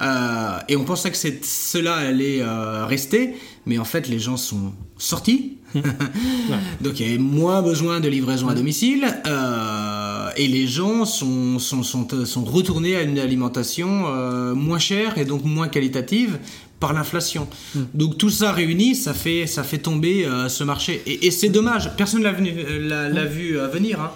Euh, 0.01 0.58
et 0.70 0.76
on 0.76 0.84
pensait 0.86 1.12
que 1.12 1.18
cela 1.18 1.95
allait 1.95 2.41
euh, 2.41 2.86
rester, 2.86 3.36
mais 3.66 3.78
en 3.78 3.86
fait 3.86 4.08
les 4.08 4.20
gens 4.20 4.38
sont 4.38 4.74
sortis. 4.97 5.58
Donc 6.82 6.99
il 6.99 7.05
y 7.05 7.09
avait 7.09 7.17
moins 7.17 7.61
besoin 7.61 7.99
de 7.99 8.07
livraison 8.07 8.47
à 8.47 8.53
domicile 8.55 9.05
euh, 9.28 10.30
et 10.38 10.47
les 10.47 10.67
gens 10.67 11.05
sont, 11.05 11.59
sont, 11.59 11.84
sont, 11.84 12.07
sont 12.26 12.43
retournés 12.45 12.95
à 12.95 13.01
une 13.03 13.19
alimentation 13.19 14.05
euh, 14.07 14.53
moins 14.55 14.80
chère 14.80 15.17
et 15.17 15.26
donc 15.26 15.43
moins 15.45 15.67
qualitative 15.67 16.38
par 16.80 16.93
l'inflation. 16.93 17.47
Donc 17.93 18.17
tout 18.17 18.30
ça 18.30 18.51
réuni, 18.51 18.95
ça 18.95 19.13
fait, 19.13 19.47
ça 19.47 19.63
fait 19.63 19.78
tomber 19.78 20.26
euh, 20.26 20.49
ce 20.49 20.63
marché. 20.63 21.01
Et, 21.05 21.28
et 21.28 21.32
c'est 21.32 21.49
dommage, 21.49 21.91
personne 21.95 22.21
l'a 22.23 22.34
venu- 22.34 22.53
euh, 22.57 22.88
l'a 22.88 23.09
l'a 23.09 23.26
vu 23.26 23.57
euh, 23.57 23.67
venir. 23.67 24.01
hein. 24.01 24.11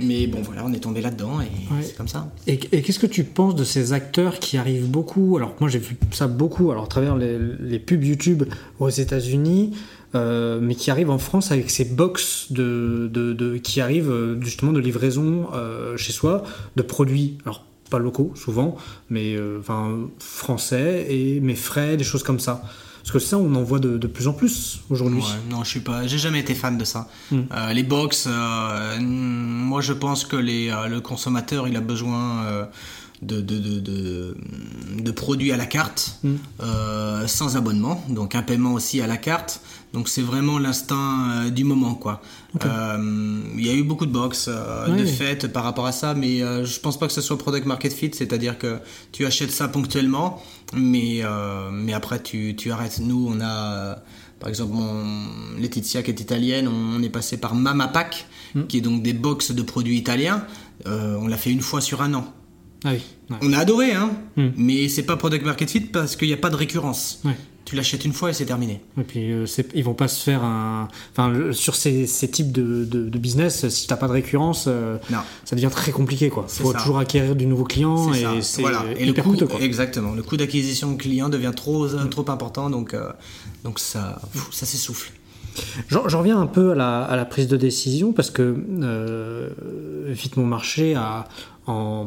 Mais 0.00 0.26
bon 0.26 0.42
voilà, 0.42 0.64
on 0.66 0.72
est 0.72 0.80
tombé 0.80 1.00
là-dedans 1.00 1.40
et 1.40 1.44
Ouais. 1.72 1.82
c'est 1.84 1.96
comme 1.96 2.08
ça. 2.08 2.28
Et, 2.48 2.58
et 2.72 2.82
qu'est-ce 2.82 2.98
que 2.98 3.06
tu 3.06 3.22
penses 3.22 3.54
de 3.54 3.62
ces 3.62 3.92
acteurs 3.92 4.40
qui 4.40 4.56
arrivent 4.58 4.90
beaucoup? 4.90 5.36
Alors 5.36 5.54
moi 5.60 5.70
j'ai 5.70 5.78
vu 5.78 5.96
ça 6.10 6.26
beaucoup, 6.26 6.72
alors 6.72 6.82
à 6.84 6.88
travers 6.88 7.14
les, 7.16 7.38
les 7.60 7.78
pubs 7.78 8.02
YouTube 8.02 8.42
aux 8.80 8.88
États-Unis, 8.90 9.70
euh, 10.14 10.58
mais 10.62 10.74
qui 10.74 10.90
arrivent 10.90 11.10
en 11.10 11.18
France 11.18 11.52
avec 11.52 11.70
ces 11.70 11.84
box 11.84 12.46
de, 12.50 13.10
de, 13.12 13.32
de- 13.32 13.56
qui 13.56 13.80
arrivent 13.80 14.10
euh, 14.10 14.40
justement 14.40 14.72
de 14.72 14.80
livraison 14.80 15.48
euh, 15.54 15.96
chez 15.96 16.12
soi 16.12 16.42
de 16.76 16.82
produits. 16.82 17.38
Alors 17.44 17.64
pas 17.90 17.98
locaux 17.98 18.32
souvent, 18.34 18.76
mais 19.10 19.36
enfin 19.60 19.98
français 20.18 21.06
et 21.10 21.38
mais 21.40 21.54
frais, 21.54 21.96
des 21.96 22.04
choses 22.04 22.22
comme 22.22 22.40
ça. 22.40 22.62
Parce 23.02 23.12
que 23.12 23.18
ça, 23.18 23.36
on 23.36 23.54
en 23.54 23.62
voit 23.62 23.80
de, 23.80 23.98
de 23.98 24.06
plus 24.06 24.28
en 24.28 24.32
plus 24.32 24.80
aujourd'hui. 24.88 25.20
Ouais, 25.20 25.50
non, 25.50 25.62
je 25.62 25.68
suis 25.68 25.80
pas, 25.80 26.06
j'ai 26.06 26.16
jamais 26.16 26.40
été 26.40 26.54
fan 26.54 26.78
de 26.78 26.84
ça. 26.84 27.06
Mm. 27.30 27.40
Euh, 27.52 27.72
les 27.74 27.82
box, 27.82 28.26
euh, 28.26 28.98
moi 29.00 29.82
je 29.82 29.92
pense 29.92 30.24
que 30.24 30.36
les, 30.36 30.70
euh, 30.70 30.88
le 30.88 31.02
consommateur 31.02 31.68
il 31.68 31.76
a 31.76 31.80
besoin 31.82 32.66
de, 33.22 33.40
de, 33.40 33.58
de, 33.58 34.36
de, 34.98 35.10
produits 35.12 35.52
à 35.52 35.56
la 35.56 35.66
carte, 35.66 36.18
Mm. 36.24 36.34
euh, 36.62 37.26
sans 37.26 37.56
abonnement, 37.56 38.02
donc 38.08 38.34
un 38.34 38.42
paiement 38.42 38.72
aussi 38.74 39.00
à 39.00 39.06
la 39.06 39.16
carte. 39.16 39.60
Donc 39.92 40.08
c'est 40.08 40.22
vraiment 40.22 40.58
l'instinct 40.58 41.30
euh, 41.46 41.50
du 41.50 41.62
moment 41.64 41.94
quoi. 41.94 42.20
Euh, 42.64 43.40
Il 43.56 43.64
y 43.64 43.70
a 43.70 43.74
eu 43.74 43.84
beaucoup 43.84 44.06
de 44.06 44.10
box 44.12 44.46
euh, 44.48 44.88
de 44.88 45.04
fait 45.04 45.46
par 45.52 45.62
rapport 45.64 45.86
à 45.86 45.92
ça, 45.92 46.14
mais 46.14 46.38
je 46.40 46.80
pense 46.80 46.98
pas 46.98 47.06
que 47.06 47.12
ce 47.12 47.20
soit 47.20 47.38
product 47.38 47.66
market 47.66 47.92
fit, 47.92 48.10
c'est-à-dire 48.12 48.58
que 48.58 48.78
tu 49.12 49.24
achètes 49.24 49.52
ça 49.52 49.68
ponctuellement, 49.68 50.42
mais 50.74 51.22
mais 51.72 51.92
après 51.94 52.20
tu, 52.22 52.54
tu 52.56 52.72
arrêtes. 52.72 52.98
Nous 53.00 53.28
on 53.30 53.40
a 53.40 54.02
par 54.40 54.48
exemple 54.48 54.72
mon 54.74 55.04
Laetitia 55.58 56.02
qui 56.02 56.10
est 56.10 56.20
italienne, 56.20 56.66
on, 56.68 56.96
on 56.98 57.02
est 57.02 57.08
passé 57.08 57.36
par 57.38 57.54
Mama 57.54 57.86
Pack, 57.88 58.26
qui 58.68 58.78
est 58.78 58.82
donc 58.82 59.02
des 59.02 59.12
box 59.14 59.52
de 59.52 59.62
produits 59.62 59.96
italiens. 59.96 60.44
On 60.86 61.28
l'a 61.28 61.36
fait 61.36 61.52
une 61.52 61.60
fois 61.62 61.80
sur 61.80 62.02
un 62.02 62.12
an. 62.14 62.32
Ah 62.84 62.90
oui. 62.92 63.00
ouais. 63.30 63.36
On 63.42 63.52
a 63.52 63.58
adoré, 63.58 63.92
hein, 63.92 64.10
Mm. 64.36 64.48
mais 64.56 64.88
c'est 64.88 65.02
pas 65.04 65.16
product 65.16 65.44
market 65.44 65.70
fit 65.70 65.80
parce 65.80 66.16
qu'il 66.16 66.28
n'y 66.28 66.34
a 66.34 66.38
pas 66.38 66.50
de 66.50 66.56
récurrence. 66.56 67.20
Ouais. 67.24 67.36
Tu 67.64 67.76
l'achètes 67.76 68.04
une 68.04 68.12
fois 68.12 68.28
et 68.28 68.34
c'est 68.34 68.44
terminé. 68.44 68.82
Et 69.00 69.04
puis, 69.04 69.32
euh, 69.32 69.46
ils 69.74 69.82
vont 69.82 69.94
pas 69.94 70.06
se 70.06 70.22
faire 70.22 70.44
un. 70.44 70.88
Enfin, 71.12 71.30
le- 71.30 71.54
sur 71.54 71.74
ces, 71.76 72.06
ces 72.06 72.28
types 72.28 72.52
de, 72.52 72.84
de, 72.84 73.08
de 73.08 73.18
business, 73.18 73.66
si 73.70 73.86
t'as 73.86 73.96
pas 73.96 74.06
de 74.06 74.12
récurrence, 74.12 74.66
euh, 74.68 74.98
ça 75.46 75.56
devient 75.56 75.70
très 75.72 75.90
compliqué, 75.90 76.28
quoi. 76.28 76.44
Faut 76.46 76.72
ça. 76.72 76.78
toujours 76.78 76.98
acquérir 76.98 77.34
du 77.34 77.46
nouveau 77.46 77.64
client 77.64 78.12
et 78.12 78.42
c'est 78.42 78.60
voilà. 78.60 78.84
Et 78.98 79.04
le 79.06 79.12
hyper 79.12 79.24
coût, 79.24 79.30
coûteux, 79.30 79.46
quoi. 79.46 79.60
exactement. 79.62 80.12
Le 80.12 80.22
coût 80.22 80.36
d'acquisition 80.36 80.92
de 80.92 80.98
client 80.98 81.30
devient 81.30 81.52
trop, 81.56 81.86
euh, 81.86 82.04
trop 82.04 82.28
important, 82.30 82.68
donc, 82.68 82.92
euh, 82.92 83.08
donc 83.64 83.78
ça, 83.78 84.20
pff, 84.34 84.48
ça 84.50 84.66
s'essouffle. 84.66 85.12
J'en 85.88 86.06
j'en 86.08 86.18
reviens 86.18 86.38
un 86.40 86.46
peu 86.46 86.72
à 86.72 86.74
la, 86.74 87.02
à 87.04 87.16
la 87.16 87.24
prise 87.24 87.46
de 87.48 87.56
décision 87.56 88.12
parce 88.12 88.30
que 88.30 88.54
euh, 88.82 89.48
Vite 90.08 90.36
Mon 90.36 90.44
Marché 90.46 90.94
a. 90.96 91.26
En, 91.66 92.06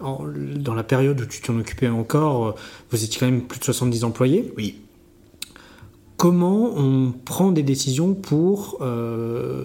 en- 0.00 0.24
dans 0.56 0.74
la 0.74 0.82
période 0.84 1.20
où 1.20 1.26
tu 1.26 1.40
t'en 1.42 1.58
occupais 1.58 1.88
encore, 1.88 2.46
euh, 2.46 2.52
vous 2.90 3.04
étiez 3.04 3.18
quand 3.20 3.26
même 3.26 3.42
plus 3.42 3.58
de 3.60 3.64
70 3.64 4.04
employés. 4.04 4.52
Oui. 4.56 4.76
comment 6.16 6.72
on 6.76 7.12
prend 7.12 7.52
des 7.52 7.62
décisions 7.62 8.14
pour, 8.14 8.78
euh, 8.80 9.64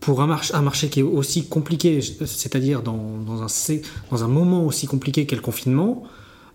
pour 0.00 0.20
un, 0.20 0.26
marché, 0.26 0.54
un 0.54 0.62
marché 0.62 0.88
qui 0.88 1.00
est 1.00 1.02
aussi 1.04 1.46
compliqué, 1.48 2.00
c'est-à-dire 2.02 2.82
dans, 2.82 3.18
dans, 3.26 3.42
un, 3.42 3.46
dans 4.10 4.24
un 4.24 4.28
moment 4.28 4.66
aussi 4.66 4.86
compliqué 4.86 5.26
qu'est 5.26 5.36
le 5.36 5.42
confinement, 5.42 6.02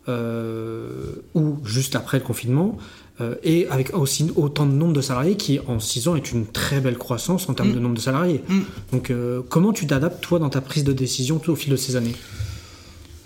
euh, 0.10 1.14
ou 1.34 1.58
juste 1.64 1.96
après 1.96 2.20
le 2.20 2.24
confinement, 2.24 2.78
euh, 3.22 3.36
et 3.44 3.68
avec 3.70 3.96
aussi 3.96 4.28
autant 4.36 4.66
de 4.66 4.72
nombre 4.72 4.94
de 4.94 5.02
salariés 5.02 5.36
qui, 5.36 5.60
en 5.68 5.80
6 5.80 6.08
ans, 6.08 6.16
est 6.16 6.32
une 6.32 6.46
très 6.46 6.80
belle 6.80 6.98
croissance 6.98 7.48
en 7.50 7.54
termes 7.54 7.70
Mm. 7.70 7.76
de 7.76 7.80
nombre 7.80 7.96
de 7.96 8.02
salariés. 8.02 8.42
Mm. 8.48 8.60
Donc, 8.92 9.10
euh, 9.12 9.42
comment 9.50 9.74
tu 9.74 9.88
t'adaptes, 9.88 10.22
toi, 10.22 10.40
dans 10.40 10.50
ta 10.50 10.62
prise 10.62 10.84
de 10.84 10.94
décision 10.94 11.40
tout 11.40 11.52
au 11.52 11.56
fil 11.56 11.72
de 11.72 11.76
ces 11.76 11.96
années? 11.96 12.16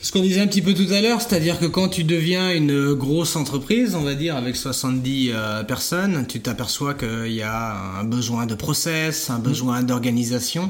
Ce 0.01 0.11
qu'on 0.11 0.21
disait 0.21 0.41
un 0.41 0.47
petit 0.47 0.61
peu 0.61 0.73
tout 0.75 0.91
à 0.91 1.01
l'heure, 1.01 1.19
c'est-à-dire 1.19 1.57
que 1.59 1.65
quand 1.65 1.89
tu 1.89 2.03
deviens 2.03 2.53
une 2.53 2.93
grosse 2.93 3.35
entreprise, 3.35 3.95
on 3.95 4.03
va 4.03 4.13
dire 4.13 4.35
avec 4.35 4.55
70 4.55 5.31
euh, 5.33 5.63
personnes, 5.63 6.25
tu 6.27 6.41
t'aperçois 6.41 6.93
qu'il 6.93 7.31
y 7.33 7.41
a 7.41 7.75
un 7.99 8.03
besoin 8.03 8.45
de 8.45 8.53
process, 8.53 9.31
un 9.31 9.39
besoin 9.39 9.81
d'organisation. 9.81 10.69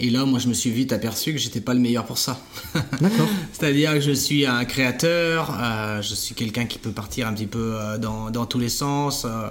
Et 0.00 0.10
là, 0.10 0.24
moi, 0.24 0.38
je 0.38 0.48
me 0.48 0.54
suis 0.54 0.70
vite 0.70 0.92
aperçu 0.92 1.32
que 1.32 1.38
j'étais 1.38 1.60
pas 1.60 1.74
le 1.74 1.80
meilleur 1.80 2.04
pour 2.04 2.18
ça. 2.18 2.40
D'accord. 3.00 3.28
C'est-à-dire 3.52 3.94
que 3.94 4.00
je 4.00 4.12
suis 4.12 4.46
un 4.46 4.64
créateur, 4.64 5.56
euh, 5.60 6.02
je 6.02 6.14
suis 6.14 6.34
quelqu'un 6.34 6.66
qui 6.66 6.78
peut 6.78 6.90
partir 6.90 7.26
un 7.26 7.32
petit 7.32 7.46
peu 7.46 7.74
euh, 7.74 7.98
dans, 7.98 8.30
dans 8.30 8.46
tous 8.46 8.58
les 8.58 8.68
sens. 8.68 9.24
euh, 9.24 9.48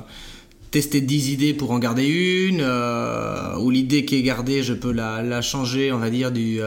tester 0.70 1.00
10 1.00 1.30
idées 1.32 1.54
pour 1.54 1.72
en 1.72 1.80
garder 1.80 2.06
une, 2.06 2.62
ou 3.62 3.70
l'idée 3.70 4.04
qui 4.04 4.16
est 4.16 4.22
gardée, 4.22 4.64
je 4.64 4.74
peux 4.74 4.91
la, 4.91 5.24
la 5.24 5.41
changer, 5.41 5.93
on 5.93 5.98
va 5.98 6.10
dire, 6.10 6.30
du 6.30 6.62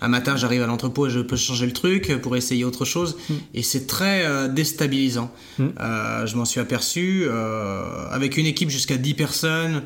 un 0.00 0.08
matin 0.08 0.36
j'arrive 0.36 0.62
à 0.62 0.66
l'entrepôt 0.66 1.06
et 1.06 1.10
je 1.10 1.20
peux 1.20 1.36
changer 1.36 1.66
le 1.66 1.72
truc 1.72 2.20
pour 2.22 2.36
essayer 2.36 2.64
autre 2.64 2.84
chose 2.84 3.16
mm. 3.28 3.34
et 3.54 3.62
c'est 3.62 3.86
très 3.86 4.24
euh, 4.24 4.48
déstabilisant. 4.48 5.32
Mm. 5.58 5.66
Euh, 5.80 6.26
je 6.26 6.36
m'en 6.36 6.44
suis 6.44 6.60
aperçu 6.60 7.24
euh, 7.24 8.08
avec 8.10 8.36
une 8.36 8.46
équipe 8.46 8.70
jusqu'à 8.70 8.96
10 8.96 9.14
personnes. 9.14 9.82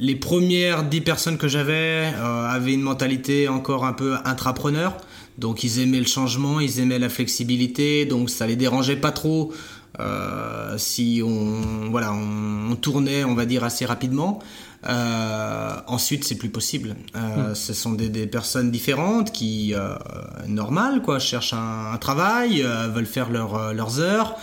Les 0.00 0.16
premières 0.16 0.82
10 0.82 1.00
personnes 1.02 1.38
que 1.38 1.46
j'avais 1.46 2.12
avaient 2.16 2.72
une 2.72 2.82
mentalité 2.82 3.48
encore 3.48 3.84
un 3.84 3.92
peu 3.92 4.16
intrapreneur. 4.24 4.96
Donc 5.38 5.62
ils 5.62 5.78
aimaient 5.78 6.00
le 6.00 6.06
changement, 6.06 6.58
ils 6.58 6.80
aimaient 6.80 6.98
la 6.98 7.08
flexibilité, 7.08 8.06
donc 8.06 8.30
ça 8.30 8.46
les 8.46 8.56
dérangeait 8.56 8.96
pas 8.96 9.12
trop 9.12 9.52
si 10.78 11.20
on 11.22 11.90
voilà 11.90 12.14
on, 12.14 12.74
tournait 12.76 13.24
on 13.24 13.34
va 13.34 13.44
dire 13.44 13.62
assez 13.62 13.84
rapidement. 13.84 14.40
Euh, 14.88 15.72
ensuite, 15.86 16.24
c'est 16.24 16.36
plus 16.36 16.48
possible. 16.48 16.96
Euh, 17.14 17.50
hmm. 17.50 17.54
Ce 17.54 17.72
sont 17.72 17.92
des, 17.92 18.08
des, 18.08 18.26
personnes 18.26 18.70
différentes 18.70 19.30
qui, 19.32 19.74
euh, 19.74 19.94
normales, 20.46 21.02
quoi, 21.02 21.18
cherchent 21.18 21.54
un, 21.54 21.96
travail, 21.98 22.62
euh, 22.62 22.88
veulent 22.88 23.06
faire 23.06 23.30
leur, 23.30 23.56
euh, 23.56 23.72
leurs 23.72 24.00
heures. 24.00 24.38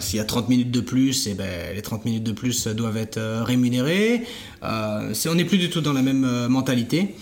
S'il 0.00 0.16
y 0.16 0.20
a 0.20 0.24
30 0.24 0.48
minutes 0.48 0.70
de 0.70 0.80
plus, 0.80 1.26
et 1.26 1.30
eh 1.30 1.34
ben, 1.34 1.74
les 1.74 1.82
30 1.82 2.04
minutes 2.04 2.24
de 2.24 2.32
plus 2.32 2.66
doivent 2.68 2.96
être 2.96 3.20
rémunérées. 3.44 4.24
on 4.62 5.34
n'est 5.34 5.44
plus 5.44 5.58
du 5.58 5.70
tout 5.70 5.80
dans 5.80 5.92
la 5.92 6.02
même 6.02 6.46
mentalité. 6.48 7.14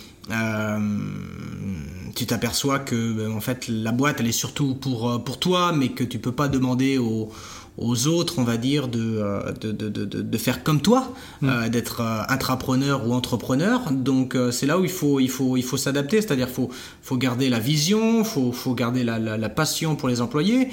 tu 2.15 2.27
t'aperçois 2.27 2.81
que 2.81 3.13
ben, 3.13 3.33
en 3.33 3.41
fait 3.41 3.69
la 3.69 3.93
boîte 3.93 4.17
elle 4.21 4.27
est 4.27 4.33
surtout 4.33 4.75
pour, 4.75 5.23
pour 5.25 5.39
toi, 5.39 5.73
mais 5.73 5.91
que 5.91 6.05
tu 6.05 6.19
peux 6.19 6.33
pas 6.33 6.49
demander 6.49 6.99
aux, 6.99 7.31
aux 7.79 8.07
autres, 8.07 8.39
on 8.39 8.45
va 8.45 8.57
dire, 8.57 8.89
de, 8.89 9.19
euh, 9.19 9.53
de, 9.53 9.71
de, 9.73 9.89
de, 9.89 10.23
de 10.23 10.39
faire 10.39 10.63
comme 10.63 10.81
toi, 10.81 11.13
mm. 11.41 11.49
euh, 11.49 11.69
d'être 11.69 12.01
euh, 12.01 12.23
intrapreneur 12.29 13.07
ou 13.07 13.13
entrepreneur. 13.13 13.91
Donc 13.93 14.37
c'est 14.51 14.67
là 14.67 14.79
où 14.79 14.85
il 14.85 14.91
faut, 14.91 15.21
il 15.21 15.31
faut, 15.31 15.57
il 15.57 15.63
faut 15.63 15.77
s'adapter, 15.77 16.21
c'est-à-dire 16.21 16.49
faut, 16.49 16.71
faut 17.03 17.17
garder 17.17 17.49
la 17.49 17.59
vision, 17.59 18.25
faut, 18.25 18.53
faut 18.53 18.75
garder 18.75 19.05
la, 19.05 19.19
la, 19.19 19.37
la 19.37 19.49
passion 19.49 19.97
pour 19.97 20.09
les 20.09 20.21
employés, 20.21 20.69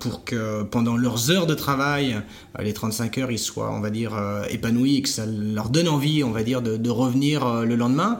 pour 0.00 0.24
que 0.24 0.62
pendant 0.62 0.96
leurs 0.96 1.30
heures 1.30 1.46
de 1.46 1.54
travail, 1.54 2.20
les 2.58 2.72
35 2.72 3.18
heures, 3.18 3.30
ils 3.30 3.38
soient, 3.38 3.70
on 3.72 3.80
va 3.80 3.90
dire, 3.90 4.12
épanouis 4.50 4.96
et 4.96 5.02
que 5.02 5.08
ça 5.08 5.24
leur 5.26 5.68
donne 5.68 5.88
envie, 5.88 6.22
on 6.24 6.30
va 6.30 6.42
dire, 6.42 6.62
de, 6.62 6.76
de 6.76 6.90
revenir 6.90 7.64
le 7.64 7.76
lendemain. 7.76 8.18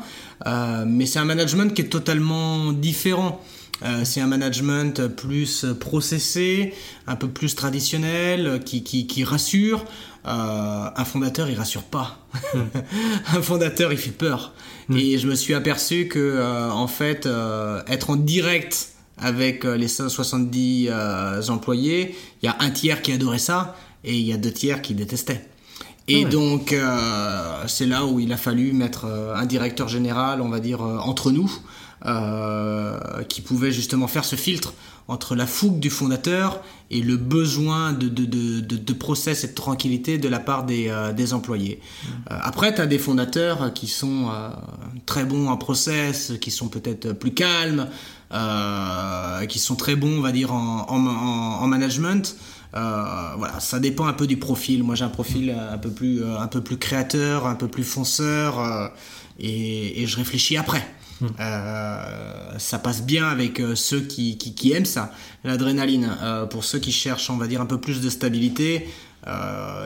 mais 0.86 1.06
c'est 1.06 1.18
un 1.18 1.24
management 1.24 1.74
qui 1.74 1.82
est 1.82 1.88
totalement 1.88 2.72
différent. 2.72 3.40
Euh, 3.84 4.04
c'est 4.04 4.20
un 4.20 4.26
management 4.26 5.06
plus 5.06 5.64
processé, 5.78 6.74
un 7.06 7.16
peu 7.16 7.28
plus 7.28 7.54
traditionnel, 7.54 8.60
qui, 8.64 8.82
qui, 8.82 9.06
qui 9.06 9.24
rassure. 9.24 9.84
Euh, 10.26 10.90
un 10.94 11.04
fondateur, 11.04 11.48
il 11.48 11.56
rassure 11.56 11.84
pas. 11.84 12.18
Hmm. 12.54 12.64
un 13.36 13.42
fondateur, 13.42 13.92
il 13.92 13.98
fait 13.98 14.10
peur. 14.10 14.52
Hmm. 14.88 14.96
Et 14.96 15.18
je 15.18 15.26
me 15.26 15.34
suis 15.34 15.54
aperçu 15.54 16.08
que, 16.08 16.18
euh, 16.18 16.70
en 16.70 16.86
fait, 16.86 17.26
euh, 17.26 17.82
être 17.86 18.10
en 18.10 18.16
direct 18.16 18.88
avec 19.16 19.64
euh, 19.64 19.76
les 19.76 19.88
170 19.88 20.90
employés, 21.48 22.14
il 22.42 22.46
y 22.46 22.48
a 22.48 22.56
un 22.60 22.70
tiers 22.70 23.02
qui 23.02 23.12
adorait 23.12 23.38
ça 23.38 23.76
et 24.04 24.14
il 24.14 24.26
y 24.26 24.32
a 24.32 24.36
deux 24.36 24.52
tiers 24.52 24.82
qui 24.82 24.94
détestaient. 24.94 25.44
Et 26.08 26.24
donc, 26.24 26.74
c'est 27.66 27.86
là 27.86 28.06
où 28.06 28.18
il 28.18 28.32
a 28.32 28.36
fallu 28.36 28.72
mettre 28.72 29.04
un 29.04 29.46
directeur 29.46 29.88
général, 29.88 30.40
on 30.40 30.48
va 30.48 30.60
dire, 30.60 30.80
entre 30.80 31.30
nous, 31.30 31.50
euh, 32.06 33.24
qui 33.24 33.40
pouvait 33.40 33.72
justement 33.72 34.06
faire 34.06 34.24
ce 34.24 34.36
filtre 34.36 34.72
entre 35.08 35.34
la 35.34 35.48
fougue 35.48 35.80
du 35.80 35.90
fondateur 35.90 36.62
et 36.92 37.02
le 37.02 37.16
besoin 37.16 37.92
de, 37.92 38.06
de, 38.06 38.24
de, 38.24 38.60
de, 38.60 38.92
process 38.92 39.42
et 39.42 39.48
de 39.48 39.54
tranquillité 39.54 40.16
de 40.16 40.28
la 40.28 40.38
part 40.38 40.62
des, 40.62 40.86
euh, 40.90 41.12
des 41.12 41.34
employés. 41.34 41.80
Mmh. 41.80 42.06
Euh, 42.30 42.38
après, 42.40 42.72
tu 42.72 42.80
as 42.80 42.86
des 42.86 43.00
fondateurs 43.00 43.72
qui 43.74 43.88
sont 43.88 44.30
très 45.06 45.24
bons 45.24 45.48
en 45.48 45.56
process, 45.56 46.34
qui 46.40 46.52
sont 46.52 46.68
peut-être 46.68 47.14
plus 47.14 47.34
calmes, 47.34 47.88
qui 49.48 49.58
sont 49.58 49.74
très 49.74 49.96
bons, 49.96 50.18
on 50.18 50.22
va 50.22 50.30
dire, 50.30 50.52
en, 50.52 50.86
en, 50.88 51.64
en 51.64 51.66
management. 51.66 52.36
Voilà, 52.72 53.60
ça 53.60 53.78
dépend 53.78 54.06
un 54.06 54.12
peu 54.12 54.26
du 54.26 54.36
profil. 54.36 54.82
Moi, 54.82 54.94
j'ai 54.94 55.04
un 55.04 55.08
profil 55.08 55.50
un 55.50 55.78
peu 55.78 55.90
plus, 55.90 56.24
un 56.24 56.46
peu 56.48 56.60
plus 56.60 56.76
créateur, 56.76 57.46
un 57.46 57.54
peu 57.54 57.68
plus 57.68 57.84
fonceur, 57.84 58.92
et, 59.38 60.02
et 60.02 60.06
je 60.06 60.16
réfléchis 60.16 60.56
après. 60.56 60.86
Euh, 61.40 62.58
ça 62.58 62.78
passe 62.78 63.02
bien 63.02 63.26
avec 63.26 63.60
euh, 63.60 63.74
ceux 63.74 64.00
qui, 64.00 64.38
qui, 64.38 64.72
aiment 64.72 64.84
ça, 64.84 65.12
l'adrénaline. 65.44 66.16
Euh, 66.22 66.46
pour 66.46 66.64
ceux 66.64 66.78
qui 66.78 66.92
cherchent, 66.92 67.30
on 67.30 67.36
va 67.36 67.46
dire, 67.46 67.60
un 67.60 67.66
peu 67.66 67.80
plus 67.80 68.00
de 68.00 68.10
stabilité, 68.10 68.88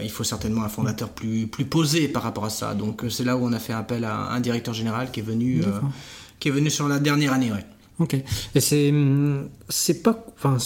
il 0.02 0.10
faut 0.10 0.22
certainement 0.22 0.62
un 0.62 0.68
fondateur 0.68 1.08
plus, 1.08 1.48
plus 1.48 1.64
posé 1.64 2.06
par 2.06 2.22
rapport 2.22 2.44
à 2.44 2.50
ça. 2.50 2.74
Donc 2.74 3.04
c'est 3.10 3.24
là 3.24 3.36
où 3.36 3.44
on 3.44 3.52
a 3.52 3.58
fait 3.58 3.72
appel 3.72 4.04
à 4.04 4.30
un 4.30 4.38
directeur 4.38 4.72
général 4.72 5.10
qui 5.10 5.18
est 5.18 5.24
venu, 5.24 5.62
qui 6.38 6.46
est 6.46 6.52
venu 6.52 6.70
sur 6.70 6.86
la 6.86 7.00
dernière 7.00 7.32
année. 7.32 7.50
Ouais. 7.50 7.64
Ok. 7.98 8.14
Et 8.54 8.60
c'est, 8.60 8.94
c'est 9.68 10.02
pas, 10.04 10.24
enfin, 10.36 10.58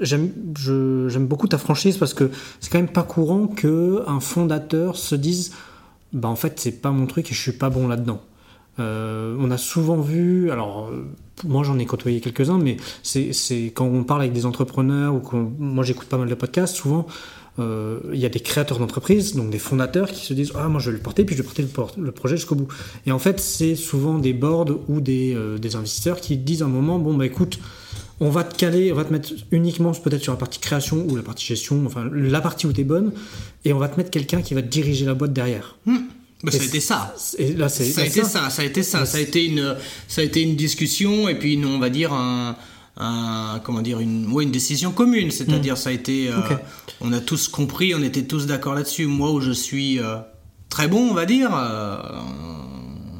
j'aime, 0.00 1.26
beaucoup 1.26 1.48
ta 1.48 1.58
franchise 1.58 1.96
parce 1.96 2.14
que 2.14 2.30
c'est 2.60 2.70
quand 2.70 2.78
même 2.78 2.88
pas 2.88 3.02
courant 3.02 3.46
que 3.46 4.02
un 4.06 4.20
fondateur 4.20 4.96
se 4.96 5.14
dise, 5.14 5.52
bah 6.12 6.28
en 6.28 6.36
fait 6.36 6.58
c'est 6.60 6.80
pas 6.80 6.90
mon 6.90 7.06
truc 7.06 7.30
et 7.30 7.34
je 7.34 7.40
suis 7.40 7.52
pas 7.52 7.70
bon 7.70 7.88
là-dedans. 7.88 8.20
Euh, 8.80 9.36
on 9.40 9.50
a 9.50 9.58
souvent 9.58 10.00
vu, 10.00 10.50
alors 10.50 10.88
euh, 10.88 11.04
moi 11.44 11.64
j'en 11.64 11.78
ai 11.78 11.86
côtoyé 11.86 12.20
quelques-uns, 12.20 12.58
mais 12.58 12.76
c'est 13.02 13.32
quand 13.74 13.86
on 13.86 14.04
parle 14.04 14.20
avec 14.20 14.32
des 14.32 14.46
entrepreneurs 14.46 15.14
ou 15.14 15.20
quand 15.20 15.50
moi 15.58 15.84
j'écoute 15.84 16.08
pas 16.08 16.18
mal 16.18 16.28
de 16.28 16.34
podcasts, 16.34 16.76
souvent 16.76 17.06
euh, 17.58 17.98
il 18.12 18.20
y 18.20 18.26
a 18.26 18.28
des 18.28 18.38
créateurs 18.38 18.78
d'entreprises, 18.78 19.34
donc 19.34 19.50
des 19.50 19.58
fondateurs 19.58 20.08
qui 20.12 20.24
se 20.24 20.32
disent 20.32 20.52
ah 20.54 20.68
moi 20.68 20.80
je 20.80 20.90
vais 20.90 20.96
le 20.96 21.02
porter 21.02 21.24
puis 21.24 21.34
je 21.34 21.42
vais 21.42 21.46
porter 21.46 21.66
le, 21.98 22.12
projet 22.12 22.36
jusqu'au 22.36 22.54
bout. 22.54 22.68
Et 23.04 23.10
en 23.10 23.18
fait 23.18 23.40
c'est 23.40 23.74
souvent 23.74 24.18
des 24.18 24.32
boards 24.32 24.78
ou 24.88 25.00
des, 25.00 25.36
des 25.58 25.74
investisseurs 25.74 26.20
qui 26.20 26.36
disent 26.36 26.62
à 26.62 26.66
un 26.66 26.68
moment 26.68 27.00
bon 27.00 27.14
bah 27.14 27.26
écoute 27.26 27.58
on 28.20 28.30
va 28.30 28.44
te 28.44 28.56
caler, 28.56 28.92
on 28.92 28.96
va 28.96 29.04
te 29.04 29.12
mettre 29.12 29.32
uniquement 29.50 29.92
peut-être 29.92 30.22
sur 30.22 30.32
la 30.32 30.38
partie 30.38 30.58
création 30.58 31.06
ou 31.08 31.16
la 31.16 31.22
partie 31.22 31.46
gestion, 31.46 31.84
enfin 31.86 32.08
la 32.12 32.40
partie 32.40 32.66
où 32.66 32.72
tu 32.72 32.80
es 32.80 32.84
bonne, 32.84 33.12
et 33.64 33.72
on 33.72 33.78
va 33.78 33.88
te 33.88 33.96
mettre 33.96 34.10
quelqu'un 34.10 34.42
qui 34.42 34.54
va 34.54 34.62
te 34.62 34.68
diriger 34.68 35.04
la 35.04 35.14
boîte 35.14 35.32
derrière. 35.32 35.76
Hmm. 35.86 35.98
Bah, 36.42 36.52
ça 36.52 36.62
a 36.62 36.64
été 36.64 36.80
ça. 36.80 37.14
là, 37.56 37.68
ça 37.68 37.82
a 37.82 38.04
été 38.04 38.22
ça. 38.22 38.50
Ça 38.50 38.62
a 38.62 38.64
été 38.64 38.82
ça. 38.82 39.06
Ça 39.06 39.18
a 39.18 39.20
été 39.20 39.44
une, 39.44 39.76
ça 40.06 40.20
a 40.20 40.24
été 40.24 40.42
une 40.42 40.54
discussion 40.54 41.28
et 41.28 41.34
puis 41.36 41.54
une, 41.54 41.66
on 41.66 41.80
va 41.80 41.90
dire 41.90 42.12
un, 42.12 42.56
un 42.96 43.60
comment 43.64 43.82
dire 43.82 43.98
une, 43.98 44.30
ouais, 44.30 44.44
une 44.44 44.52
décision 44.52 44.92
commune. 44.92 45.30
C'est-à-dire, 45.32 45.74
mm. 45.74 45.78
ça 45.78 45.90
a 45.90 45.92
été, 45.92 46.28
euh, 46.28 46.40
on 47.00 47.12
a 47.12 47.20
tous 47.20 47.48
compris, 47.48 47.94
on 47.94 48.02
était 48.02 48.22
tous 48.22 48.46
d'accord 48.46 48.74
là-dessus. 48.74 49.06
Moi, 49.06 49.32
où 49.32 49.40
je 49.40 49.50
suis 49.50 49.98
euh, 49.98 50.16
très 50.68 50.86
bon, 50.86 51.10
on 51.10 51.14
va 51.14 51.26
dire. 51.26 51.50
Euh, 51.54 51.98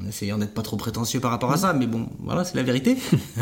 essayant 0.08 0.38
d'être 0.38 0.54
pas 0.54 0.62
trop 0.62 0.76
prétentieux 0.76 1.20
par 1.20 1.30
rapport 1.30 1.52
à 1.52 1.56
ça, 1.56 1.72
mais 1.72 1.86
bon, 1.86 2.08
voilà, 2.20 2.44
c'est 2.44 2.56
la 2.56 2.62
vérité. 2.62 2.96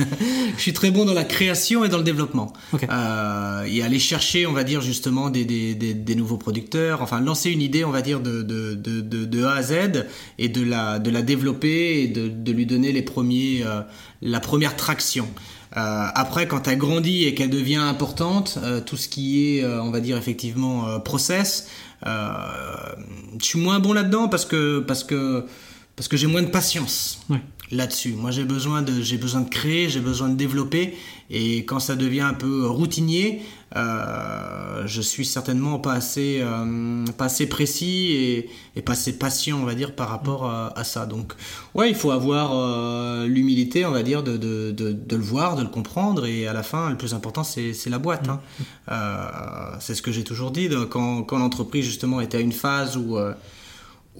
je 0.57 0.61
suis 0.61 0.73
très 0.73 0.91
bon 0.91 1.05
dans 1.05 1.15
la 1.15 1.25
création 1.25 1.85
et 1.85 1.89
dans 1.89 1.99
le 1.99 2.05
développement. 2.05 2.53
Euh, 2.89 3.65
et 3.65 3.83
aller 3.83 3.99
chercher, 3.99 4.47
on 4.47 4.53
va 4.53 4.65
dire, 4.65 4.81
justement, 4.81 5.31
des, 5.31 5.45
des, 5.45 5.75
des, 5.75 6.15
nouveaux 6.15 6.39
producteurs, 6.39 7.03
enfin, 7.03 7.21
lancer 7.21 7.51
une 7.51 7.63
idée, 7.63 7.85
on 7.85 7.91
va 7.91 8.03
dire, 8.03 8.21
de, 8.21 8.43
de, 8.43 8.75
de, 8.75 9.01
de, 9.01 9.45
A 9.45 9.55
à 9.55 9.63
Z 9.63 10.07
et 10.39 10.49
de 10.49 10.63
la, 10.63 10.99
de 10.99 11.11
la 11.11 11.23
développer 11.23 12.03
et 12.03 12.09
de, 12.09 12.29
de 12.29 12.53
lui 12.53 12.67
donner 12.67 12.93
les 12.93 13.03
premiers, 13.03 13.63
euh, 13.65 13.81
la 14.23 14.41
première 14.41 14.77
traction. 14.77 15.29
Euh, 15.77 16.07
après, 16.15 16.47
quand 16.49 16.69
elle 16.69 16.79
grandit 16.79 17.25
et 17.25 17.35
qu'elle 17.35 17.51
devient 17.51 17.77
importante, 17.77 18.59
euh, 18.63 18.81
tout 18.81 18.97
ce 18.97 19.09
qui 19.09 19.59
est, 19.59 19.65
euh, 19.65 19.83
on 19.83 19.91
va 19.91 20.01
dire 20.01 20.17
effectivement, 20.17 21.01
process, 21.01 21.69
je 22.05 23.45
suis 23.45 23.59
moins 23.59 23.79
bon 23.79 23.93
là-dedans 23.93 24.29
parce 24.29 24.45
que 24.45 24.79
parce 24.81 25.03
que 25.03 25.45
parce 25.97 26.09
que 26.09 26.17
j'ai 26.19 26.27
moins 26.27 26.43
de 26.43 26.51
patience 26.51 27.25
là-dessus. 27.71 28.13
Moi, 28.13 28.31
j'ai 28.31 28.45
besoin 28.45 28.83
de, 28.83 29.01
j'ai 29.01 29.17
besoin 29.17 29.41
de 29.41 29.49
créer, 29.49 29.89
j'ai 29.89 30.01
besoin 30.01 30.29
de 30.29 30.37
développer, 30.37 30.95
et 31.31 31.65
quand 31.65 31.81
ça 31.81 31.97
devient 31.97 32.21
un 32.21 32.35
peu 32.35 32.67
routinier, 32.67 33.41
euh, 33.75 34.83
je 34.87 35.01
suis 35.01 35.25
certainement 35.25 35.79
pas 35.79 35.95
assez, 35.95 36.39
euh, 36.41 37.05
pas 37.19 37.25
assez 37.25 37.49
précis 37.49 38.13
et, 38.13 38.51
et, 38.77 38.83
pas 38.83 38.93
assez 38.93 39.19
patient, 39.19 39.59
on 39.59 39.65
va 39.65 39.75
dire, 39.75 39.95
par 39.95 40.11
rapport 40.11 40.49
à, 40.49 40.85
ça. 40.85 41.07
Donc, 41.07 41.33
ouais, 41.75 41.89
il 41.89 41.97
faut 41.97 42.11
avoir 42.11 42.53
euh, 42.55 43.27
l'humilité, 43.27 43.85
on 43.87 43.91
va 43.91 44.03
dire, 44.03 44.23
de, 44.23 44.37
de, 44.37 44.71
de, 44.71 44.93
de, 44.93 45.17
le 45.17 45.23
voir, 45.23 45.57
de 45.57 45.63
le 45.63 45.69
comprendre, 45.69 46.27
et 46.27 46.47
à 46.47 46.53
la 46.53 46.63
fin, 46.63 46.91
le 46.91 46.97
plus 46.97 47.15
important, 47.15 47.43
c'est, 47.43 47.73
c'est 47.73 47.91
la 47.91 47.99
boîte. 47.99 48.29
Hein. 48.29 48.41
Euh, 48.93 49.77
c'est 49.81 49.95
ce 49.95 50.03
que 50.03 50.13
j'ai 50.13 50.25
toujours 50.25 50.51
dit 50.51 50.69
quand, 50.91 51.23
quand 51.23 51.39
l'entreprise 51.39 51.87
justement 51.87 52.21
était 52.21 52.37
à 52.37 52.41
une 52.41 52.53
phase 52.53 52.97
où 52.97 53.19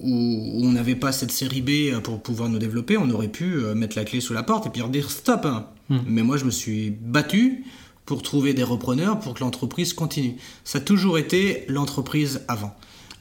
où 0.01 0.61
on 0.63 0.71
n'avait 0.71 0.95
pas 0.95 1.11
cette 1.11 1.31
série 1.31 1.61
B 1.61 1.93
euh, 1.93 1.99
pour 1.99 2.21
pouvoir 2.21 2.49
nous 2.49 2.59
développer, 2.59 2.97
on 2.97 3.09
aurait 3.09 3.27
pu 3.27 3.55
euh, 3.55 3.75
mettre 3.75 3.97
la 3.97 4.05
clé 4.05 4.21
sous 4.21 4.33
la 4.33 4.43
porte 4.43 4.67
et 4.67 4.69
puis 4.69 4.81
dire 4.89 5.09
stop. 5.11 5.45
Hein. 5.45 5.67
Hmm. 5.89 5.99
Mais 6.07 6.23
moi, 6.23 6.37
je 6.37 6.45
me 6.45 6.51
suis 6.51 6.89
battu 6.89 7.63
pour 8.05 8.21
trouver 8.21 8.53
des 8.53 8.63
repreneurs 8.63 9.19
pour 9.19 9.33
que 9.33 9.41
l'entreprise 9.41 9.93
continue. 9.93 10.35
Ça 10.63 10.77
a 10.77 10.81
toujours 10.81 11.17
été 11.17 11.65
l'entreprise 11.67 12.41
avant. 12.47 12.73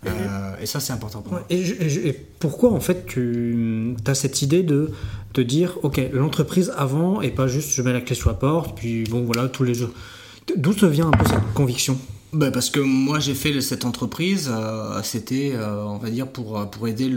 Euh, 0.06 0.56
et 0.60 0.66
ça, 0.66 0.78
c'est 0.78 0.92
important 0.92 1.22
pour 1.22 1.32
moi. 1.32 1.42
Et, 1.50 2.12
pourquoi, 2.38 2.72
en 2.72 2.80
fait, 2.80 3.06
tu 3.06 3.96
as 4.06 4.14
cette 4.14 4.42
idée 4.42 4.62
de 4.62 4.92
te 5.32 5.40
dire, 5.40 5.78
OK, 5.82 6.00
l'entreprise 6.12 6.72
avant, 6.76 7.20
et 7.20 7.30
pas 7.30 7.48
juste 7.48 7.70
je 7.70 7.82
mets 7.82 7.92
la 7.92 8.00
clé 8.00 8.14
sous 8.14 8.28
la 8.28 8.34
porte, 8.34 8.76
puis 8.76 9.04
bon, 9.04 9.24
voilà, 9.24 9.48
tous 9.48 9.64
les 9.64 9.74
jours. 9.74 9.90
D'où 10.56 10.74
te 10.74 10.86
vient 10.86 11.08
un 11.08 11.10
peu 11.10 11.24
cette 11.26 11.52
conviction? 11.54 11.98
Bah 12.32 12.50
parce 12.50 12.70
que 12.70 12.80
moi 12.80 13.20
j'ai 13.20 13.34
fait 13.34 13.60
cette 13.60 13.84
entreprise, 13.84 14.50
euh, 14.52 15.00
c'était 15.02 15.54
on 15.56 15.98
va 15.98 16.10
dire 16.10 16.28
pour 16.28 16.68
pour 16.70 16.88
aider 16.88 17.10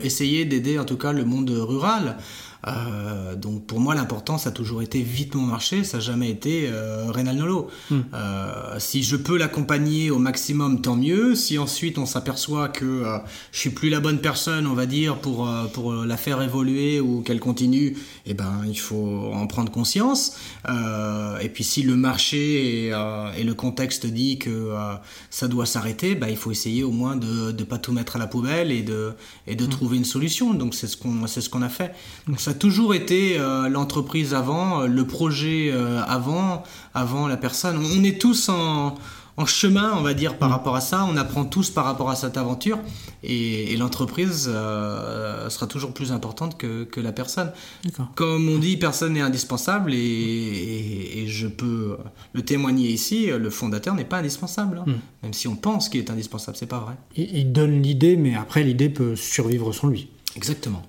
essayer 0.00 0.44
d'aider 0.44 0.78
en 0.78 0.84
tout 0.84 0.96
cas 0.96 1.12
le 1.12 1.24
monde 1.24 1.50
rural. 1.50 2.16
Euh, 2.66 3.34
donc 3.34 3.66
pour 3.66 3.80
moi, 3.80 3.94
l'important, 3.94 4.38
ça 4.38 4.50
a 4.50 4.52
toujours 4.52 4.82
été 4.82 5.02
vite 5.02 5.34
mon 5.34 5.42
marché, 5.42 5.84
ça 5.84 5.98
n'a 5.98 6.02
jamais 6.02 6.30
été 6.30 6.68
euh, 6.68 7.10
Reynal 7.10 7.36
Nolo. 7.36 7.70
Hmm. 7.90 8.00
Euh, 8.14 8.76
si 8.78 9.02
je 9.02 9.16
peux 9.16 9.36
l'accompagner 9.36 10.10
au 10.10 10.18
maximum, 10.18 10.80
tant 10.80 10.96
mieux. 10.96 11.34
Si 11.34 11.58
ensuite 11.58 11.98
on 11.98 12.06
s'aperçoit 12.06 12.68
que 12.68 12.84
euh, 12.84 13.18
je 13.52 13.58
suis 13.58 13.70
plus 13.70 13.88
la 13.88 14.00
bonne 14.00 14.20
personne, 14.20 14.66
on 14.66 14.74
va 14.74 14.86
dire, 14.86 15.18
pour, 15.18 15.48
pour 15.72 15.92
la 15.92 16.16
faire 16.16 16.40
évoluer 16.42 17.00
ou 17.00 17.22
qu'elle 17.22 17.40
continue, 17.40 17.96
eh 18.26 18.34
ben, 18.34 18.62
il 18.66 18.78
faut 18.78 19.30
en 19.32 19.46
prendre 19.46 19.70
conscience. 19.70 20.36
et 20.68 21.48
puis 21.48 21.64
si 21.64 21.82
le 21.82 21.96
marché 21.96 22.86
et, 22.86 22.94
et 23.36 23.44
le 23.44 23.54
contexte 23.54 24.06
dit 24.06 24.38
que 24.38 24.72
ça 25.30 25.48
doit 25.48 25.66
s'arrêter, 25.66 26.14
bah, 26.14 26.30
il 26.30 26.36
faut 26.36 26.50
essayer 26.50 26.84
au 26.84 26.90
moins 26.90 27.16
de 27.16 27.52
ne 27.52 27.64
pas 27.64 27.78
tout 27.78 27.92
mettre 27.92 28.16
à 28.16 28.18
la 28.18 28.26
poubelle 28.26 28.70
et 28.70 28.82
de, 28.82 29.12
et 29.46 29.54
de 29.56 29.66
hmm. 29.66 29.70
trouver 29.70 29.96
une 29.96 30.04
solution. 30.04 30.54
Donc 30.54 30.74
c'est 30.74 30.86
ce 30.86 30.96
qu'on 30.96 31.26
ce 31.26 31.48
qu'on 31.48 31.62
a 31.62 31.68
fait. 31.68 31.94
Donc 32.28 32.40
ça 32.40 32.51
a 32.52 32.54
toujours 32.54 32.94
été 32.94 33.38
euh, 33.38 33.70
l'entreprise 33.70 34.34
avant, 34.34 34.82
euh, 34.82 34.86
le 34.86 35.06
projet 35.06 35.70
euh, 35.72 36.02
avant, 36.06 36.62
avant 36.92 37.26
la 37.26 37.38
personne. 37.38 37.78
On 37.78 38.04
est 38.04 38.20
tous 38.20 38.50
en, 38.50 38.94
chemin, 39.46 39.94
on 39.96 40.02
va 40.02 40.12
dire, 40.12 40.36
par 40.36 40.50
mm. 40.50 40.52
rapport 40.52 40.76
à 40.76 40.82
ça. 40.82 41.06
On 41.10 41.16
apprend 41.16 41.46
tous 41.46 41.70
par 41.70 41.86
rapport 41.86 42.10
à 42.10 42.14
cette 42.14 42.36
aventure. 42.36 42.78
Et, 43.24 43.74
l'entreprise 43.78 44.44
sera 44.44 45.66
toujours 45.66 45.94
plus 45.94 46.12
importante 46.12 46.58
que, 46.58 46.84
que 46.84 47.00
la 47.00 47.10
personne. 47.10 47.50
Comme 48.14 48.48
on 48.48 48.58
dit, 48.58 48.76
personne 48.76 49.14
n'est 49.14 49.22
indispensable. 49.22 49.94
Et, 49.94 51.24
je 51.26 51.46
peux 51.46 51.96
le 52.34 52.42
témoigner 52.42 52.88
ici, 52.88 53.28
le 53.28 53.50
fondateur 53.50 53.94
n'est 53.94 54.04
pas 54.04 54.18
indispensable. 54.18 54.78
Hein. 54.78 54.84
Mm. 54.86 55.00
Même 55.22 55.32
si 55.32 55.48
on 55.48 55.56
pense 55.56 55.88
qu'il 55.88 56.00
est 56.00 56.10
indispensable, 56.10 56.56
c'est 56.56 56.66
pas 56.66 56.80
vrai. 56.80 56.94
Il, 57.16 57.50
donne 57.52 57.82
l'idée, 57.82 58.16
mais 58.16 58.34
après, 58.34 58.62
l'idée 58.62 58.90
peut 58.90 59.16
survivre 59.16 59.72
sans 59.72 59.88
lui. 59.88 60.10
Exactement. 60.36 60.82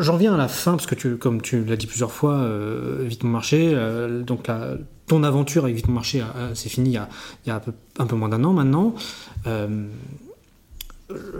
J'en 0.00 0.16
viens 0.16 0.34
à 0.34 0.36
la 0.36 0.48
fin, 0.48 0.72
parce 0.72 0.86
que 0.86 1.14
comme 1.14 1.40
tu 1.40 1.64
l'as 1.64 1.76
dit 1.76 1.86
plusieurs 1.86 2.12
fois, 2.12 2.34
euh, 2.34 3.04
Vite 3.06 3.24
mon 3.24 3.30
marché, 3.30 3.72
euh, 3.74 4.22
donc 4.22 4.48
ton 5.06 5.22
aventure 5.22 5.64
avec 5.64 5.76
Vite 5.76 5.88
mon 5.88 5.94
marché 5.94 6.22
c'est 6.54 6.68
fini 6.68 6.90
il 6.90 6.94
y 7.46 7.50
a, 7.50 7.62
un, 7.98 8.06
peu, 8.06 8.16
moins 8.16 8.28
d'un 8.28 8.44
an 8.44 8.52
maintenant. 8.52 8.94
Euh, 9.46 9.86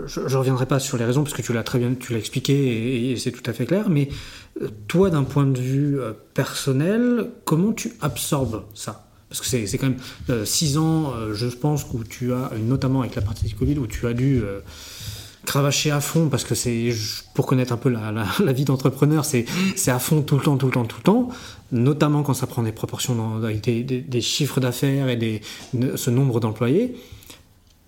je 0.05 0.19
ne 0.19 0.35
reviendrai 0.35 0.67
pas 0.67 0.79
sur 0.79 0.97
les 0.97 1.05
raisons, 1.05 1.23
parce 1.23 1.35
que 1.35 1.41
tu 1.41 1.51
l'as 1.51 1.63
très 1.63 1.79
bien 1.79 1.95
tu 1.95 2.13
l'as 2.13 2.19
expliqué 2.19 3.11
et, 3.11 3.17
c'est 3.17 3.31
tout 3.31 3.49
à 3.49 3.53
fait 3.53 3.65
clair, 3.65 3.89
mais 3.89 4.09
euh, 4.61 4.69
toi, 4.87 5.09
d'un 5.09 5.23
point 5.23 5.45
de 5.45 5.59
vue 5.59 5.99
personnel, 6.33 7.29
comment 7.45 7.73
tu 7.73 7.93
absorbes 8.01 8.63
ça? 8.73 9.07
Parce 9.29 9.41
que 9.41 9.47
c'est 9.47 9.77
quand 9.79 9.89
même 9.89 10.45
six 10.45 10.77
ans, 10.77 11.11
je 11.33 11.47
pense, 11.47 11.87
où 11.91 12.03
tu 12.03 12.33
as, 12.33 12.51
notamment 12.59 13.01
avec 13.01 13.15
la 13.15 13.23
partie 13.23 13.51
Covid, 13.51 13.79
où 13.79 13.87
tu 13.87 14.05
as 14.05 14.13
dû 14.13 14.43
cravacher 15.45 15.91
à 15.91 15.99
fond 15.99 16.29
parce 16.29 16.43
que 16.43 16.55
c'est 16.55 16.93
pour 17.33 17.45
connaître 17.45 17.73
un 17.73 17.77
peu 17.77 17.89
la, 17.89 18.25
vie 18.53 18.65
d'entrepreneur 18.65 19.25
c'est 19.25 19.45
à 19.87 19.99
fond 19.99 20.21
tout 20.21 20.37
le 20.37 20.43
temps 20.43 20.57
tout 20.57 20.67
le 20.67 20.71
temps 20.71 20.85
tout 20.85 20.97
le 20.97 21.03
temps. 21.03 21.29
Notamment 21.71 22.23
quand 22.23 22.33
ça 22.33 22.47
prend 22.47 22.63
des 22.63 22.71
proportions 22.71 23.15
dans, 23.15 23.39
des, 23.39 24.21
chiffres 24.21 24.59
d'affaires 24.59 25.09
et 25.09 25.41
ce 25.95 26.09
nombre 26.09 26.39
d'employés. 26.39 26.95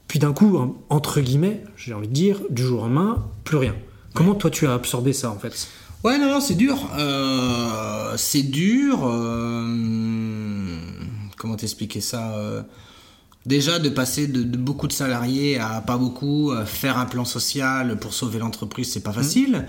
Puis 0.08 0.20
d'un 0.20 0.34
coup 0.34 0.76
entre 0.90 1.22
guillemets 1.22 1.64
j'ai 1.78 1.94
envie 1.94 2.08
de 2.08 2.14
dire 2.14 2.42
du 2.50 2.64
jour 2.64 2.82
au 2.82 2.84
lendemain 2.84 3.26
plus 3.44 3.58
rien. 3.58 3.76
Comment 4.14 4.36
toi 4.36 4.50
tu 4.50 4.68
as 4.68 4.74
absorbé 4.74 5.14
ça 5.14 5.30
en 5.30 5.38
fait? 5.38 5.68
Ouais 6.04 6.18
non 6.18 6.30
non 6.30 6.40
c'est 6.40 6.56
dur. 6.56 6.78
Euh, 6.98 8.14
c'est 8.18 8.44
dur 8.44 9.00
euh, 9.04 9.66
comment 11.38 11.56
t'expliquer 11.56 12.02
ça 12.02 12.36
euh, 12.36 12.62
Déjà 13.46 13.80
de 13.80 13.90
passer 13.90 14.28
de, 14.28 14.42
beaucoup 14.58 14.88
de 14.88 14.94
salariés 14.94 15.60
à 15.60 15.82
pas 15.82 15.98
beaucoup, 15.98 16.52
faire 16.66 16.98
un 16.98 17.06
plan 17.06 17.26
social 17.26 17.98
pour 17.98 18.14
sauver 18.14 18.40
l'entreprise, 18.40 18.92
c'est 18.92 19.04
pas 19.04 19.12
mmh. 19.12 19.66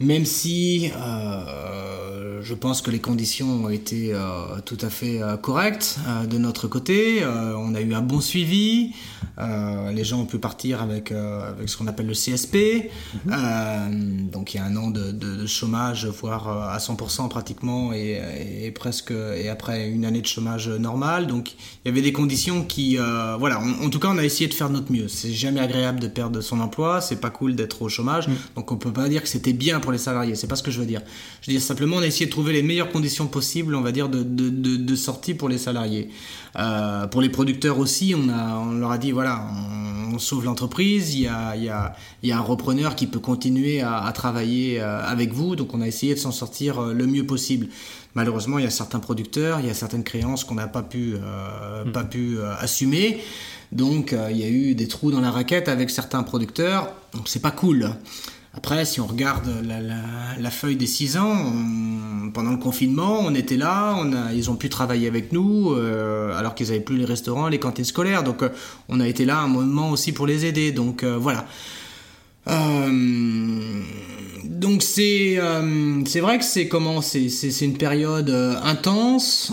Même 0.00 0.24
si 0.24 0.92
euh, 0.96 2.40
je 2.40 2.54
pense 2.54 2.82
que 2.82 2.90
les 2.90 3.00
conditions 3.00 3.64
ont 3.64 3.68
été 3.68 4.12
euh, 4.12 4.60
tout 4.64 4.78
à 4.80 4.90
fait 4.90 5.20
euh, 5.20 5.36
correctes 5.36 5.98
de 6.30 6.38
notre 6.38 6.68
côté, 6.68 7.24
on 7.26 7.74
a 7.74 7.80
eu 7.80 7.94
un 7.94 8.00
bon 8.00 8.20
suivi, 8.20 8.92
les 9.38 10.04
gens 10.04 10.20
ont 10.20 10.26
pu 10.26 10.38
partir 10.38 10.82
avec, 10.82 11.12
avec 11.12 11.68
ce 11.68 11.76
qu'on 11.76 11.86
appelle 11.86 12.06
le 12.06 12.12
CSP, 12.12 12.90
mmh. 13.26 14.30
donc 14.30 14.54
il 14.54 14.58
y 14.58 14.60
a 14.60 14.64
un 14.64 14.76
an 14.76 14.90
de, 14.90 15.12
de, 15.12 15.36
de 15.36 15.46
chômage, 15.46 16.06
voire 16.06 16.48
à 16.48 16.78
100% 16.78 17.28
pratiquement, 17.28 17.92
et, 17.92 18.20
et, 18.62 18.70
presque, 18.70 19.10
et 19.12 19.48
après 19.48 19.88
une 19.88 20.04
année 20.04 20.20
de 20.20 20.26
chômage 20.26 20.68
normal, 20.68 21.26
donc 21.26 21.52
il 21.84 21.88
y 21.88 21.90
avait 21.90 22.02
des 22.02 22.12
conditions 22.12 22.64
qui, 22.64 22.96
voilà, 23.38 23.60
en 23.60 23.90
tout 23.90 23.98
cas 23.98 24.08
on 24.10 24.18
a 24.18 24.24
essayé 24.24 24.48
de 24.48 24.54
faire 24.54 24.70
notre 24.70 24.92
mieux. 24.92 25.08
C'est 25.08 25.32
jamais 25.32 25.60
agréable 25.60 26.00
de 26.00 26.08
perdre 26.08 26.40
son 26.40 26.60
emploi, 26.60 27.00
c'est 27.00 27.20
pas 27.20 27.30
cool 27.30 27.54
d'être 27.54 27.82
au 27.82 27.88
chômage, 27.88 28.28
mmh. 28.28 28.32
donc 28.56 28.72
on 28.72 28.76
peut 28.76 28.92
pas 28.92 29.08
dire 29.08 29.22
que 29.22 29.28
c'était 29.28 29.52
bien 29.52 29.80
pour 29.80 29.87
les 29.92 29.98
salariés. 29.98 30.34
C'est 30.34 30.46
pas 30.46 30.56
ce 30.56 30.62
que 30.62 30.70
je 30.70 30.80
veux 30.80 30.86
dire. 30.86 31.02
Je 31.42 31.50
veux 31.50 31.56
dire 31.58 31.62
simplement, 31.62 31.96
on 31.96 32.00
a 32.00 32.06
essayé 32.06 32.26
de 32.26 32.30
trouver 32.30 32.52
les 32.52 32.62
meilleures 32.62 32.90
conditions 32.90 33.26
possibles, 33.26 33.74
on 33.74 33.80
va 33.80 33.92
dire, 33.92 34.08
de, 34.08 34.22
de, 34.22 34.48
de, 34.50 34.96
sortie 34.96 35.34
pour 35.34 35.48
les 35.48 35.58
salariés. 35.58 36.08
Euh, 36.56 37.06
pour 37.06 37.20
les 37.20 37.28
producteurs 37.28 37.78
aussi, 37.78 38.14
on, 38.16 38.28
a, 38.28 38.58
on 38.58 38.72
leur 38.72 38.90
a 38.90 38.98
dit 38.98 39.12
voilà, 39.12 39.46
on, 40.12 40.18
sauve 40.18 40.46
l'entreprise, 40.46 41.14
il 41.14 41.20
y 41.20 41.26
a, 41.28 41.54
il 41.54 41.62
y, 41.62 41.68
a, 41.68 41.94
il 42.24 42.28
y 42.28 42.32
a 42.32 42.38
un 42.38 42.42
repreneur 42.42 42.96
qui 42.96 43.06
peut 43.06 43.20
continuer 43.20 43.82
à, 43.82 44.02
à 44.04 44.12
travailler 44.12 44.80
euh, 44.80 45.00
avec 45.04 45.32
vous, 45.32 45.54
donc 45.54 45.74
on 45.74 45.80
a 45.80 45.86
essayé 45.86 46.14
de 46.14 46.18
s'en 46.18 46.32
sortir 46.32 46.80
euh, 46.80 46.92
le 46.92 47.06
mieux 47.06 47.24
possible. 47.24 47.68
Malheureusement, 48.14 48.58
il 48.58 48.64
y 48.64 48.66
a 48.66 48.70
certains 48.70 48.98
producteurs, 48.98 49.60
il 49.60 49.66
y 49.66 49.70
a 49.70 49.74
certaines 49.74 50.02
créances 50.02 50.42
qu'on 50.42 50.56
n'a 50.56 50.66
pas 50.66 50.82
pu, 50.82 51.14
euh, 51.14 51.84
mm. 51.84 51.92
pas 51.92 52.02
pu 52.04 52.38
assumer. 52.58 53.20
Donc, 53.70 54.16
il 54.30 54.36
y 54.36 54.44
a 54.44 54.48
eu 54.48 54.74
des 54.74 54.88
trous 54.88 55.10
dans 55.10 55.20
la 55.20 55.30
raquette 55.30 55.68
avec 55.68 55.90
certains 55.90 56.22
producteurs. 56.22 56.90
Donc, 57.12 57.28
c'est 57.28 57.42
pas 57.42 57.50
cool. 57.50 57.90
Après, 58.54 58.84
si 58.84 59.00
on 59.00 59.06
regarde 59.06 59.48
la, 59.62 60.50
feuille 60.50 60.76
des 60.76 60.86
6 60.86 61.18
ans, 61.18 61.52
pendant 62.32 62.50
le 62.50 62.56
confinement, 62.56 63.20
on 63.20 63.34
était 63.34 63.56
là, 63.56 63.96
ils 64.34 64.50
ont 64.50 64.56
pu 64.56 64.68
travailler 64.68 65.06
avec 65.06 65.32
nous, 65.32 65.72
euh, 65.72 66.36
alors 66.36 66.54
qu'ils 66.54 66.68
n'avaient 66.68 66.80
plus 66.80 66.96
les 66.96 67.04
restaurants, 67.04 67.48
les 67.48 67.58
cantines 67.58 67.84
scolaires. 67.84 68.24
Donc, 68.24 68.42
euh, 68.42 68.48
on 68.88 69.00
a 69.00 69.06
été 69.06 69.24
là 69.24 69.38
un 69.38 69.48
moment 69.48 69.90
aussi 69.90 70.12
pour 70.12 70.26
les 70.26 70.46
aider. 70.46 70.72
Donc, 70.72 71.02
euh, 71.02 71.16
voilà. 71.16 71.46
Donc 74.48 74.82
c'est 74.82 75.38
c'est 76.06 76.20
vrai 76.20 76.38
que 76.38 76.44
c'est 76.44 76.68
comment 76.68 77.00
c'est 77.00 77.28
c'est 77.28 77.64
une 77.64 77.76
période 77.76 78.30
intense 78.64 79.52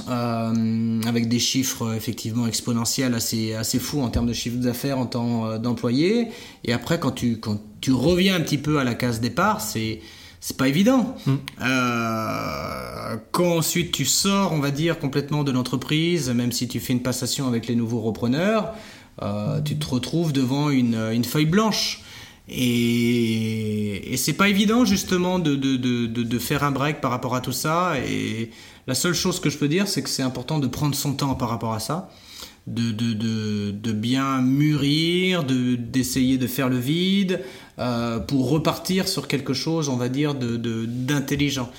avec 1.06 1.28
des 1.28 1.40
chiffres 1.40 1.94
effectivement 1.96 2.48
exponentiels 2.48 3.14
assez 3.14 3.54
assez 3.54 3.80
fous 3.80 4.02
en 4.02 4.10
termes 4.10 4.28
de 4.28 4.34
chiffre 4.34 4.58
d'affaires 4.58 4.98
en 4.98 5.06
temps 5.06 5.58
d'employés 5.60 6.30
et 6.64 6.74
après 6.74 7.00
quand 7.00 7.12
tu 7.12 7.40
quand 7.40 7.60
tu 7.86 7.92
reviens 7.92 8.36
un 8.36 8.42
petit 8.42 8.58
peu 8.58 8.80
à 8.80 8.84
la 8.84 8.96
case 8.96 9.20
départ, 9.20 9.62
c'est 9.62 10.00
c'est 10.40 10.58
pas 10.58 10.68
évident. 10.68 11.16
Mm. 11.28 11.34
Euh, 11.62 13.16
quand 13.32 13.58
ensuite 13.58 13.92
tu 13.92 14.06
sors, 14.06 14.54
on 14.54 14.60
va 14.60 14.72
dire, 14.72 14.98
complètement 14.98 15.44
de 15.44 15.52
l'entreprise, 15.52 16.32
même 16.32 16.52
si 16.52 16.68
tu 16.68 16.80
fais 16.80 16.94
une 16.94 17.04
passation 17.04 17.48
avec 17.48 17.68
les 17.68 17.76
nouveaux 17.76 18.02
repreneurs, 18.02 18.74
euh, 19.22 19.62
tu 19.62 19.78
te 19.78 19.88
retrouves 19.88 20.34
devant 20.34 20.72
une, 20.72 20.96
une 21.14 21.24
feuille 21.24 21.46
blanche. 21.46 22.02
Et, 22.48 24.16
c'est 24.18 24.34
pas 24.34 24.50
évident 24.50 24.86
justement 24.86 25.40
de, 25.40 25.56
de, 25.56 25.76
de, 25.76 26.06
de, 26.08 26.40
faire 26.40 26.64
un 26.64 26.72
break 26.72 27.02
par 27.02 27.12
rapport 27.12 27.36
à 27.36 27.42
tout 27.42 27.52
ça. 27.52 27.94
Et 28.08 28.50
la 28.88 28.96
seule 28.96 29.14
chose 29.14 29.40
que 29.40 29.50
je 29.50 29.58
peux 29.58 29.68
dire, 29.68 29.88
c'est 29.88 30.02
que 30.02 30.10
c'est 30.10 30.24
important 30.24 30.60
de 30.60 30.68
prendre 30.68 30.96
son 30.96 31.14
temps 31.14 31.36
par 31.36 31.50
rapport 31.50 31.74
à 31.74 31.80
ça 31.80 32.10
de, 32.68 32.92
de, 32.92 33.14
de, 33.14 33.72
de 33.72 33.92
bien 33.92 34.42
mûrir, 34.42 35.44
d'essayer 35.44 36.38
de, 36.38 36.48
faire 36.48 36.70
le 36.70 36.78
vide, 36.78 37.42
euh, 37.78 38.20
pour 38.20 38.50
repartir 38.50 39.08
sur 39.08 39.28
quelque 39.28 39.54
chose, 39.54 39.90
on 39.90 39.98
va 39.98 40.10
dire, 40.10 40.34
d'intelligent. 40.34 41.70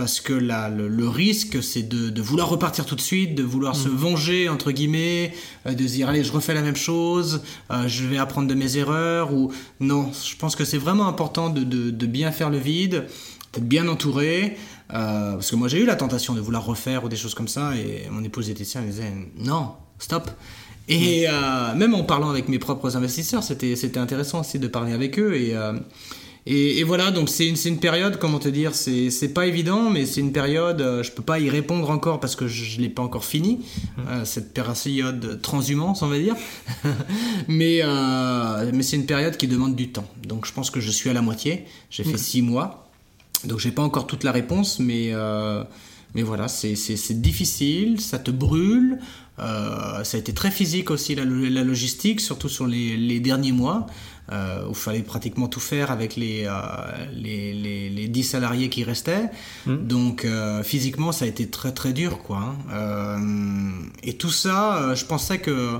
Parce 0.00 0.22
que 0.22 0.32
là, 0.32 0.70
le, 0.70 1.08
risque, 1.10 1.62
c'est 1.62 1.82
de, 1.82 2.22
vouloir 2.22 2.48
repartir 2.48 2.86
tout 2.86 2.96
de 2.96 3.02
suite, 3.02 3.34
de 3.34 3.42
vouloir 3.42 3.76
se 3.76 3.86
mm. 3.86 3.96
venger, 3.96 4.48
entre 4.48 4.72
guillemets, 4.72 5.34
euh, 5.66 5.74
de 5.74 5.86
se 5.86 5.92
dire, 5.92 6.08
allez, 6.08 6.24
je 6.24 6.32
refais 6.32 6.54
la 6.54 6.62
même 6.62 6.74
chose, 6.74 7.42
euh, 7.70 7.86
je 7.86 8.06
vais 8.06 8.16
apprendre 8.16 8.48
de 8.48 8.54
mes 8.54 8.78
erreurs, 8.78 9.34
ou 9.34 9.52
non, 9.78 10.10
je 10.26 10.34
pense 10.36 10.56
que 10.56 10.64
c'est 10.64 10.78
vraiment 10.78 11.06
important 11.06 11.50
de, 11.50 12.06
bien 12.06 12.32
faire 12.32 12.48
le 12.48 12.56
vide, 12.56 13.04
d'être 13.52 13.68
bien 13.68 13.88
entouré, 13.88 14.56
parce 14.88 15.50
que 15.50 15.56
moi 15.56 15.68
j'ai 15.68 15.82
eu 15.82 15.84
la 15.84 15.96
tentation 15.96 16.32
de 16.32 16.40
vouloir 16.40 16.64
refaire 16.64 17.04
ou 17.04 17.10
des 17.10 17.16
choses 17.16 17.34
comme 17.34 17.48
ça, 17.48 17.76
et 17.76 18.08
mon 18.10 18.24
épouse 18.24 18.48
elle 18.48 18.54
disait, 18.54 19.12
non, 19.36 19.72
stop. 19.98 20.30
Et 20.88 21.26
euh, 21.28 21.74
même 21.74 21.92
en 21.94 22.04
parlant 22.04 22.30
avec 22.30 22.48
mes 22.48 22.58
propres 22.58 22.96
investisseurs, 22.96 23.42
c'était, 23.42 23.76
c'était 23.76 24.00
intéressant 24.00 24.40
aussi 24.40 24.58
de 24.58 24.66
parler 24.66 24.94
avec 24.94 25.18
eux. 25.18 25.36
Et, 25.36 25.54
euh, 26.48 26.52
et, 26.52 26.82
voilà, 26.84 27.10
donc 27.10 27.28
c'est 27.28 27.46
une, 27.46 27.56
une 27.64 27.78
période, 27.78 28.18
comment 28.18 28.38
te 28.38 28.48
dire, 28.48 28.74
c'est, 28.74 29.34
pas 29.34 29.46
évident, 29.46 29.90
mais 29.90 30.06
c'est 30.06 30.20
une 30.20 30.32
période, 30.32 30.80
euh, 30.80 31.02
je 31.02 31.12
peux 31.12 31.22
pas 31.22 31.38
y 31.38 31.50
répondre 31.50 31.90
encore 31.90 32.20
parce 32.20 32.36
que 32.36 32.48
je, 32.48 32.78
ne 32.78 32.82
l'ai 32.82 32.88
pas 32.88 33.02
encore 33.02 33.24
fini, 33.24 33.60
mmh. 33.96 34.24
cette 34.24 34.54
période 34.54 35.40
transhumance, 35.42 36.02
on 36.02 36.08
va 36.08 36.18
dire. 36.18 36.36
mais, 37.48 37.82
mais 38.72 38.82
c'est 38.82 38.96
une 38.96 39.06
période 39.06 39.36
qui 39.36 39.46
demande 39.48 39.76
du 39.76 39.90
temps. 39.90 40.08
Donc 40.26 40.46
je 40.46 40.52
pense 40.52 40.70
que 40.70 40.80
je 40.80 40.90
suis 40.90 41.10
à 41.10 41.12
la 41.12 41.22
moitié. 41.22 41.64
J'ai 41.90 42.04
fait 42.04 42.14
mmh. 42.14 42.18
six 42.18 42.42
mois. 42.42 42.88
Donc 43.44 43.58
j'ai 43.58 43.70
pas 43.70 43.82
encore 43.82 44.06
toute 44.06 44.24
la 44.24 44.32
réponse, 44.32 44.78
mais 44.78 45.12
Mais 46.14 46.22
voilà, 46.22 46.48
c'est 46.48 47.20
difficile, 47.20 48.00
ça 48.00 48.18
te 48.18 48.30
brûle. 48.30 48.98
Euh, 49.40 50.04
ça 50.04 50.16
a 50.16 50.20
été 50.20 50.34
très 50.34 50.50
physique 50.50 50.90
aussi 50.90 51.14
la, 51.14 51.24
la 51.24 51.64
logistique, 51.64 52.20
surtout 52.20 52.48
sur 52.48 52.66
les, 52.66 52.96
les 52.96 53.20
derniers 53.20 53.52
mois, 53.52 53.86
euh, 54.32 54.66
où 54.66 54.70
il 54.70 54.74
fallait 54.76 55.02
pratiquement 55.02 55.48
tout 55.48 55.60
faire 55.60 55.90
avec 55.90 56.14
les, 56.14 56.44
euh, 56.44 56.52
les, 57.12 57.52
les, 57.52 57.90
les, 57.90 58.06
10 58.06 58.22
salariés 58.22 58.68
qui 58.68 58.84
restaient. 58.84 59.28
Mmh. 59.66 59.76
Donc 59.76 60.24
euh, 60.24 60.62
physiquement, 60.62 61.10
ça 61.10 61.24
a 61.24 61.28
été 61.28 61.48
très 61.48 61.72
très 61.72 61.92
dur. 61.92 62.18
Quoi, 62.22 62.54
hein. 62.72 63.20
et 64.02 64.14
tout 64.14 64.30
ça, 64.30 64.94
je 64.94 65.04
pensais 65.04 65.40
que 65.40 65.78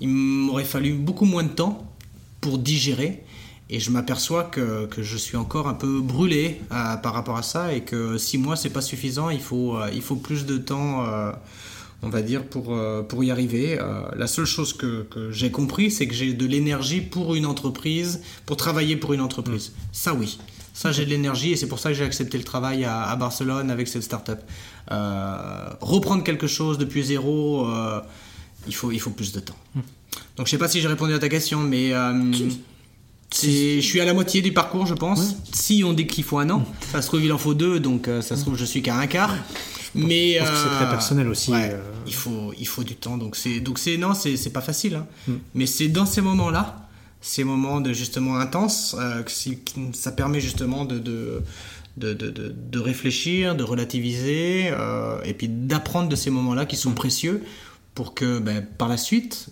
il 0.00 0.08
m'aurait 0.08 0.64
fallu 0.64 0.94
beaucoup 0.94 1.26
moins 1.26 1.44
de 1.44 1.48
temps 1.48 1.92
pour 2.40 2.58
digérer. 2.58 3.22
Et 3.68 3.80
je 3.80 3.90
m'aperçois 3.90 4.44
que, 4.44 4.86
que, 4.86 5.02
je 5.02 5.16
suis 5.16 5.36
encore 5.36 5.66
un 5.66 5.74
peu 5.74 6.00
brûlé 6.00 6.60
par 6.68 7.12
rapport 7.14 7.36
à 7.36 7.42
ça 7.42 7.72
et 7.72 7.80
que 7.82 8.16
6 8.16 8.38
mois, 8.38 8.54
c'est 8.54 8.70
pas 8.70 8.80
suffisant. 8.80 9.28
Il 9.28 9.40
faut, 9.40 9.76
il 9.92 10.02
faut 10.02 10.14
plus 10.14 10.46
de 10.46 10.56
temps 10.56 11.04
on 12.02 12.08
va 12.08 12.22
dire, 12.22 12.44
pour, 12.44 12.74
euh, 12.74 13.02
pour 13.02 13.24
y 13.24 13.30
arriver. 13.30 13.78
Euh, 13.80 14.02
la 14.16 14.26
seule 14.26 14.44
chose 14.44 14.72
que, 14.72 15.02
que 15.04 15.30
j'ai 15.30 15.50
compris, 15.50 15.90
c'est 15.90 16.06
que 16.06 16.14
j'ai 16.14 16.32
de 16.32 16.46
l'énergie 16.46 17.00
pour 17.00 17.34
une 17.34 17.46
entreprise, 17.46 18.20
pour 18.44 18.56
travailler 18.56 18.96
pour 18.96 19.12
une 19.12 19.20
entreprise. 19.20 19.70
Mm. 19.70 19.82
Ça, 19.92 20.14
oui. 20.14 20.38
Ça, 20.74 20.92
j'ai 20.92 21.06
de 21.06 21.10
l'énergie 21.10 21.52
et 21.52 21.56
c'est 21.56 21.68
pour 21.68 21.78
ça 21.78 21.88
que 21.88 21.94
j'ai 21.94 22.04
accepté 22.04 22.36
le 22.36 22.44
travail 22.44 22.84
à, 22.84 23.04
à 23.04 23.16
Barcelone 23.16 23.70
avec 23.70 23.88
cette 23.88 24.02
start-up. 24.02 24.40
Euh, 24.90 25.70
reprendre 25.80 26.22
quelque 26.22 26.46
chose 26.46 26.76
depuis 26.76 27.02
zéro, 27.02 27.66
il, 28.66 28.74
faut, 28.74 28.92
il 28.92 29.00
faut 29.00 29.10
plus 29.10 29.32
de 29.32 29.40
temps. 29.40 29.56
Mm. 29.74 29.80
Donc, 30.36 30.46
je 30.46 30.50
sais 30.50 30.58
pas 30.58 30.68
si 30.68 30.80
j'ai 30.80 30.88
répondu 30.88 31.14
à 31.14 31.18
ta 31.18 31.30
question, 31.30 31.60
mais. 31.60 31.92
je 33.42 33.80
suis 33.80 34.00
à 34.00 34.04
la 34.04 34.12
moitié 34.12 34.42
du 34.42 34.52
parcours, 34.52 34.86
je 34.86 34.94
pense. 34.94 35.36
Si 35.50 35.82
on 35.82 35.94
dit 35.94 36.06
qu'il 36.06 36.24
faut 36.24 36.38
un 36.38 36.50
an, 36.50 36.58
mm. 36.58 36.66
ça 36.92 37.00
se 37.00 37.06
trouve 37.06 37.24
il 37.24 37.32
en 37.32 37.38
faut 37.38 37.54
deux, 37.54 37.80
donc 37.80 38.10
ça 38.20 38.36
se 38.36 38.42
trouve 38.42 38.58
je 38.58 38.66
suis 38.66 38.82
qu'à 38.82 38.98
un 38.98 39.06
quart. 39.06 39.34
Mais 39.96 40.38
c'est 40.38 40.68
très 40.76 40.84
euh, 40.84 40.90
personnel 40.90 41.28
aussi. 41.28 41.52
Euh. 41.54 41.78
il 42.06 42.14
faut 42.14 42.52
il 42.58 42.66
faut 42.66 42.84
du 42.84 42.96
temps 42.96 43.18
donc 43.18 43.36
c'est 43.36 43.60
donc 43.60 43.78
c'est 43.78 43.96
non 43.96 44.14
c'est 44.14 44.52
pas 44.52 44.60
facile 44.60 44.96
hein. 44.96 45.06
mm. 45.26 45.34
mais 45.54 45.66
c'est 45.66 45.88
dans 45.88 46.06
ces 46.06 46.20
moments 46.20 46.50
là 46.50 46.88
ces 47.20 47.44
moments 47.44 47.80
de 47.80 47.92
justement 47.92 48.36
intenses 48.36 48.94
euh, 48.98 49.22
que 49.22 49.32
ça 49.92 50.12
permet 50.12 50.40
justement 50.40 50.84
de, 50.84 50.98
de 50.98 51.42
de, 51.96 52.12
de, 52.12 52.28
de, 52.30 52.78
réfléchir, 52.78 53.56
de 53.56 53.64
relativiser, 53.64 54.70
et 55.24 55.32
puis 55.32 55.48
d'apprendre 55.48 56.10
de 56.10 56.14
ces 56.14 56.28
moments-là 56.28 56.66
qui 56.66 56.76
sont 56.76 56.90
mm. 56.90 56.94
précieux 56.94 57.42
pour 57.94 58.12
que 58.12 58.38
ben, 58.38 58.62
par 58.62 58.88
la 58.88 58.98
suite, 58.98 59.48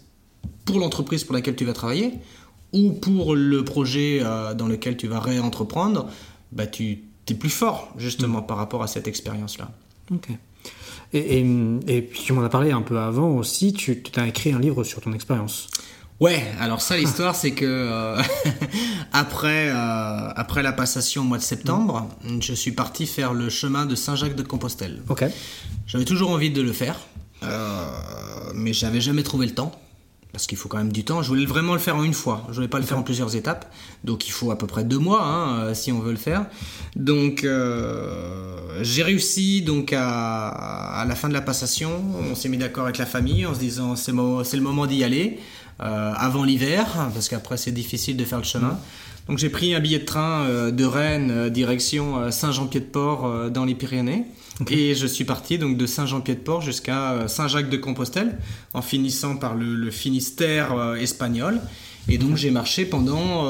pour 0.67 0.79
l'entreprise 0.79 1.25
pour 1.25 1.35
laquelle 1.35 1.57
tu 1.57 1.65
vas 1.65 1.73
travailler, 1.73 2.13
ou 2.75 2.93
pour 2.93 3.35
le 3.35 3.65
projet 3.65 4.23
dans 4.59 4.67
lequel 4.67 4.99
tu 4.99 5.09
vas 5.09 5.21
réentreprendre, 5.21 6.11
ben, 6.53 6.69
tu 6.71 6.99
es 7.31 7.35
plus 7.35 7.49
fort 7.49 7.95
justement 7.97 8.43
mm. 8.43 8.47
par 8.47 8.59
rapport 8.59 8.83
à 8.83 8.89
cette 8.89 9.09
expérience-là. 9.09 9.71
Ok. 10.11 10.29
Et, 11.13 11.41
et, 11.87 12.03
puis 12.03 12.23
tu 12.23 12.33
m'en 12.33 12.43
as 12.43 12.49
parlé 12.49 12.73
un 12.73 12.83
peu 12.83 12.99
avant 12.99 13.29
aussi, 13.37 13.73
tu 13.73 14.03
as 14.17 14.27
écrit 14.27 14.53
un 14.53 14.59
livre 14.59 14.83
sur 14.83 15.01
ton 15.01 15.13
expérience. 15.13 15.69
Ouais, 16.21 16.45
alors 16.61 16.81
ça 16.81 16.97
l'histoire 16.97 17.35
c'est 17.35 17.53
que 17.53 17.65
euh, 17.65 18.23
après, 19.13 19.69
euh, 19.69 20.31
après 20.37 20.63
la 20.63 20.73
passation 20.73 21.23
au 21.23 21.25
mois 21.25 21.39
de 21.39 21.43
septembre, 21.43 22.09
je 22.41 22.53
suis 22.53 22.73
parti 22.73 23.07
faire 23.07 23.35
le 23.35 23.51
chemin 23.51 23.85
de 23.85 23.95
Saint-Jacques 23.95 24.37
de 24.37 24.43
Compostelle. 24.43 25.03
Ok. 25.09 25.25
J'avais 25.87 26.05
toujours 26.05 26.31
envie 26.31 26.51
de 26.51 26.63
le 26.63 26.73
faire, 26.73 26.97
euh, 27.43 27.85
mais 28.55 28.73
j'avais 28.73 29.01
jamais 29.01 29.23
trouvé 29.25 29.47
le 29.47 29.55
temps 29.55 29.73
parce 30.35 30.49
qu'il 30.49 30.59
faut 30.59 30.69
quand 30.69 30.79
même 30.79 30.93
du 30.93 31.05
temps. 31.05 31.23
Je 31.23 31.29
voulais 31.29 31.47
vraiment 31.47 31.75
le 31.75 31.79
faire 31.79 31.97
en 31.97 32.03
une 32.03 32.13
fois. 32.13 32.45
Je 32.49 32.55
voulais 32.57 32.69
pas 32.69 32.81
le 32.81 32.85
faire 32.85 32.99
en 32.99 33.05
plusieurs 33.05 33.37
étapes. 33.37 33.73
Donc 34.03 34.27
il 34.27 34.33
faut 34.33 34.51
à 34.51 34.59
peu 34.59 34.67
près 34.67 34.83
deux 34.83 34.99
mois 34.99 35.23
hein, 35.23 35.59
euh, 35.61 35.75
si 35.75 35.93
on 35.93 36.01
veut 36.01 36.11
le 36.11 36.19
faire. 36.19 36.45
Donc 36.97 37.45
euh, 37.45 38.83
j'ai 38.83 39.05
réussi 39.05 39.63
donc 39.63 39.93
à, 39.93 40.49
à, 40.49 41.05
la 41.05 41.15
fin 41.15 41.29
de 41.29 41.35
la 41.35 41.41
passation. 41.41 42.03
On 42.31 42.35
s'est 42.35 42.49
mis 42.49 42.59
d'accord 42.59 42.85
avec 42.85 42.99
la 42.99 43.07
famille 43.07 43.47
en 43.47 43.55
se 43.55 43.61
disant 43.61 43.95
c'est, 43.95 44.13
le 44.13 44.61
moment 44.61 44.87
d'y 44.87 45.05
aller 45.05 45.39
euh, 45.81 46.13
avant 46.17 46.43
l'hiver 46.43 46.87
parce 47.15 47.29
qu'après 47.29 47.57
c'est 47.57 47.73
difficile 47.73 48.17
de 48.17 48.25
faire 48.25 48.39
le 48.39 48.45
chemin. 48.45 48.77
Donc 49.29 49.39
j'ai 49.39 49.49
pris 49.49 49.75
un 49.75 49.81
billet 49.81 50.01
de 50.01 50.05
train 50.05 50.45
euh, 50.45 50.71
de 50.71 50.85
Rennes 50.85 51.31
euh, 51.31 51.51
direction 51.51 52.31
Saint-Jean-Pied-de-Port 52.31 53.51
dans 53.51 53.65
les 53.65 53.75
Pyrénées. 53.75 54.25
Et 54.71 54.95
je 54.95 55.07
suis 55.07 55.25
parti 55.25 55.59
donc 55.59 55.77
de 55.77 55.87
Saint-Jean-Pied-de-Port 55.87 56.61
jusqu'à 56.61 57.13
euh, 57.13 57.29
Saint-Jacques-de-Compostelle, 57.29 58.39
en 58.73 58.83
finissant 58.83 59.37
par 59.37 59.55
le, 59.55 59.91
Finistère 59.91 60.73
euh, 60.73 60.95
espagnol. 60.95 61.61
Et 62.09 62.19
donc 62.19 62.37
j'ai 62.37 62.51
marché 62.51 62.85
pendant 62.85 63.45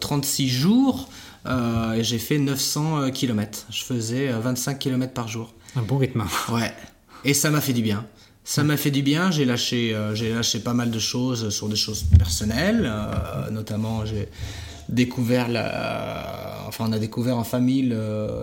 36 0.00 0.44
euh, 0.44 0.48
jours 0.48 1.08
et 1.46 2.02
j'ai 2.02 2.18
fait 2.18 2.38
900 2.38 3.10
km. 3.12 3.66
Je 3.70 3.84
faisais 3.84 4.32
25 4.32 4.78
km 4.78 5.12
par 5.12 5.28
jour. 5.28 5.54
Un 5.76 5.82
bon 5.82 5.98
rythme. 5.98 6.24
Ouais. 6.52 6.72
Et 7.24 7.34
ça 7.34 7.50
m'a 7.50 7.60
fait 7.60 7.72
du 7.72 7.82
bien. 7.82 8.04
Ça 8.42 8.64
m'a 8.64 8.76
fait 8.76 8.90
du 8.90 9.02
bien. 9.02 9.30
J'ai 9.30 9.44
lâché, 9.44 9.96
j'ai 10.14 10.34
lâché 10.34 10.58
pas 10.58 10.74
mal 10.74 10.90
de 10.90 10.98
choses 10.98 11.50
sur 11.50 11.68
des 11.68 11.76
choses 11.76 12.04
personnelles, 12.18 12.92
notamment 13.52 14.04
j'ai 14.04 14.28
découvert 14.88 15.48
la, 15.48 16.64
enfin 16.66 16.86
on 16.88 16.92
a 16.92 16.98
découvert 16.98 17.36
en 17.38 17.44
famille 17.44 17.94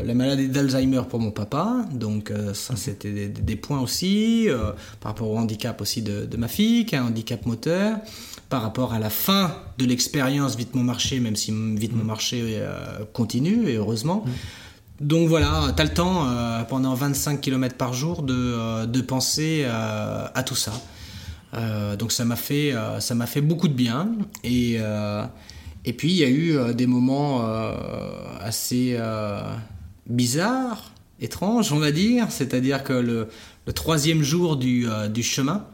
la 0.04 0.14
maladie 0.14 0.48
d'Alzheimer 0.48 1.02
pour 1.10 1.20
mon 1.20 1.32
papa, 1.32 1.86
donc 1.94 2.32
euh, 2.32 2.54
ça 2.54 2.76
c'était 2.76 3.28
des, 3.28 3.56
points 3.56 3.82
aussi 3.82 4.50
euh, 4.50 4.72
par 5.00 5.12
rapport 5.12 5.30
au 5.30 5.38
handicap 5.38 5.82
aussi 5.82 6.02
de, 6.02 6.38
ma 6.38 6.48
fille 6.48 6.86
qui 6.86 6.96
a 6.96 7.04
un 7.04 7.08
handicap 7.08 7.46
moteur, 7.46 7.98
par 8.50 8.62
rapport 8.62 8.94
à 8.94 9.00
la 9.00 9.10
fin 9.10 9.56
de 9.78 9.86
l'expérience 9.86 10.56
Vite 10.56 10.76
mon 10.76 10.84
marché, 10.84 11.20
même 11.20 11.36
si 11.36 11.52
Vite 11.76 11.96
mon 11.96 12.04
marché 12.04 12.42
euh, 12.60 13.04
continue 13.14 13.68
et 13.70 13.76
heureusement. 13.76 14.26
Donc 15.00 15.28
voilà, 15.28 15.74
tu 15.76 15.82
as 15.82 15.86
le 15.86 15.94
temps 15.94 16.28
pendant 16.70 16.94
25 16.94 17.42
km 17.42 17.76
par 17.76 17.92
jour 17.92 18.22
de, 18.22 18.86
de 18.86 19.02
penser 19.02 19.66
à 19.66 20.44
tout 20.46 20.56
ça. 20.56 20.74
donc 21.98 22.12
ça 22.12 22.24
m'a 22.24 22.36
fait, 22.36 22.76
ça 23.00 23.16
m'a 23.16 23.26
fait 23.26 23.42
beaucoup 23.42 23.68
de 23.68 23.74
bien. 23.74 24.12
Et 24.44 24.78
et 25.86 25.94
puis 25.94 26.10
il 26.12 26.18
y 26.18 26.24
a 26.24 26.30
eu 26.30 26.58
euh, 26.58 26.74
des 26.74 26.88
moments 26.88 27.42
euh, 27.44 27.74
assez 28.40 28.96
euh, 28.98 29.42
bizarres, 30.08 30.92
étranges, 31.20 31.72
on 31.72 31.80
va 31.80 31.92
dire. 31.92 32.28
C'est-à-dire 32.30 32.84
que 32.84 32.94
le, 32.94 33.30
troisième 33.74 34.22
jour 34.22 34.58
du, 34.58 34.88
chemin, 35.22 35.66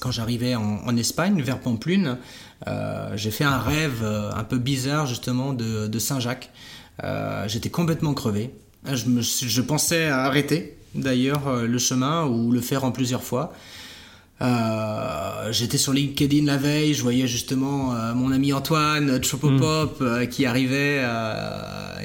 quand 0.00 0.10
j'arrivais 0.10 0.54
en, 0.54 0.96
Espagne, 0.96 1.42
vers 1.42 1.60
Pamplune, 1.60 2.18
j'ai 3.14 3.30
fait 3.30 3.44
un 3.44 3.58
rêve 3.58 4.02
un 4.04 4.44
peu 4.44 4.56
bizarre 4.58 5.06
justement 5.06 5.52
de, 5.52 5.98
Saint-Jacques. 5.98 6.50
J'étais 7.46 7.68
complètement 7.68 8.14
crevé. 8.14 8.54
Je, 8.86 9.60
pensais 9.60 10.06
arrêter 10.06 10.78
d'ailleurs 10.94 11.66
le 11.66 11.78
chemin 11.78 12.24
ou 12.24 12.52
le 12.52 12.60
faire 12.62 12.84
en 12.84 12.92
plusieurs 12.92 13.24
fois. 13.24 13.52
Euh, 14.42 15.52
j'étais 15.52 15.78
sur 15.78 15.92
LinkedIn 15.92 16.44
la 16.44 16.56
veille, 16.56 16.92
je 16.94 17.02
voyais 17.02 17.28
justement 17.28 17.94
euh, 17.94 18.14
mon 18.14 18.32
ami 18.32 18.52
Antoine 18.52 19.22
Chopopop 19.22 20.00
mm. 20.00 20.04
euh, 20.04 20.26
qui 20.26 20.44
arrivait. 20.44 21.02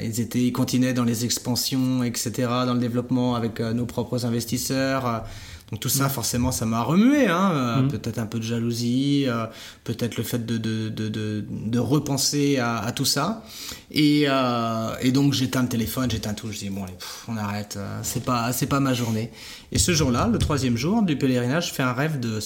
ils 0.02 0.20
étaient, 0.20 0.38
ils 0.38 0.52
continuaient 0.52 0.92
dans 0.92 1.04
les 1.04 1.24
expansions, 1.24 2.04
etc., 2.04 2.48
dans 2.66 2.74
le 2.74 2.80
développement 2.80 3.34
avec 3.34 3.60
nos 3.60 3.84
propres 3.84 4.24
investisseurs. 4.24 5.24
Donc 5.70 5.80
tout 5.80 5.88
ça, 5.88 6.08
forcément, 6.08 6.50
ça 6.50 6.66
m'a 6.66 6.82
remué. 6.82 7.28
Hein. 7.28 7.82
Mm. 7.82 7.88
Peut-être 7.88 8.18
un 8.18 8.26
peu 8.26 8.38
de 8.38 8.44
jalousie, 8.44 9.24
euh, 9.28 9.46
peut-être 9.84 10.16
le 10.16 10.24
fait 10.24 10.44
de, 10.44 10.58
de, 10.58 10.88
de, 10.88 11.08
de, 11.08 11.44
de 11.48 11.78
repenser 11.78 12.58
à, 12.58 12.78
à, 12.78 12.92
tout 12.92 13.04
ça. 13.04 13.44
Et, 13.92 14.24
euh, 14.28 14.94
et 15.00 15.12
donc 15.12 15.32
j'éteins 15.32 15.62
le 15.62 15.68
téléphone, 15.68 16.10
j'éteins 16.10 16.34
tout. 16.34 16.50
Je 16.50 16.58
dis 16.58 16.70
bon, 16.70 16.84
allez, 16.84 16.94
on 17.28 17.36
arrête. 17.36 17.76
Euh, 17.78 18.00
c'est 18.02 18.24
pas, 18.24 18.52
c'est 18.52 18.66
pas 18.66 18.80
ma 18.80 18.94
journée. 18.94 19.30
Et 19.70 19.78
ce 19.78 19.92
jour-là, 19.92 20.28
le 20.28 20.38
troisième 20.38 20.76
jour 20.76 21.02
du 21.02 21.16
pèlerinage, 21.16 21.68
je 21.68 21.74
fais 21.74 21.84
un 21.84 21.92
rêve 21.92 22.18
de 22.18 22.40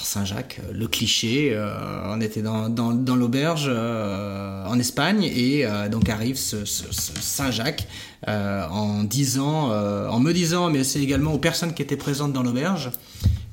Saint-Jacques. 0.00 0.06
Saint-Jacques, 0.22 0.60
euh, 0.62 0.72
le 0.72 0.88
cliché, 0.88 1.52
euh, 1.52 1.74
on 2.06 2.20
était 2.20 2.42
dans, 2.42 2.68
dans, 2.68 2.92
dans 2.92 3.16
l'auberge 3.16 3.66
euh, 3.68 4.64
en 4.66 4.78
Espagne 4.78 5.24
et 5.24 5.64
donc 5.90 6.08
arrive 6.08 6.36
ce, 6.36 6.64
ce, 6.64 6.84
Saint-Jacques 6.92 7.86
en 8.26 9.04
disant, 9.04 9.70
en 10.08 10.20
me 10.20 10.32
disant, 10.32 10.70
mais 10.70 10.84
c'est 10.84 11.00
également 11.00 11.32
aux 11.34 11.38
personnes 11.38 11.74
qui 11.74 11.82
étaient 11.82 11.96
présentes 11.96 12.32
dans 12.32 12.42
l'auberge, 12.42 12.90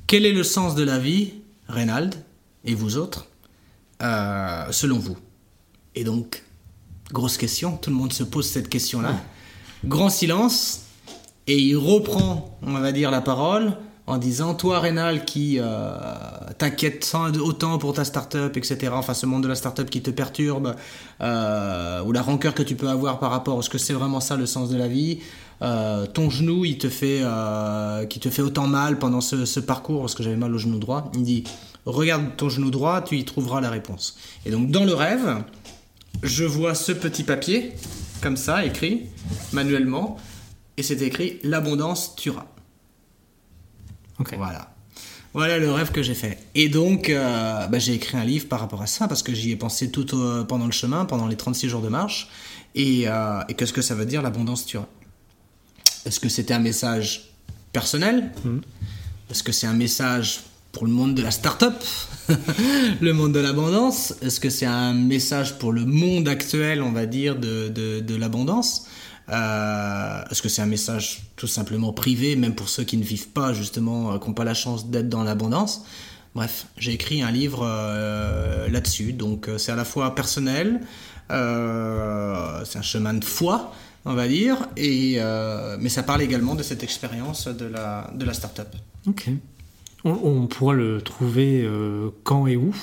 quel 0.08 0.26
est 0.26 0.32
le 0.32 0.44
sens 0.44 0.76
de 0.76 0.84
la 0.84 1.00
vie, 1.00 1.34
Reynald 1.68 2.16
et 2.66 2.76
vous 2.76 2.98
autres, 2.98 3.28
selon 4.00 5.00
vous? 5.00 5.18
Et 5.96 6.04
donc, 6.04 6.44
grosse 7.12 7.38
question, 7.38 7.78
tout 7.78 7.90
le 7.90 7.96
monde 7.96 8.14
se 8.14 8.24
pose 8.24 8.48
cette 8.48 8.70
question-là. 8.70 9.16
Grand 9.86 10.10
silence 10.10 10.84
et 11.48 11.58
il 11.58 11.78
reprend, 11.78 12.60
on 12.62 12.74
va 12.74 12.92
dire, 12.92 13.10
la 13.10 13.22
parole 13.22 13.76
en 14.10 14.18
disant 14.18 14.56
toi 14.56 14.80
Rénal 14.80 15.24
qui 15.24 15.58
euh, 15.60 15.94
t'inquiète 16.58 17.16
autant 17.42 17.78
pour 17.78 17.94
ta 17.94 18.04
startup 18.04 18.58
etc 18.58 18.92
enfin 18.94 19.14
ce 19.14 19.28
monde 19.28 19.44
de 19.44 19.48
la 19.48 19.56
startup 19.56 19.90
qui 19.90 20.02
te 20.02 20.10
perturbe 20.10 20.76
euh, 21.22 22.02
ou 22.04 22.12
la 22.12 22.24
rancœur 22.24 22.56
que 22.56 22.64
tu 22.64 22.76
peux 22.76 22.90
avoir 22.90 23.20
par 23.20 23.30
rapport 23.30 23.60
à 23.60 23.62
ce 23.62 23.70
que 23.70 23.78
c'est 23.78 23.94
vraiment 23.94 24.20
ça 24.20 24.36
le 24.36 24.46
sens 24.46 24.70
de 24.70 24.78
la 24.78 24.88
vie? 24.88 25.20
Euh, 25.62 26.08
ton 26.08 26.30
genou 26.30 26.66
il 26.66 26.78
te 26.78 26.90
fait 26.90 27.22
qui 28.10 28.20
te 28.20 28.30
fait 28.30 28.42
autant 28.42 28.66
mal 28.66 28.98
pendant 28.98 29.22
ce, 29.22 29.60
parcours 29.60 30.02
parce 30.02 30.16
que 30.16 30.24
j'avais 30.24 30.38
mal 30.38 30.54
au 30.54 30.58
genou 30.58 30.80
droit. 30.80 31.12
Il 31.14 31.24
dit 31.24 31.44
regarde 31.86 32.36
ton 32.36 32.50
genou 32.50 32.72
droit 32.72 33.02
tu 33.02 33.18
y 33.18 33.26
trouveras 33.26 33.62
la 33.62 33.70
réponse. 33.70 34.18
Et 34.46 34.52
donc 34.52 34.72
dans 34.72 34.86
le 34.86 34.94
rêve 34.94 35.44
je 36.24 36.46
vois 36.46 36.74
ce 36.74 36.92
petit 36.92 37.24
papier 37.24 37.74
comme 38.22 38.38
ça 38.38 38.66
écrit 38.66 39.04
manuellement 39.54 40.18
et 40.78 40.84
c'était 40.84 41.08
écrit 41.08 41.40
L'abondance 41.44 42.16
tuera. 42.16 42.48
Voilà. 44.38 44.74
Voilà 45.34 45.60
le 45.60 45.72
rêve 45.72 45.92
que 45.92 46.02
j'ai 46.02 46.16
fait. 46.16 46.40
Et 46.56 46.70
donc, 46.70 47.10
euh, 47.10 47.68
bah, 47.68 47.78
j'ai 47.80 47.94
écrit 47.94 48.18
un 48.18 48.26
livre 48.26 48.48
par 48.48 48.60
rapport 48.60 48.82
à 48.82 48.88
ça, 48.88 49.08
parce 49.08 49.22
que 49.22 49.34
j'y 49.34 49.52
ai 49.52 49.56
pensé 49.56 49.92
tout 49.92 50.16
au- 50.16 50.44
pendant 50.46 50.66
le 50.66 50.72
chemin, 50.72 51.06
pendant 51.06 51.28
les 51.28 51.36
36 51.38 51.70
jours 51.70 51.82
de 51.82 51.90
marche. 51.90 52.30
Et, 52.76 53.04
euh, 53.08 53.42
et 53.48 53.54
qu'est-ce 53.54 53.74
que 53.74 53.82
ça 53.84 53.94
veut 53.96 54.06
dire, 54.06 54.22
l'abondance 54.22 54.66
tuera 54.66 54.88
Est-ce 56.06 56.20
que 56.20 56.30
c'était 56.30 56.54
un 56.54 56.60
message 56.60 57.30
personnel? 57.74 58.32
Est-ce 59.30 59.44
que 59.44 59.52
c'est 59.52 59.68
un 59.68 59.74
message 59.74 60.42
pour 60.72 60.86
le 60.86 60.92
monde 60.92 61.14
de 61.16 61.22
la 61.22 61.32
start-up? 61.32 61.76
Le 63.02 63.12
monde 63.14 63.34
de 63.34 63.40
l'abondance? 63.40 64.14
Est-ce 64.22 64.40
que 64.40 64.50
c'est 64.50 64.66
un 64.68 64.94
message 64.94 65.58
pour 65.58 65.72
le 65.74 65.84
monde 65.86 66.28
actuel, 66.28 66.82
on 66.84 66.92
va 66.92 67.06
dire, 67.08 67.36
de, 67.36 67.70
de, 67.70 68.00
de 68.02 68.16
l'abondance? 68.16 68.86
Euh, 69.32 70.24
Est-ce 70.30 70.42
que 70.42 70.50
c'est 70.50 70.62
un 70.62 70.68
message 70.68 71.22
tout 71.36 71.48
simplement 71.48 71.94
privé, 71.94 72.36
même 72.36 72.56
pour 72.56 72.70
ceux 72.70 72.84
qui 72.84 72.98
ne 72.98 73.04
vivent 73.04 73.30
pas, 73.30 73.54
justement, 73.54 74.14
euh, 74.14 74.18
qui 74.18 74.28
n'ont 74.28 74.34
pas 74.34 74.44
la 74.44 74.54
chance 74.54 74.90
d'être 74.90 75.10
dans 75.10 75.24
l'abondance? 75.24 75.86
Bref, 76.36 76.68
j'ai 76.78 76.94
écrit 76.94 77.22
un 77.22 77.32
livre 77.32 77.62
euh, 77.64 78.70
là-dessus. 78.70 79.14
Donc, 79.14 79.48
euh, 79.48 79.58
c'est 79.58 79.72
à 79.72 79.76
la 79.76 79.86
fois 79.86 80.16
personnel, 80.16 80.82
euh, 81.32 82.64
c'est 82.66 82.80
un 82.80 82.84
chemin 82.84 83.14
de 83.14 83.26
foi, 83.26 83.74
on 84.06 84.14
va 84.14 84.28
dire, 84.28 84.58
et, 84.78 85.16
euh, 85.18 85.78
mais 85.80 85.90
ça 85.90 86.04
parle 86.04 86.22
également 86.22 86.56
de 86.56 86.64
cette 86.64 86.84
expérience 86.84 87.48
de 87.48 87.66
la, 87.66 88.10
de 88.14 88.26
la 88.26 88.34
start-up. 88.34 88.76
Ok. 89.08 89.30
On, 90.06 90.48
pourra 90.48 90.74
le 90.74 91.02
trouver 91.02 91.62
euh, 91.64 92.10
quand 92.24 92.48
et 92.48 92.56
où? 92.56 92.74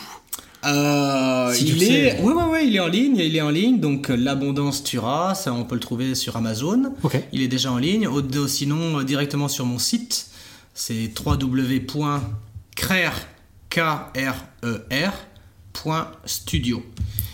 Euh, 0.64 1.52
Si 1.52 1.68
il 1.68 1.82
est, 1.82 2.20
ouais, 2.20 2.32
ouais, 2.32 2.44
ouais, 2.44 2.66
il 2.66 2.74
est 2.76 2.80
en 2.80 2.88
ligne, 2.88 3.16
il 3.16 3.36
est 3.36 3.40
en 3.40 3.50
ligne. 3.50 3.78
Donc 3.78 4.10
euh, 4.10 4.16
l'abondance 4.16 4.82
tuera, 4.82 5.34
ça 5.34 5.52
on 5.52 5.64
peut 5.64 5.74
le 5.76 5.80
trouver 5.80 6.14
sur 6.14 6.36
Amazon. 6.36 6.94
Il 7.32 7.42
est 7.42 7.48
déjà 7.48 7.70
en 7.70 7.78
ligne. 7.78 8.08
Ou 8.08 8.22
sinon 8.48 8.98
euh, 9.00 9.04
directement 9.04 9.48
sur 9.48 9.66
mon 9.66 9.78
site, 9.78 10.28
c'est. 10.74 11.12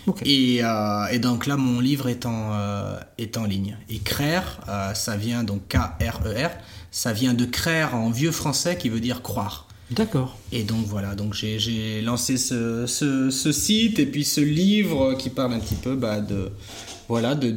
Ok. 0.06 0.20
Et, 0.26 0.58
euh, 0.62 1.06
et 1.12 1.20
donc 1.20 1.46
là, 1.46 1.56
mon 1.56 1.78
livre 1.78 2.08
est 2.08 2.26
en, 2.26 2.50
euh, 2.52 2.98
est 3.18 3.36
en 3.36 3.44
ligne. 3.44 3.76
Et 3.88 3.98
CRER, 3.98 4.40
ça 4.94 5.16
vient 5.16 5.44
donc 5.44 5.68
K-R-E-R, 5.68 6.50
ça 6.90 7.12
vient 7.12 7.34
de 7.34 7.44
CRER 7.44 7.88
en 7.94 8.10
vieux 8.10 8.32
français 8.32 8.76
qui 8.76 8.88
veut 8.88 9.00
dire 9.00 9.22
croire. 9.22 9.68
D'accord. 9.94 10.36
Et 10.52 10.62
donc 10.62 10.86
voilà, 10.86 11.14
donc 11.14 11.34
j'ai- 11.34 12.00
lancé 12.02 12.36
ce, 12.36 12.86
ce- 12.86 13.30
ce 13.30 13.52
site 13.52 13.98
et 13.98 14.06
puis 14.06 14.24
ce 14.24 14.40
livre 14.40 15.14
qui 15.14 15.30
parle 15.30 15.52
un 15.54 15.60
petit 15.60 15.74
peu 15.76 15.94
bah, 15.94 16.20
de 16.20 16.50
voilà 17.08 17.34
de, 17.34 17.50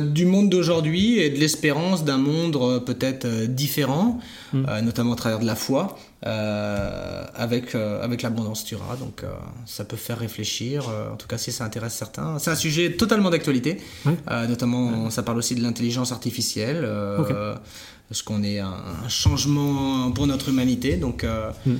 du 0.00 0.24
monde 0.26 0.48
d'aujourd'hui 0.48 1.18
et 1.18 1.28
de 1.30 1.38
l'espérance 1.38 2.04
d'un 2.04 2.16
monde 2.18 2.56
euh, 2.56 2.78
peut-être 2.80 3.24
euh, 3.26 3.46
différent, 3.46 4.20
euh, 4.54 4.80
notamment 4.80 5.12
à 5.12 5.16
travers 5.16 5.40
de 5.40 5.44
la 5.44 5.56
foi, 5.56 5.98
euh, 6.24 7.24
avec 7.34 7.74
euh, 7.74 8.02
avec 8.02 8.22
l'abondance 8.22 8.64
Tura. 8.64 8.96
Donc 8.96 9.22
euh, 9.22 9.28
ça 9.66 9.84
peut 9.84 9.96
faire 9.96 10.18
réfléchir, 10.18 10.88
en 11.12 11.16
tout 11.16 11.26
cas 11.26 11.36
si 11.38 11.52
ça 11.52 11.64
intéresse 11.64 11.94
certains. 11.94 12.38
C'est 12.38 12.50
un 12.50 12.56
sujet 12.56 12.92
totalement 12.92 13.30
d'actualité, 13.30 13.78
notamment 14.48 15.10
ça 15.10 15.22
parle 15.22 15.38
aussi 15.38 15.54
de 15.54 15.62
l'intelligence 15.62 16.12
artificielle. 16.12 16.82
euh, 16.84 17.18
Ok. 17.18 17.60
Parce 18.08 18.22
qu'on 18.22 18.42
est 18.42 18.58
un, 18.60 18.74
un 19.04 19.08
changement 19.08 20.10
pour 20.12 20.26
notre 20.26 20.48
humanité. 20.50 20.96
Donc, 20.96 21.24
euh, 21.24 21.50
Mm. 21.66 21.74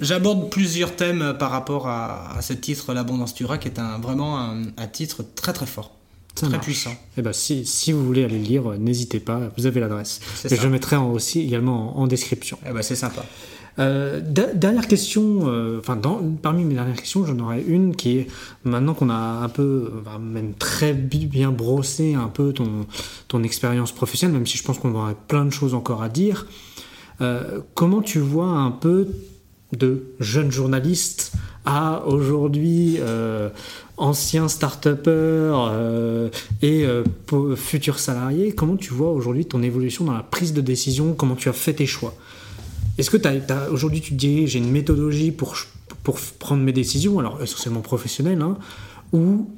j'aborde 0.00 0.50
plusieurs 0.50 0.94
thèmes 0.96 1.34
par 1.38 1.50
rapport 1.50 1.86
à, 1.88 2.36
à 2.36 2.42
ce 2.42 2.52
titre, 2.52 2.92
l'abondance 2.92 3.34
Tura, 3.34 3.58
qui 3.58 3.68
est 3.68 3.78
un, 3.78 3.98
vraiment 3.98 4.38
un, 4.38 4.62
un 4.76 4.86
titre 4.86 5.24
très 5.34 5.52
très 5.52 5.66
fort, 5.66 5.92
Ça 6.34 6.46
très 6.46 6.50
marche. 6.56 6.64
puissant. 6.64 6.94
Eh 7.16 7.22
ben, 7.22 7.32
si, 7.32 7.64
si 7.66 7.92
vous 7.92 8.04
voulez 8.04 8.24
aller 8.24 8.38
le 8.38 8.44
lire, 8.44 8.70
euh, 8.72 8.76
n'hésitez 8.76 9.20
pas, 9.20 9.40
vous 9.56 9.66
avez 9.66 9.80
l'adresse. 9.80 10.20
Et 10.44 10.48
ça. 10.50 10.56
je 10.56 10.68
mettrai 10.68 10.96
en- 10.96 11.10
aussi 11.10 11.40
également 11.40 11.96
en, 11.98 12.02
en 12.02 12.06
description. 12.06 12.58
Eh 12.68 12.72
ben, 12.72 12.82
c'est 12.82 12.96
sympa. 12.96 13.24
Euh, 13.78 14.20
dernière 14.20 14.86
question, 14.86 15.48
euh, 15.48 15.78
enfin 15.78 15.98
parmi 16.42 16.64
mes 16.64 16.74
dernières 16.74 16.96
questions, 16.96 17.24
j'en 17.24 17.38
aurais 17.38 17.62
une 17.62 17.96
qui 17.96 18.18
est 18.18 18.26
maintenant 18.64 18.92
qu'on 18.92 19.08
a 19.08 19.14
un 19.42 19.48
peu, 19.48 19.90
même 20.20 20.52
très 20.54 20.92
bi- 20.92 21.26
bien 21.26 21.50
brossé 21.50 22.12
un 22.14 22.28
peu 22.28 22.52
ton, 22.52 23.42
expérience 23.42 23.90
professionnelle, 23.92 24.36
même 24.36 24.46
si 24.46 24.58
je 24.58 24.62
pense 24.62 24.78
qu'on 24.78 24.94
aurait 24.94 25.16
plein 25.26 25.44
de 25.46 25.50
choses 25.50 25.72
encore 25.74 26.02
à 26.02 26.10
dire. 26.10 26.46
euh, 27.22 27.60
comment 27.74 28.02
tu 28.02 28.18
vois 28.18 28.46
un 28.48 28.70
peu 28.70 29.08
de 29.76 30.04
jeune 30.20 30.50
journaliste 30.52 31.32
à 31.64 32.04
aujourd'hui 32.06 32.98
ancien 33.96 34.48
start-upper 34.48 35.54
et 36.60 36.84
euh, 36.84 37.04
futur 37.56 37.98
salarié 37.98 38.52
Comment 38.52 38.76
tu 38.76 38.92
vois 38.92 39.12
aujourd'hui 39.12 39.46
ton 39.46 39.62
évolution 39.62 40.04
dans 40.04 40.12
la 40.12 40.22
prise 40.22 40.52
de 40.52 40.60
décision 40.60 41.14
Comment 41.14 41.36
tu 41.36 41.48
as 41.48 41.52
fait 41.54 41.72
tes 41.74 41.86
choix? 41.86 42.14
Est-ce 42.98 43.10
que 43.10 43.18
aujourd'hui 43.70 44.00
tu 44.00 44.10
te 44.10 44.16
dis 44.16 44.46
j'ai 44.46 44.58
une 44.58 44.70
méthodologie 44.70 45.32
pour, 45.32 45.56
pour 46.02 46.20
prendre 46.38 46.62
mes 46.62 46.72
décisions, 46.72 47.18
alors 47.18 47.42
essentiellement 47.42 47.80
professionnelles, 47.80 48.42
hein, 48.42 48.58
ou 49.12 49.50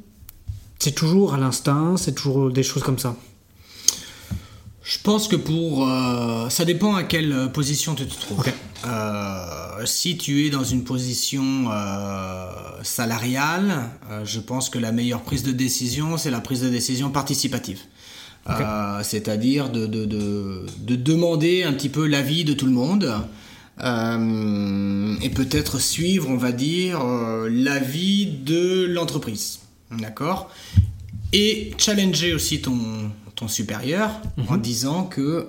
c'est 0.78 0.94
toujours 0.94 1.34
à 1.34 1.38
l'instinct, 1.38 1.96
c'est 1.96 2.14
toujours 2.14 2.50
des 2.50 2.62
choses 2.62 2.82
comme 2.82 2.98
ça? 2.98 3.16
Je 4.82 4.98
pense 5.02 5.28
que 5.28 5.36
pour... 5.36 5.88
euh, 5.88 6.50
ça 6.50 6.66
dépend 6.66 6.94
à 6.94 7.04
quelle 7.04 7.32
euh, 7.32 7.46
position 7.46 7.94
tu 7.94 8.06
te 8.06 8.20
trouves. 8.20 8.44
Euh, 8.86 9.86
si 9.86 10.18
tu 10.18 10.46
es 10.46 10.50
dans 10.50 10.62
une 10.62 10.84
position 10.84 11.70
euh, 11.70 12.46
salariale, 12.82 13.88
je 14.24 14.40
pense 14.40 14.68
que 14.68 14.78
la 14.78 14.92
meilleure 14.92 15.22
prise 15.22 15.42
de 15.42 15.52
décision, 15.52 16.18
c'est 16.18 16.30
la 16.30 16.42
prise 16.42 16.60
de 16.60 16.68
décision 16.68 17.10
participative. 17.10 17.80
Euh, 18.48 19.00
C'est-à-dire 19.02 19.70
de, 19.70 19.86
de, 19.86 20.04
de, 20.04 20.66
de 20.78 20.96
demander 20.96 21.62
un 21.62 21.72
petit 21.72 21.88
peu 21.88 22.06
l'avis 22.06 22.44
de 22.44 22.52
tout 22.52 22.66
le 22.66 22.72
monde. 22.72 23.12
euh, 23.82 25.16
et 25.22 25.30
peut-être 25.30 25.80
suivre, 25.80 26.28
on 26.30 26.36
va 26.36 26.52
dire, 26.52 27.00
euh, 27.04 27.48
l'avis 27.50 28.26
de 28.26 28.84
l'entreprise. 28.86 29.60
D'accord? 29.90 30.50
Et 31.32 31.72
challenger 31.78 32.34
aussi 32.34 32.60
ton, 32.60 32.78
ton 33.34 33.48
supérieur 33.48 34.10
en 34.48 34.56
disant 34.56 35.04
que 35.04 35.46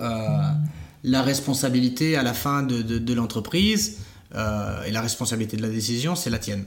la 1.04 1.22
responsabilité 1.22 2.16
à 2.16 2.24
la 2.24 2.34
fin 2.34 2.64
de, 2.64 3.14
l'entreprise 3.14 3.98
et 4.34 4.90
la 4.90 5.00
responsabilité 5.00 5.56
de 5.56 5.62
la 5.62 5.68
décision, 5.68 6.16
c'est 6.16 6.30
la 6.30 6.38
tienne. 6.38 6.64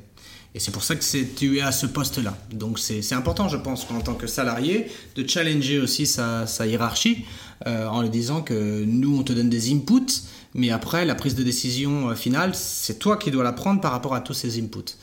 Et 0.55 0.59
c'est 0.59 0.71
pour 0.71 0.83
ça 0.83 0.95
que 0.95 1.03
tu 1.35 1.57
es 1.57 1.61
à 1.61 1.71
ce 1.71 1.85
poste-là. 1.85 2.35
Donc 2.51 2.79
c'est 2.79 3.13
important, 3.13 3.47
je 3.49 3.57
pense, 3.57 3.85
en 3.91 4.01
tant 4.01 4.15
que 4.15 4.25
salarié, 4.25 4.87
de 5.15 5.27
challenger 5.27 5.79
aussi 5.79 6.07
sa, 6.07 6.47
sa 6.47 6.65
hiérarchie 6.65 7.25
euh, 7.67 7.87
en 7.87 8.01
lui 8.01 8.09
disant 8.09 8.41
que 8.41 8.83
nous, 8.83 9.19
on 9.19 9.23
te 9.23 9.31
donne 9.33 9.49
des 9.49 9.71
inputs, 9.71 10.23
mais 10.55 10.71
après, 10.71 11.05
la 11.05 11.13
prise 11.13 11.35
de 11.35 11.43
décision 11.43 12.09
euh, 12.09 12.15
finale, 12.15 12.55
c'est 12.55 12.97
toi 12.97 13.17
qui 13.17 13.29
dois 13.29 13.43
la 13.43 13.53
prendre 13.53 13.79
par 13.79 13.91
rapport 13.91 14.15
à 14.15 14.21
tous 14.21 14.33
ces 14.33 14.59
inputs. 14.59 14.95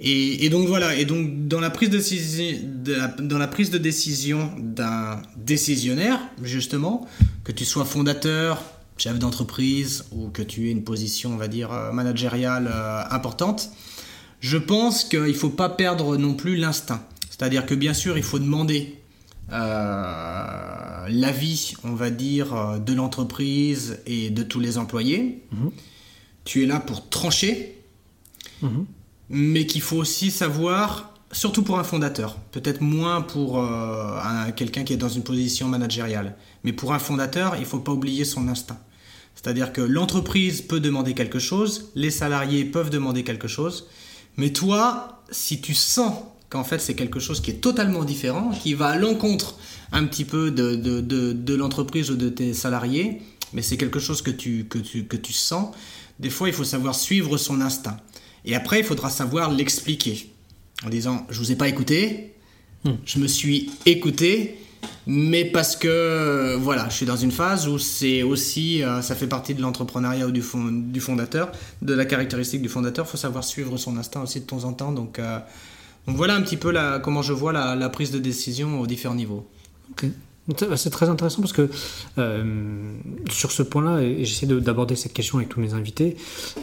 Et, 0.00 0.44
et 0.44 0.50
donc 0.50 0.68
voilà, 0.68 0.94
et 0.94 1.04
donc 1.04 1.48
dans 1.48 1.60
la 1.60 1.70
prise 1.70 1.90
de, 1.90 1.98
décision- 1.98 2.60
de 2.62 2.96
dans 3.26 3.38
la 3.38 3.48
prise 3.48 3.70
de 3.70 3.78
décision 3.78 4.52
d'un 4.58 5.20
décisionnaire, 5.36 6.20
justement, 6.42 7.08
que 7.42 7.50
tu 7.50 7.64
sois 7.64 7.84
fondateur, 7.84 8.62
chef 8.98 9.18
d'entreprise 9.18 10.04
ou 10.12 10.28
que 10.28 10.42
tu 10.42 10.68
aies 10.68 10.72
une 10.72 10.84
position, 10.84 11.30
on 11.32 11.36
va 11.36 11.48
dire, 11.48 11.72
euh, 11.72 11.90
managériale 11.92 12.72
importante, 13.10 13.70
je 14.42 14.58
pense 14.58 15.04
qu'il 15.04 15.22
ne 15.22 15.32
faut 15.32 15.50
pas 15.50 15.68
perdre 15.70 16.16
non 16.16 16.34
plus 16.34 16.56
l'instinct. 16.56 17.02
C'est-à-dire 17.30 17.64
que 17.64 17.74
bien 17.74 17.94
sûr, 17.94 18.16
il 18.18 18.24
faut 18.24 18.38
demander 18.40 18.98
euh, 19.52 21.06
l'avis, 21.08 21.74
on 21.84 21.94
va 21.94 22.10
dire, 22.10 22.54
euh, 22.54 22.78
de 22.78 22.92
l'entreprise 22.92 24.00
et 24.06 24.30
de 24.30 24.42
tous 24.42 24.60
les 24.60 24.78
employés. 24.78 25.42
Tu 26.44 26.62
es 26.62 26.66
là 26.66 26.80
pour 26.80 27.08
trancher, 27.08 27.78
Mhm. 28.62 28.86
mais 29.30 29.66
qu'il 29.66 29.80
faut 29.80 29.96
aussi 29.98 30.30
savoir, 30.30 31.14
surtout 31.30 31.62
pour 31.62 31.78
un 31.78 31.84
fondateur, 31.84 32.36
peut-être 32.50 32.80
moins 32.80 33.20
pour 33.22 33.58
euh, 33.60 34.18
un- 34.22 34.50
quelqu'un 34.52 34.84
qui 34.84 34.92
est 34.92 34.96
dans 34.96 35.08
une 35.08 35.22
position 35.22 35.68
managériale, 35.68 36.36
mais 36.64 36.72
pour 36.72 36.92
un 36.92 36.98
fondateur, 36.98 37.54
il 37.56 37.60
ne 37.60 37.64
faut 37.66 37.78
pas 37.80 37.92
oublier 37.92 38.24
son 38.24 38.48
instinct. 38.48 38.78
C'est-à-dire 39.34 39.72
que 39.72 39.80
l'entreprise 39.80 40.62
peut 40.62 40.80
demander 40.80 41.14
quelque 41.14 41.38
chose, 41.38 41.90
les 41.94 42.10
salariés 42.10 42.64
peuvent 42.64 42.90
demander 42.90 43.22
quelque 43.24 43.48
chose, 43.48 43.86
mais 44.36 44.50
toi, 44.50 45.22
si 45.30 45.60
tu 45.60 45.74
sens 45.74 46.14
qu'en 46.48 46.64
fait 46.64 46.78
c'est 46.78 46.94
quelque 46.94 47.20
chose 47.20 47.40
qui 47.40 47.50
est 47.50 47.60
totalement 47.60 48.04
différent, 48.04 48.50
qui 48.50 48.74
va 48.74 48.88
à 48.88 48.96
l'encontre 48.96 49.58
un 49.92 50.04
petit 50.04 50.24
peu 50.24 50.50
de, 50.50 50.74
de, 50.74 51.00
de, 51.00 51.32
de 51.32 51.54
l'entreprise 51.54 52.10
ou 52.10 52.16
de 52.16 52.28
tes 52.28 52.54
salariés, 52.54 53.22
mais 53.52 53.62
c'est 53.62 53.76
quelque 53.76 54.00
chose 54.00 54.22
que 54.22 54.30
tu, 54.30 54.64
que, 54.64 54.78
tu, 54.78 55.04
que 55.04 55.16
tu 55.16 55.32
sens, 55.32 55.74
des 56.18 56.30
fois 56.30 56.48
il 56.48 56.54
faut 56.54 56.64
savoir 56.64 56.94
suivre 56.94 57.36
son 57.36 57.60
instinct. 57.60 57.98
Et 58.44 58.54
après, 58.56 58.80
il 58.80 58.84
faudra 58.84 59.08
savoir 59.08 59.52
l'expliquer. 59.52 60.30
En 60.84 60.88
disant, 60.88 61.26
je 61.30 61.38
vous 61.38 61.52
ai 61.52 61.56
pas 61.56 61.68
écouté, 61.68 62.34
je 63.04 63.18
me 63.20 63.28
suis 63.28 63.70
écouté, 63.86 64.58
mais 65.06 65.44
parce 65.44 65.76
que, 65.76 66.56
voilà, 66.56 66.88
je 66.88 66.94
suis 66.94 67.06
dans 67.06 67.16
une 67.16 67.32
phase 67.32 67.68
où 67.68 67.78
c'est 67.78 68.22
aussi, 68.22 68.82
euh, 68.82 69.02
ça 69.02 69.14
fait 69.14 69.26
partie 69.26 69.54
de 69.54 69.60
l'entrepreneuriat 69.60 70.26
ou 70.26 70.30
du, 70.30 70.42
fond- 70.42 70.70
du 70.70 71.00
fondateur, 71.00 71.50
de 71.82 71.94
la 71.94 72.04
caractéristique 72.04 72.62
du 72.62 72.68
fondateur, 72.68 73.06
il 73.06 73.10
faut 73.10 73.16
savoir 73.16 73.44
suivre 73.44 73.76
son 73.76 73.96
instinct 73.96 74.22
aussi 74.22 74.40
de 74.40 74.46
temps 74.46 74.64
en 74.64 74.72
temps. 74.72 74.92
Donc, 74.92 75.18
euh, 75.18 75.38
voilà 76.06 76.34
un 76.34 76.42
petit 76.42 76.56
peu 76.56 76.72
comment 77.02 77.22
je 77.22 77.32
vois 77.32 77.52
la, 77.52 77.88
prise 77.88 78.10
de 78.10 78.18
décision 78.18 78.80
aux 78.80 78.86
différents 78.86 79.14
niveaux. 79.14 79.48
C'est 80.74 80.90
très 80.90 81.08
intéressant 81.08 81.40
parce 81.40 81.52
que 81.52 81.70
euh, 82.18 82.42
sur 83.30 83.52
ce 83.52 83.62
point-là, 83.62 84.02
et 84.02 84.24
j'essaie 84.24 84.46
d'aborder 84.46 84.96
cette 84.96 85.12
question 85.12 85.38
avec 85.38 85.48
tous 85.48 85.60
mes 85.60 85.72
invités, 85.72 86.16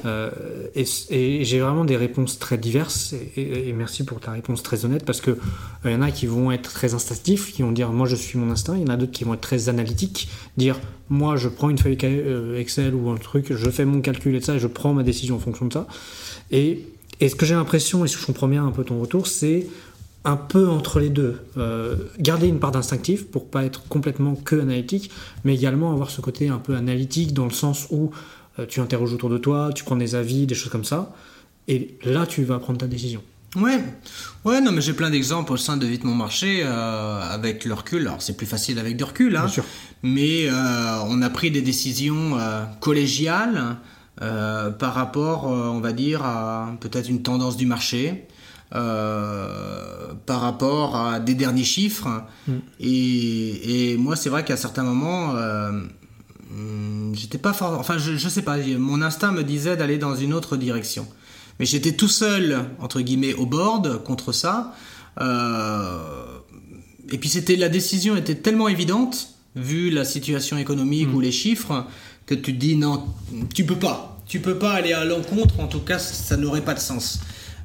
euh, 0.05 0.29
et, 0.75 1.45
j'ai 1.45 1.59
vraiment 1.61 1.85
des 1.85 1.95
réponses 1.95 2.39
très 2.39 2.57
diverses, 2.57 3.15
et, 3.37 3.71
merci 3.71 4.03
pour 4.03 4.19
ta 4.19 4.31
réponse 4.31 4.63
très 4.63 4.83
honnête, 4.83 5.05
parce 5.05 5.21
qu'il 5.21 5.37
il 5.85 5.91
y 5.91 5.95
en 5.95 6.01
a 6.01 6.11
qui 6.11 6.25
vont 6.25 6.51
être 6.51 6.73
très 6.73 6.93
instinctifs, 6.93 7.53
qui 7.53 7.61
vont 7.61 7.71
dire 7.71 7.93
moi 7.93 8.05
je 8.05 8.17
suis 8.17 8.37
mon 8.37 8.51
instinct, 8.51 8.75
il 8.75 8.81
y 8.81 8.85
en 8.85 8.93
a 8.93 8.97
d'autres 8.97 9.13
qui 9.13 9.23
vont 9.23 9.33
être 9.33 9.41
très 9.41 9.69
analytiques, 9.69 10.27
dire 10.57 10.77
moi 11.07 11.37
je 11.37 11.47
prends 11.47 11.69
une 11.69 11.77
feuille 11.77 11.97
Excel 12.57 12.93
ou 12.93 13.09
un 13.09 13.15
truc, 13.17 13.53
je 13.53 13.69
fais 13.69 13.85
mon 13.85 14.01
calcul 14.01 14.35
et 14.35 14.41
ça, 14.41 14.55
et 14.55 14.59
je 14.59 14.67
prends 14.67 14.93
ma 14.93 15.03
décision 15.03 15.37
en 15.37 15.39
fonction 15.39 15.67
de 15.67 15.73
ça. 15.73 15.87
Et, 16.51 16.85
ce 17.21 17.35
que 17.35 17.45
j'ai 17.45 17.55
l'impression, 17.55 18.03
et 18.03 18.09
je 18.09 18.25
comprends 18.25 18.47
bien 18.47 18.65
un 18.65 18.71
peu 18.71 18.83
ton 18.83 18.99
retour, 18.99 19.27
c'est 19.27 19.67
un 20.25 20.35
peu 20.35 20.67
entre 20.67 20.99
les 20.99 21.09
deux. 21.09 21.41
Euh, 21.57 21.95
garder 22.19 22.47
une 22.47 22.59
part 22.59 22.71
d'instinctif 22.71 23.27
pour 23.27 23.49
pas 23.49 23.63
être 23.63 23.87
complètement 23.87 24.35
que 24.35 24.59
analytique, 24.59 25.11
mais 25.43 25.55
également 25.55 25.91
avoir 25.91 26.09
ce 26.09 26.21
côté 26.21 26.49
un 26.49 26.57
peu 26.57 26.75
analytique 26.75 27.33
dans 27.33 27.45
le 27.45 27.51
sens 27.51 27.87
où 27.89 28.11
euh, 28.57 28.65
tu 28.65 28.81
interroges 28.81 29.13
autour 29.13 29.29
de 29.29 29.37
toi, 29.37 29.71
tu 29.73 29.83
prends 29.83 29.95
des 29.95 30.15
avis, 30.15 30.45
des 30.45 30.55
choses 30.55 30.71
comme 30.71 30.83
ça, 30.83 31.13
et 31.67 31.97
là 32.03 32.25
tu 32.25 32.43
vas 32.43 32.59
prendre 32.59 32.79
ta 32.79 32.87
décision. 32.87 33.21
Ouais, 33.55 33.83
ouais, 34.45 34.61
non, 34.61 34.71
mais 34.71 34.81
j'ai 34.81 34.93
plein 34.93 35.09
d'exemples 35.09 35.53
au 35.53 35.57
sein 35.57 35.75
de 35.75 35.87
Vite 35.87 36.03
Mon 36.03 36.13
Marché 36.13 36.61
euh, 36.63 37.21
avec 37.21 37.65
le 37.65 37.73
recul. 37.73 38.01
Alors 38.01 38.21
c'est 38.21 38.37
plus 38.37 38.45
facile 38.45 38.77
avec 38.77 38.95
du 38.95 39.03
recul, 39.03 39.35
hein, 39.37 39.47
mais 40.03 40.49
on 40.51 41.21
a 41.21 41.29
pris 41.31 41.49
des 41.49 41.63
décisions 41.63 42.37
collégiales 42.79 43.77
par 44.17 44.93
rapport, 44.93 45.45
on 45.45 45.79
va 45.79 45.93
dire, 45.93 46.23
à 46.23 46.75
peut-être 46.79 47.09
une 47.09 47.23
tendance 47.23 47.57
du 47.57 47.65
marché. 47.65 48.27
Euh, 48.75 50.13
par 50.27 50.41
rapport 50.41 50.95
à 50.95 51.19
des 51.19 51.33
derniers 51.33 51.63
chiffres. 51.63 52.07
Mm. 52.47 52.53
Et, 52.79 53.95
moi, 53.97 54.15
c'est 54.15 54.29
vrai 54.29 54.45
qu'à 54.45 54.57
certains 54.57 54.83
moments, 54.83 55.33
euh, 55.35 55.71
j'étais 57.13 57.39
pas 57.39 57.53
fort. 57.53 57.79
Enfin, 57.79 57.97
je, 57.97 58.15
je 58.15 58.29
sais 58.29 58.43
pas, 58.43 58.57
mon 58.77 59.01
instinct 59.01 59.31
me 59.31 59.43
disait 59.43 59.75
d'aller 59.75 59.97
dans 59.97 60.15
une 60.15 60.33
autre 60.33 60.55
direction. 60.55 61.07
Mais 61.59 61.65
j'étais 61.65 61.93
tout 61.93 62.07
seul, 62.07 62.63
entre 62.79 63.01
guillemets, 63.01 63.33
au 63.33 63.47
board 63.47 64.03
contre 64.03 64.31
ça. 64.33 64.75
Euh, 65.19 65.97
et 67.11 67.17
puis 67.17 67.27
c'était 67.27 67.55
la 67.55 67.69
décision 67.69 68.15
était 68.15 68.35
tellement 68.35 68.67
évidente, 68.67 69.29
vu 69.55 69.89
la 69.89 70.05
situation 70.05 70.59
économique 70.59 71.09
mm. 71.09 71.15
ou 71.15 71.21
les 71.21 71.31
chiffres, 71.31 71.87
que 72.27 72.35
tu 72.35 72.53
te 72.53 72.59
dis 72.59 72.75
non, 72.75 73.05
tu 73.55 73.65
peux 73.65 73.79
pas. 73.79 74.21
Tu 74.27 74.39
peux 74.39 74.59
pas 74.59 74.73
aller 74.73 74.93
à 74.93 75.05
l'encontre, 75.05 75.59
en 75.59 75.67
tout 75.67 75.79
cas, 75.79 75.97
ça 75.97 76.37
n'aurait 76.37 76.61
pas 76.61 76.75
de 76.75 76.79
sens. 76.79 77.19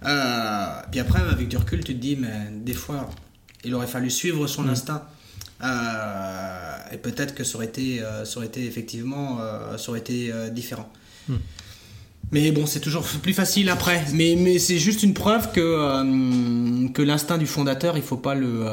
Euh, 0.06 0.66
puis 0.90 1.00
après, 1.00 1.20
avec 1.20 1.48
du 1.48 1.56
recul, 1.56 1.82
tu 1.84 1.94
te 1.94 2.00
dis, 2.00 2.16
mais 2.16 2.50
des 2.52 2.74
fois, 2.74 3.10
il 3.64 3.74
aurait 3.74 3.86
fallu 3.86 4.10
suivre 4.10 4.46
son 4.46 4.62
mm. 4.62 4.70
instinct. 4.70 5.02
Euh, 5.62 6.76
et 6.92 6.98
peut-être 6.98 7.34
que 7.34 7.44
ça 7.44 7.56
aurait 7.56 7.66
été, 7.66 8.02
euh, 8.02 8.24
ça 8.24 8.38
aurait 8.38 8.46
été 8.46 8.66
effectivement, 8.66 9.38
ça 9.76 9.90
aurait 9.90 10.00
été 10.00 10.32
différent. 10.52 10.88
Mm. 11.28 11.34
Mais 12.32 12.52
bon, 12.52 12.66
c'est 12.66 12.80
toujours 12.80 13.04
plus 13.22 13.34
facile 13.34 13.68
après. 13.68 14.04
Mais, 14.12 14.36
mais 14.36 14.58
c'est 14.58 14.78
juste 14.78 15.02
une 15.02 15.14
preuve 15.14 15.52
que, 15.52 16.88
que 16.92 17.02
l'instinct 17.02 17.38
du 17.38 17.46
fondateur, 17.46 17.96
il 17.96 18.02
faut 18.02 18.16
pas 18.16 18.34
le, 18.34 18.66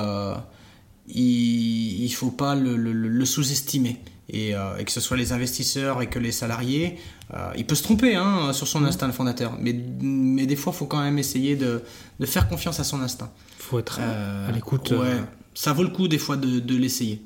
il, 1.08 2.04
il, 2.04 2.14
faut 2.14 2.32
pas 2.32 2.56
le, 2.56 2.76
le 2.76 3.26
sous-estimer. 3.26 4.00
Euh, 4.34 4.78
et, 4.78 4.86
que 4.86 4.92
ce 4.92 5.02
soit 5.02 5.18
les 5.18 5.34
investisseurs 5.34 6.02
et 6.02 6.08
que 6.08 6.18
les 6.18 6.32
salariés, 6.32 6.98
euh, 7.34 7.52
il 7.58 7.66
peut 7.66 7.76
se 7.76 7.84
tromper 7.84 8.16
hein, 8.16 8.54
sur 8.54 8.68
son 8.68 8.86
instinct, 8.86 9.08
le 9.08 9.14
fondateur. 9.14 9.58
Mais, 9.60 9.76
mais 10.02 10.46
des 10.46 10.56
fois, 10.56 10.72
il 10.74 10.78
faut 10.78 10.86
quand 10.86 11.02
même 11.02 11.20
essayer 11.20 11.56
de, 11.56 11.84
de, 12.20 12.26
faire 12.26 12.48
confiance 12.48 12.80
à 12.80 12.86
son 12.86 13.02
instinct. 13.02 13.30
Il 13.60 13.64
faut 13.64 13.80
être 13.80 14.00
à 14.00 14.52
l'écoute. 14.52 14.92
Ouais, 14.92 15.22
ça 15.54 15.74
vaut 15.74 15.84
le 15.84 15.90
coup 15.90 16.08
des 16.08 16.18
fois 16.18 16.38
de, 16.38 16.60
de 16.60 16.76
l'essayer. 16.78 17.22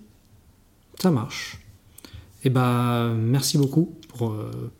Ça 0.99 1.11
marche. 1.11 1.59
Eh 2.43 2.49
ben, 2.49 3.13
merci 3.13 3.57
beaucoup 3.57 3.93
pour, 4.15 4.31
euh, 4.31 4.71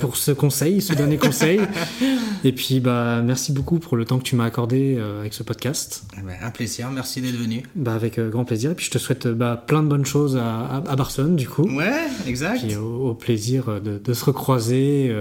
pour, 0.00 0.16
ce 0.16 0.32
conseil, 0.32 0.82
ce 0.82 0.92
dernier 0.92 1.16
conseil. 1.18 1.60
Et 2.44 2.52
puis, 2.52 2.80
bah, 2.80 3.22
merci 3.22 3.52
beaucoup 3.52 3.78
pour 3.78 3.96
le 3.96 4.04
temps 4.04 4.18
que 4.18 4.24
tu 4.24 4.36
m'as 4.36 4.44
accordé 4.44 4.96
euh, 4.98 5.20
avec 5.20 5.34
ce 5.34 5.42
podcast. 5.42 6.04
Eh 6.18 6.22
ben, 6.22 6.36
un 6.42 6.50
plaisir, 6.50 6.90
merci 6.90 7.20
d'être 7.20 7.36
venu. 7.36 7.62
Bah, 7.74 7.94
avec 7.94 8.18
euh, 8.18 8.30
grand 8.30 8.44
plaisir. 8.44 8.72
Et 8.72 8.74
puis, 8.74 8.86
je 8.86 8.90
te 8.90 8.98
souhaite 8.98 9.28
bah, 9.28 9.62
plein 9.66 9.82
de 9.82 9.88
bonnes 9.88 10.04
choses 10.04 10.36
à, 10.36 10.82
à, 10.86 10.96
Barcelone, 10.96 11.36
du 11.36 11.48
coup. 11.48 11.68
Ouais, 11.76 12.06
exact. 12.26 12.64
Et 12.68 12.76
au, 12.76 13.14
plaisir 13.14 13.80
de, 13.80 13.98
de, 13.98 14.14
se 14.14 14.24
recroiser 14.24 15.14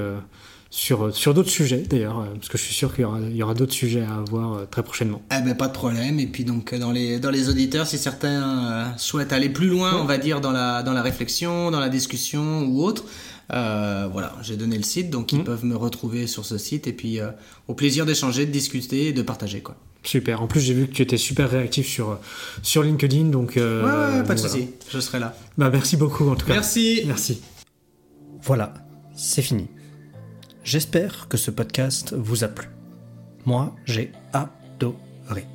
sur, 0.69 1.13
sur 1.15 1.33
d'autres 1.33 1.49
sujets 1.49 1.83
d'ailleurs, 1.89 2.25
parce 2.33 2.49
que 2.49 2.57
je 2.57 2.63
suis 2.63 2.73
sûr 2.73 2.93
qu'il 2.95 3.01
y 3.01 3.05
aura, 3.05 3.19
y 3.19 3.43
aura 3.43 3.53
d'autres 3.53 3.73
sujets 3.73 4.01
à 4.01 4.15
avoir 4.15 4.67
très 4.69 4.81
prochainement. 4.81 5.21
Eh 5.29 5.41
ben, 5.43 5.55
pas 5.55 5.67
de 5.67 5.73
problème. 5.73 6.19
Et 6.19 6.27
puis 6.27 6.45
donc 6.45 6.73
dans 6.73 6.91
les, 6.91 7.19
dans 7.19 7.29
les 7.29 7.49
auditeurs, 7.49 7.85
si 7.85 7.97
certains 7.97 8.93
souhaitent 8.97 9.33
aller 9.33 9.49
plus 9.49 9.67
loin, 9.67 9.99
on 10.01 10.05
va 10.05 10.17
dire, 10.17 10.41
dans 10.41 10.51
la, 10.51 10.81
dans 10.81 10.93
la 10.93 11.01
réflexion, 11.01 11.69
dans 11.69 11.79
la 11.79 11.89
discussion 11.89 12.63
ou 12.63 12.81
autre, 12.83 13.03
euh, 13.53 14.07
voilà, 14.11 14.33
j'ai 14.41 14.55
donné 14.55 14.77
le 14.77 14.83
site, 14.83 15.09
donc 15.09 15.33
ils 15.33 15.39
mm. 15.39 15.43
peuvent 15.43 15.65
me 15.65 15.75
retrouver 15.75 16.27
sur 16.27 16.45
ce 16.45 16.57
site 16.57 16.87
et 16.87 16.93
puis 16.93 17.19
euh, 17.19 17.31
au 17.67 17.73
plaisir 17.73 18.05
d'échanger, 18.05 18.45
de 18.45 18.51
discuter 18.51 19.07
et 19.07 19.13
de 19.13 19.21
partager 19.21 19.61
quoi. 19.61 19.75
Super. 20.03 20.41
En 20.41 20.47
plus, 20.47 20.61
j'ai 20.61 20.73
vu 20.73 20.87
que 20.87 20.93
tu 20.93 21.03
étais 21.03 21.17
super 21.17 21.51
réactif 21.51 21.87
sur, 21.87 22.19
sur 22.63 22.81
LinkedIn, 22.81 23.25
donc. 23.25 23.57
Euh, 23.57 24.19
ouais, 24.19 24.27
pas 24.27 24.33
de 24.33 24.39
souci. 24.39 24.69
Je 24.89 24.99
serai 24.99 25.19
là. 25.19 25.37
Bah, 25.59 25.69
merci 25.69 25.95
beaucoup 25.95 26.27
en 26.27 26.35
tout 26.35 26.47
cas. 26.47 26.53
Merci. 26.53 27.03
Merci. 27.05 27.41
Voilà, 28.41 28.73
c'est 29.15 29.43
fini. 29.43 29.67
J'espère 30.63 31.27
que 31.27 31.37
ce 31.37 31.51
podcast 31.51 32.15
vous 32.17 32.43
a 32.43 32.47
plu. 32.47 32.67
Moi, 33.45 33.75
j'ai 33.85 34.11
adoré. 34.33 35.45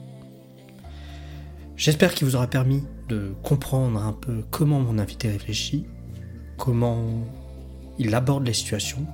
J'espère 1.77 2.15
qu'il 2.15 2.27
vous 2.27 2.37
aura 2.37 2.47
permis 2.47 2.85
de 3.09 3.33
comprendre 3.43 4.01
un 4.01 4.13
peu 4.13 4.43
comment 4.51 4.81
mon 4.81 4.99
invité 4.99 5.29
réfléchit, 5.29 5.87
comment 6.57 7.27
il 7.99 8.15
aborde 8.15 8.47
les 8.47 8.53
situations. 8.53 9.07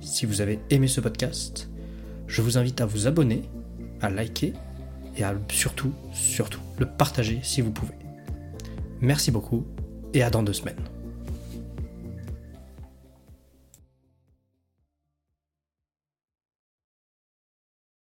Si 0.00 0.26
vous 0.26 0.40
avez 0.40 0.60
aimé 0.70 0.88
ce 0.88 1.00
podcast, 1.00 1.68
je 2.26 2.42
vous 2.42 2.58
invite 2.58 2.80
à 2.80 2.86
vous 2.86 3.06
abonner, 3.06 3.42
à 4.00 4.10
liker 4.10 4.54
et 5.16 5.24
à 5.24 5.34
surtout, 5.50 5.92
surtout, 6.12 6.60
le 6.78 6.86
partager 6.86 7.40
si 7.42 7.60
vous 7.60 7.70
pouvez. 7.70 7.94
Merci 9.00 9.30
beaucoup 9.30 9.66
et 10.14 10.22
à 10.22 10.30
dans 10.30 10.42
deux 10.42 10.52
semaines. 10.52 11.01